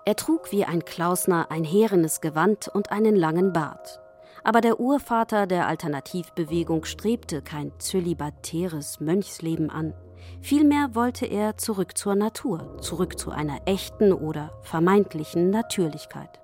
Er 0.03 0.17
trug 0.17 0.51
wie 0.51 0.65
ein 0.65 0.83
Klausner 0.83 1.49
ein 1.51 1.63
herenes 1.63 2.19
Gewand 2.19 2.67
und 2.67 2.91
einen 2.91 3.15
langen 3.15 3.53
Bart. 3.53 4.01
Aber 4.43 4.59
der 4.59 4.77
Urvater 4.77 5.47
der 5.47 5.67
Alternativbewegung 5.67 6.83
strebte 6.83 7.41
kein 7.41 7.71
zölibatäres 7.79 8.99
Mönchsleben 8.99 9.69
an. 9.69 9.93
Vielmehr 10.41 10.95
wollte 10.95 11.27
er 11.27 11.55
zurück 11.55 11.97
zur 11.97 12.15
Natur, 12.15 12.77
zurück 12.81 13.17
zu 13.17 13.31
einer 13.31 13.61
echten 13.67 14.11
oder 14.11 14.51
vermeintlichen 14.63 15.49
Natürlichkeit. 15.49 16.41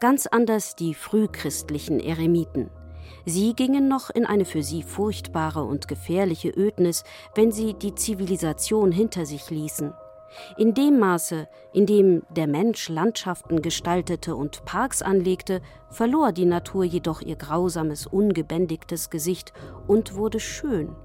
Ganz 0.00 0.26
anders 0.26 0.76
die 0.76 0.94
frühchristlichen 0.94 2.00
Eremiten. 2.00 2.70
Sie 3.26 3.54
gingen 3.54 3.86
noch 3.86 4.10
in 4.10 4.26
eine 4.26 4.44
für 4.44 4.62
sie 4.62 4.82
furchtbare 4.82 5.62
und 5.62 5.88
gefährliche 5.88 6.48
Ödnis, 6.48 7.04
wenn 7.34 7.52
sie 7.52 7.74
die 7.74 7.94
Zivilisation 7.94 8.92
hinter 8.92 9.26
sich 9.26 9.50
ließen. 9.50 9.92
In 10.56 10.74
dem 10.74 10.98
Maße, 10.98 11.48
in 11.72 11.86
dem 11.86 12.22
der 12.30 12.46
Mensch 12.46 12.88
Landschaften 12.88 13.62
gestaltete 13.62 14.36
und 14.36 14.64
Parks 14.64 15.02
anlegte, 15.02 15.60
verlor 15.90 16.32
die 16.32 16.46
Natur 16.46 16.84
jedoch 16.84 17.20
ihr 17.20 17.36
grausames, 17.36 18.06
ungebändigtes 18.06 19.10
Gesicht 19.10 19.52
und 19.86 20.14
wurde 20.14 20.40
schön 20.40 20.96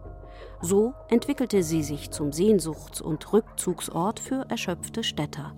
so 0.62 0.94
entwickelte 1.10 1.64
sie 1.64 1.84
sich 1.84 2.12
zum 2.12 2.32
Sehnsuchts- 2.32 3.02
und 3.02 3.32
Rückzugsort 3.34 4.20
für 4.20 4.46
erschöpfte 4.50 5.04
Städter. 5.04 5.54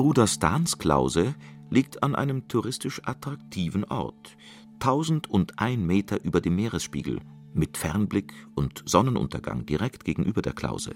Bruder 0.00 0.26
Stans 0.26 0.78
Klause 0.78 1.34
liegt 1.68 2.02
an 2.02 2.14
einem 2.14 2.48
touristisch 2.48 3.02
attraktiven 3.04 3.84
Ort, 3.84 4.34
1001 4.78 5.78
Meter 5.78 6.24
über 6.24 6.40
dem 6.40 6.56
Meeresspiegel, 6.56 7.20
mit 7.52 7.76
Fernblick 7.76 8.32
und 8.54 8.82
Sonnenuntergang 8.86 9.66
direkt 9.66 10.06
gegenüber 10.06 10.40
der 10.40 10.54
Klause. 10.54 10.94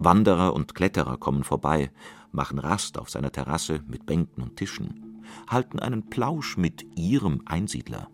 Wanderer 0.00 0.52
und 0.52 0.74
Kletterer 0.74 1.16
kommen 1.16 1.44
vorbei, 1.44 1.92
machen 2.32 2.58
Rast 2.58 2.98
auf 2.98 3.08
seiner 3.08 3.30
Terrasse 3.30 3.84
mit 3.86 4.04
Bänken 4.04 4.42
und 4.42 4.56
Tischen, 4.56 5.22
halten 5.48 5.78
einen 5.78 6.10
Plausch 6.10 6.56
mit 6.56 6.84
ihrem 6.98 7.42
Einsiedler 7.46 8.08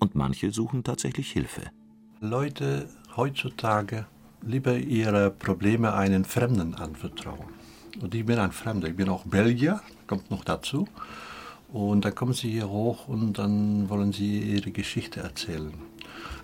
und 0.00 0.16
manche 0.16 0.50
suchen 0.50 0.82
tatsächlich 0.82 1.30
Hilfe. 1.30 1.70
Leute 2.18 2.88
heutzutage 3.16 4.06
lieber 4.42 4.76
ihre 4.76 5.30
Probleme 5.30 5.94
einen 5.94 6.24
Fremden 6.24 6.74
anvertrauen. 6.74 7.65
Und 8.00 8.14
ich 8.14 8.26
bin 8.26 8.38
ein 8.38 8.52
Fremder, 8.52 8.88
ich 8.88 8.96
bin 8.96 9.08
auch 9.08 9.24
Belgier, 9.24 9.80
kommt 10.06 10.30
noch 10.30 10.44
dazu. 10.44 10.86
Und 11.72 12.04
dann 12.04 12.14
kommen 12.14 12.32
sie 12.32 12.50
hier 12.50 12.68
hoch 12.68 13.08
und 13.08 13.38
dann 13.38 13.88
wollen 13.88 14.12
sie 14.12 14.38
ihre 14.38 14.70
Geschichte 14.70 15.20
erzählen. 15.20 15.72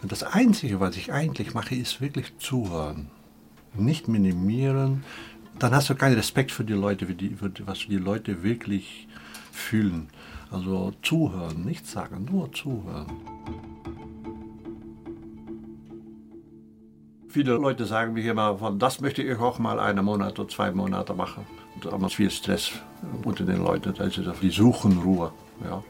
Und 0.03 0.11
das 0.11 0.23
Einzige, 0.23 0.81
was 0.81 0.97
ich 0.97 1.13
eigentlich 1.13 1.55
mache, 1.55 1.75
ist 1.75 2.01
wirklich 2.01 2.37
zuhören. 2.39 3.09
Nicht 3.75 4.09
minimieren. 4.09 5.05
Dann 5.59 5.75
hast 5.75 5.89
du 5.91 5.95
keinen 5.95 6.17
Respekt 6.17 6.51
für 6.51 6.65
die 6.65 6.73
Leute, 6.73 7.07
für 7.07 7.15
die, 7.15 7.31
für 7.31 7.53
was 7.65 7.87
die 7.87 7.97
Leute 7.97 8.43
wirklich 8.43 9.07
fühlen. 9.53 10.09
Also 10.51 10.93
zuhören, 11.03 11.65
nichts 11.65 11.93
sagen, 11.93 12.27
nur 12.31 12.53
zuhören. 12.53 13.07
Viele 17.33 17.53
Leute 17.55 17.87
sagen 17.87 18.13
mir 18.13 18.31
immer, 18.31 18.59
von 18.59 18.79
das 18.79 19.01
möchte 19.01 19.23
ich 19.23 19.39
auch 19.39 19.59
mal 19.59 19.81
einen 19.81 20.05
Monat 20.05 20.39
oder 20.39 20.51
zwei 20.51 20.71
Monate 20.71 21.15
machen. 21.15 21.47
Und 21.83 22.05
ist 22.05 22.15
viel 22.15 22.31
Stress 22.31 22.73
unter 23.25 23.45
den 23.45 23.65
Leuten, 23.65 23.95
ist, 23.95 24.21
die 24.43 24.51
suchen 24.51 24.99
Ruhe. 24.99 25.33
Ja. 25.65 25.83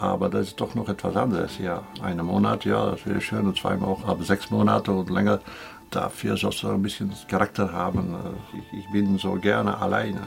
Aber 0.00 0.28
das 0.28 0.48
ist 0.48 0.60
doch 0.60 0.74
noch 0.74 0.88
etwas 0.88 1.14
anderes. 1.14 1.58
Ja, 1.58 1.84
einen 2.02 2.26
Monat, 2.26 2.64
ja, 2.64 2.90
das 2.90 3.06
wäre 3.06 3.20
schön, 3.20 3.46
und 3.46 3.56
zwei 3.56 3.80
Wochen, 3.80 4.02
aber 4.04 4.24
sechs 4.24 4.50
Monate 4.50 4.90
und 4.90 5.10
länger, 5.10 5.38
dafür 5.92 6.36
sollst 6.36 6.64
du 6.64 6.70
ein 6.70 6.82
bisschen 6.82 7.12
Charakter 7.28 7.72
haben. 7.72 8.16
Ich, 8.52 8.80
ich 8.80 8.90
bin 8.90 9.16
so 9.16 9.34
gerne 9.34 9.78
alleine. 9.78 10.22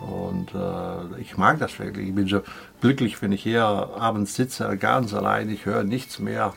Und 0.00 0.54
äh, 0.54 1.20
ich 1.20 1.36
mag 1.36 1.58
das 1.58 1.78
wirklich. 1.78 2.08
Ich 2.08 2.14
bin 2.14 2.28
so 2.28 2.40
glücklich, 2.80 3.20
wenn 3.20 3.32
ich 3.32 3.42
hier 3.42 3.62
abends 3.62 4.36
sitze, 4.36 4.74
ganz 4.78 5.12
allein, 5.12 5.50
ich 5.50 5.66
höre 5.66 5.84
nichts 5.84 6.18
mehr. 6.18 6.54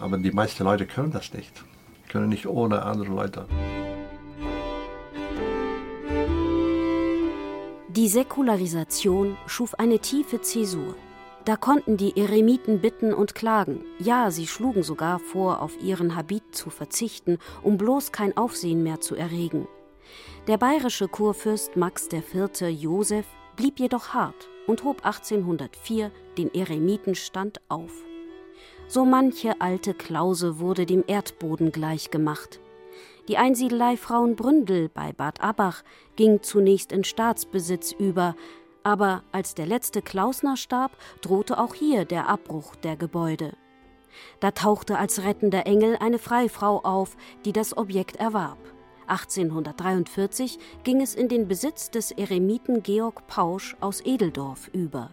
Aber 0.00 0.16
die 0.16 0.32
meisten 0.32 0.64
Leute 0.64 0.86
können 0.86 1.12
das 1.12 1.34
nicht. 1.34 1.52
Können 2.08 2.28
nicht 2.28 2.46
ohne 2.46 2.82
andere 2.82 3.08
Leute. 3.08 3.46
Die 7.88 8.08
Säkularisation 8.08 9.36
schuf 9.46 9.74
eine 9.74 9.98
tiefe 9.98 10.40
Zäsur. 10.40 10.94
Da 11.44 11.56
konnten 11.56 11.96
die 11.96 12.16
Eremiten 12.16 12.80
bitten 12.80 13.14
und 13.14 13.34
klagen. 13.34 13.84
Ja, 13.98 14.30
sie 14.30 14.46
schlugen 14.46 14.82
sogar 14.82 15.18
vor, 15.18 15.62
auf 15.62 15.80
ihren 15.82 16.14
Habit 16.14 16.54
zu 16.54 16.70
verzichten, 16.70 17.38
um 17.62 17.78
bloß 17.78 18.12
kein 18.12 18.36
Aufsehen 18.36 18.82
mehr 18.82 19.00
zu 19.00 19.16
erregen. 19.16 19.66
Der 20.46 20.58
bayerische 20.58 21.08
Kurfürst 21.08 21.76
Max 21.76 22.08
IV. 22.12 22.50
Joseph 22.68 23.26
blieb 23.56 23.80
jedoch 23.80 24.14
hart 24.14 24.48
und 24.66 24.84
hob 24.84 25.04
1804 25.04 26.10
den 26.36 26.52
Eremitenstand 26.54 27.60
auf. 27.68 27.92
So 28.90 29.04
manche 29.04 29.60
alte 29.60 29.92
Klause 29.92 30.60
wurde 30.60 30.86
dem 30.86 31.04
Erdboden 31.06 31.72
gleichgemacht. 31.72 32.58
Die 33.28 33.36
Einsiedelei 33.36 33.98
Frauenbründel 33.98 34.88
bei 34.88 35.12
Bad 35.12 35.42
Abach 35.42 35.82
ging 36.16 36.42
zunächst 36.42 36.90
in 36.90 37.04
Staatsbesitz 37.04 37.92
über, 37.92 38.34
aber 38.82 39.24
als 39.30 39.54
der 39.54 39.66
letzte 39.66 40.00
Klausner 40.00 40.56
starb, 40.56 40.96
drohte 41.20 41.58
auch 41.58 41.74
hier 41.74 42.06
der 42.06 42.30
Abbruch 42.30 42.76
der 42.76 42.96
Gebäude. 42.96 43.52
Da 44.40 44.52
tauchte 44.52 44.96
als 44.96 45.22
rettender 45.22 45.66
Engel 45.66 45.98
eine 46.00 46.18
Freifrau 46.18 46.80
auf, 46.82 47.18
die 47.44 47.52
das 47.52 47.76
Objekt 47.76 48.16
erwarb. 48.16 48.58
1843 49.06 50.58
ging 50.84 51.02
es 51.02 51.14
in 51.14 51.28
den 51.28 51.46
Besitz 51.46 51.90
des 51.90 52.10
Eremiten 52.10 52.82
Georg 52.82 53.26
Pausch 53.26 53.76
aus 53.80 54.00
Edeldorf 54.00 54.68
über. 54.72 55.10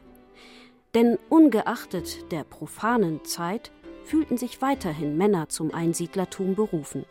Denn 0.95 1.19
ungeachtet 1.29 2.31
der 2.31 2.45
profanen 2.45 3.23
Zeit 3.25 3.71
fühlten 4.05 4.37
sich 4.37 4.61
weiterhin 4.61 5.17
Männer 5.17 5.49
zum 5.49 5.73
Einsiedlertum 5.73 6.55
berufen. 6.55 7.05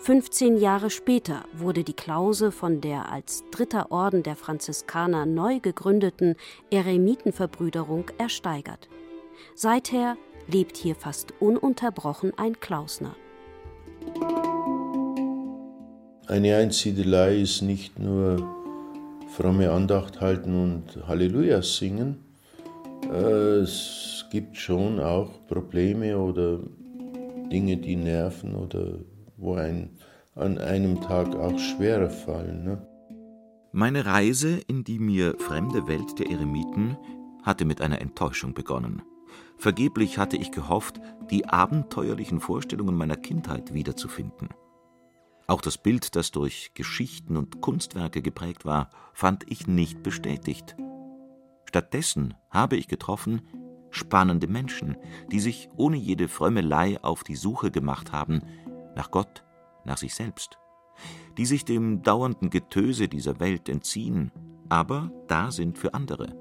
15 0.00 0.58
Jahre 0.58 0.90
später 0.90 1.44
wurde 1.54 1.84
die 1.84 1.94
Klause 1.94 2.52
von 2.52 2.80
der 2.80 3.10
als 3.10 3.44
dritter 3.50 3.92
Orden 3.92 4.22
der 4.22 4.36
Franziskaner 4.36 5.26
neu 5.26 5.60
gegründeten 5.60 6.34
Eremitenverbrüderung 6.70 8.10
ersteigert. 8.18 8.88
Seither 9.54 10.16
lebt 10.48 10.76
hier 10.76 10.94
fast 10.94 11.32
ununterbrochen 11.40 12.32
ein 12.36 12.60
Klausner. 12.60 13.14
Eine 16.26 16.56
Einsiedelei 16.56 17.40
ist 17.40 17.62
nicht 17.62 17.98
nur 17.98 18.44
fromme 19.34 19.70
Andacht 19.70 20.20
halten 20.20 20.60
und 20.60 21.06
Halleluja 21.06 21.62
singen. 21.62 22.31
Es 23.10 24.26
gibt 24.30 24.56
schon 24.56 25.00
auch 25.00 25.46
Probleme 25.46 26.16
oder 26.18 26.60
Dinge, 27.50 27.76
die 27.76 27.96
nerven 27.96 28.54
oder 28.54 29.00
wo 29.36 29.54
ein 29.54 29.90
an 30.34 30.58
einem 30.58 31.00
Tag 31.00 31.34
auch 31.36 31.58
schwerer 31.58 32.08
fallen. 32.08 32.64
Ne? 32.64 32.86
Meine 33.72 34.06
Reise 34.06 34.60
in 34.66 34.84
die 34.84 34.98
mir 34.98 35.34
fremde 35.38 35.86
Welt 35.86 36.18
der 36.18 36.30
Eremiten 36.30 36.96
hatte 37.42 37.64
mit 37.64 37.80
einer 37.80 38.00
Enttäuschung 38.00 38.54
begonnen. 38.54 39.02
Vergeblich 39.58 40.18
hatte 40.18 40.36
ich 40.36 40.50
gehofft, 40.50 41.00
die 41.30 41.46
abenteuerlichen 41.46 42.40
Vorstellungen 42.40 42.96
meiner 42.96 43.16
Kindheit 43.16 43.74
wiederzufinden. 43.74 44.48
Auch 45.46 45.60
das 45.60 45.76
Bild, 45.76 46.16
das 46.16 46.30
durch 46.30 46.72
Geschichten 46.74 47.36
und 47.36 47.60
Kunstwerke 47.60 48.22
geprägt 48.22 48.64
war, 48.64 48.90
fand 49.12 49.50
ich 49.50 49.66
nicht 49.66 50.02
bestätigt. 50.02 50.76
Stattdessen 51.72 52.34
habe 52.50 52.76
ich 52.76 52.86
getroffen 52.86 53.40
spannende 53.88 54.46
Menschen, 54.46 54.94
die 55.30 55.40
sich 55.40 55.70
ohne 55.74 55.96
jede 55.96 56.28
Frömmelei 56.28 57.02
auf 57.02 57.24
die 57.24 57.34
Suche 57.34 57.70
gemacht 57.70 58.12
haben 58.12 58.42
nach 58.94 59.10
Gott, 59.10 59.42
nach 59.86 59.96
sich 59.96 60.14
selbst, 60.14 60.58
die 61.38 61.46
sich 61.46 61.64
dem 61.64 62.02
dauernden 62.02 62.50
Getöse 62.50 63.08
dieser 63.08 63.40
Welt 63.40 63.70
entziehen, 63.70 64.32
aber 64.68 65.10
da 65.28 65.50
sind 65.50 65.78
für 65.78 65.94
andere, 65.94 66.36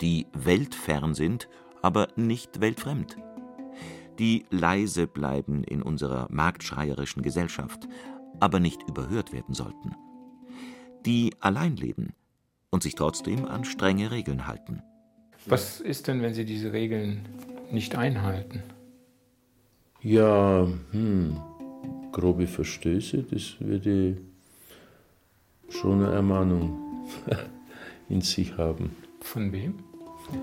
die 0.00 0.26
weltfern 0.32 1.12
sind, 1.12 1.50
aber 1.82 2.08
nicht 2.16 2.62
weltfremd. 2.62 3.18
Die 4.18 4.46
leise 4.48 5.06
bleiben 5.06 5.64
in 5.64 5.82
unserer 5.82 6.28
marktschreierischen 6.30 7.20
Gesellschaft, 7.20 7.86
aber 8.40 8.58
nicht 8.58 8.88
überhört 8.88 9.34
werden 9.34 9.54
sollten. 9.54 9.94
Die 11.04 11.34
allein 11.40 11.76
leben 11.76 12.14
und 12.70 12.82
sich 12.82 12.94
trotzdem 12.94 13.46
an 13.46 13.64
strenge 13.64 14.10
Regeln 14.10 14.46
halten. 14.46 14.82
Was 15.46 15.80
ist 15.80 16.08
denn, 16.08 16.22
wenn 16.22 16.34
Sie 16.34 16.44
diese 16.44 16.72
Regeln 16.72 17.28
nicht 17.70 17.96
einhalten? 17.96 18.62
Ja, 20.00 20.66
hm, 20.90 21.40
grobe 22.12 22.46
Verstöße, 22.46 23.22
das 23.22 23.56
würde 23.60 24.18
schon 25.68 26.04
eine 26.04 26.12
Ermahnung 26.12 27.06
in 28.08 28.20
sich 28.20 28.56
haben. 28.56 28.94
Von 29.20 29.52
wem? 29.52 29.74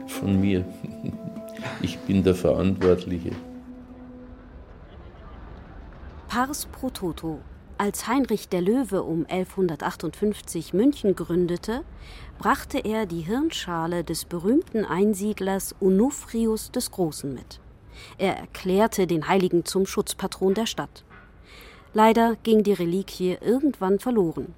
Von 0.07 0.39
mir. 0.39 0.65
Ich 1.81 1.97
bin 1.99 2.23
der 2.23 2.35
Verantwortliche. 2.35 3.31
Pars 6.27 6.65
pro 6.65 6.89
toto. 6.89 7.39
Als 7.79 8.07
Heinrich 8.07 8.49
der 8.49 8.61
Löwe 8.61 9.01
um 9.01 9.25
1158 9.27 10.73
München 10.73 11.15
gründete, 11.15 11.83
brachte 12.37 12.77
er 12.77 13.07
die 13.07 13.21
Hirnschale 13.21 14.03
des 14.03 14.25
berühmten 14.25 14.85
Einsiedlers 14.85 15.75
Onufrius 15.81 16.71
des 16.71 16.91
Großen 16.91 17.33
mit. 17.33 17.59
Er 18.19 18.37
erklärte 18.37 19.07
den 19.07 19.27
Heiligen 19.27 19.65
zum 19.65 19.87
Schutzpatron 19.87 20.53
der 20.53 20.67
Stadt. 20.67 21.03
Leider 21.93 22.35
ging 22.43 22.63
die 22.63 22.73
Reliquie 22.73 23.37
irgendwann 23.41 23.99
verloren. 23.99 24.53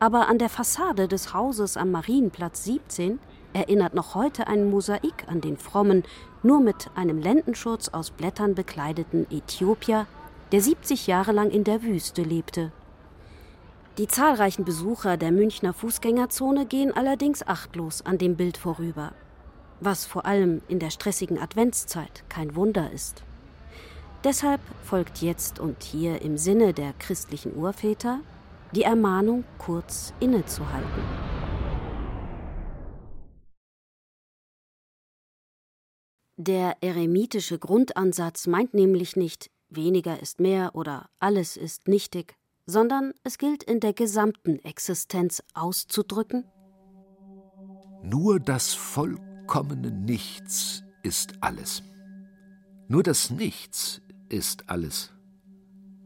Aber 0.00 0.28
an 0.28 0.38
der 0.38 0.48
Fassade 0.48 1.06
des 1.06 1.32
Hauses 1.32 1.76
am 1.76 1.92
Marienplatz 1.92 2.64
17 2.64 3.20
erinnert 3.52 3.94
noch 3.94 4.14
heute 4.14 4.46
ein 4.48 4.68
Mosaik 4.68 5.26
an 5.28 5.40
den 5.40 5.56
frommen, 5.56 6.04
nur 6.42 6.60
mit 6.60 6.90
einem 6.96 7.18
Lendenschurz 7.18 7.88
aus 7.88 8.10
Blättern 8.10 8.54
bekleideten 8.54 9.26
Äthiopier, 9.30 10.06
der 10.52 10.60
70 10.60 11.06
Jahre 11.06 11.32
lang 11.32 11.50
in 11.50 11.64
der 11.64 11.82
Wüste 11.82 12.22
lebte. 12.22 12.72
Die 13.98 14.06
zahlreichen 14.06 14.64
Besucher 14.64 15.16
der 15.16 15.32
Münchner 15.32 15.74
Fußgängerzone 15.74 16.66
gehen 16.66 16.96
allerdings 16.96 17.46
achtlos 17.46 18.02
an 18.06 18.16
dem 18.16 18.36
Bild 18.36 18.56
vorüber, 18.56 19.12
was 19.80 20.06
vor 20.06 20.24
allem 20.24 20.62
in 20.68 20.78
der 20.78 20.90
stressigen 20.90 21.38
Adventszeit 21.38 22.24
kein 22.28 22.54
Wunder 22.54 22.90
ist. 22.92 23.24
Deshalb 24.24 24.60
folgt 24.84 25.20
jetzt 25.20 25.58
und 25.58 25.82
hier 25.82 26.22
im 26.22 26.38
Sinne 26.38 26.72
der 26.72 26.92
christlichen 26.98 27.56
Urväter 27.56 28.20
die 28.72 28.82
Ermahnung, 28.82 29.44
kurz 29.58 30.12
innezuhalten. 30.20 31.02
Der 36.36 36.76
eremitische 36.82 37.58
Grundansatz 37.58 38.46
meint 38.46 38.74
nämlich 38.74 39.16
nicht 39.16 39.50
weniger 39.70 40.20
ist 40.20 40.40
mehr 40.40 40.74
oder 40.74 41.08
alles 41.18 41.56
ist 41.56 41.88
nichtig, 41.88 42.36
sondern 42.66 43.12
es 43.24 43.38
gilt 43.38 43.62
in 43.62 43.80
der 43.80 43.92
gesamten 43.92 44.58
Existenz 44.64 45.42
auszudrücken? 45.54 46.44
Nur 48.02 48.40
das 48.40 48.74
vollkommene 48.74 49.90
Nichts 49.90 50.82
ist 51.02 51.34
alles. 51.40 51.82
Nur 52.88 53.02
das 53.02 53.30
Nichts 53.30 54.02
ist 54.28 54.68
alles. 54.68 55.12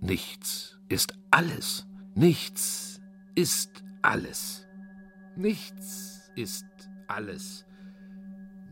Nichts 0.01 0.79
ist 0.89 1.15
alles. 1.31 1.87
Nichts 2.15 3.01
ist 3.35 3.83
alles. 4.03 4.67
Nichts 5.37 6.31
ist 6.37 6.65
alles. 7.07 7.65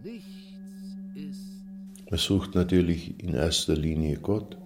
Nichts 0.02 0.96
ist. 1.14 2.10
Man 2.10 2.18
sucht 2.18 2.54
natürlich 2.54 3.22
in 3.22 3.34
erster 3.34 3.76
Linie 3.76 4.18
Gott. 4.18 4.59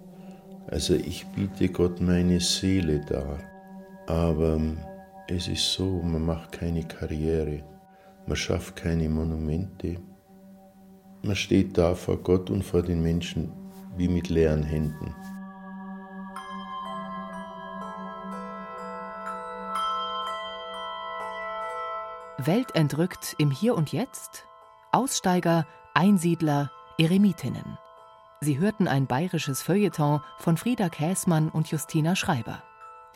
Also 0.74 0.94
ich 0.94 1.24
biete 1.26 1.68
Gott 1.68 2.00
meine 2.00 2.40
Seele 2.40 2.98
dar. 2.98 3.38
Aber 4.08 4.60
es 5.28 5.46
ist 5.46 5.72
so, 5.72 6.02
man 6.02 6.26
macht 6.26 6.50
keine 6.50 6.82
Karriere, 6.82 7.62
man 8.26 8.36
schafft 8.36 8.74
keine 8.74 9.08
Monumente. 9.08 9.98
Man 11.22 11.36
steht 11.36 11.78
da 11.78 11.94
vor 11.94 12.16
Gott 12.16 12.50
und 12.50 12.64
vor 12.64 12.82
den 12.82 13.02
Menschen 13.02 13.52
wie 13.96 14.08
mit 14.08 14.28
leeren 14.30 14.64
Händen. 14.64 15.14
Weltentrückt 22.38 23.36
im 23.38 23.52
Hier 23.52 23.76
und 23.76 23.92
Jetzt? 23.92 24.44
Aussteiger, 24.90 25.68
Einsiedler, 25.94 26.72
Eremitinnen. 26.98 27.78
Sie 28.44 28.58
hörten 28.58 28.88
ein 28.88 29.06
bayerisches 29.06 29.62
Feuilleton 29.62 30.20
von 30.36 30.58
Frieda 30.58 30.90
Käßmann 30.90 31.48
und 31.48 31.70
Justina 31.70 32.14
Schreiber. 32.14 32.62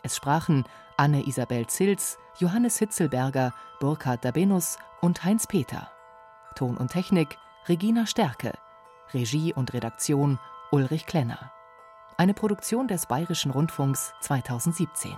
Es 0.01 0.15
sprachen 0.15 0.65
Anne 0.97 1.27
Isabel 1.27 1.67
Zils, 1.67 2.17
Johannes 2.39 2.79
Hitzelberger, 2.79 3.53
Burkhard 3.79 4.25
Dabinus 4.25 4.79
und 5.01 5.23
Heinz 5.23 5.45
Peter. 5.45 5.91
Ton 6.55 6.77
und 6.77 6.91
Technik 6.91 7.37
Regina 7.67 8.07
Stärke. 8.07 8.53
Regie 9.13 9.53
und 9.53 9.71
Redaktion 9.71 10.39
Ulrich 10.71 11.05
Klenner. 11.05 11.51
Eine 12.17 12.33
Produktion 12.33 12.87
des 12.87 13.05
Bayerischen 13.05 13.51
Rundfunks 13.51 14.15
2017. 14.21 15.13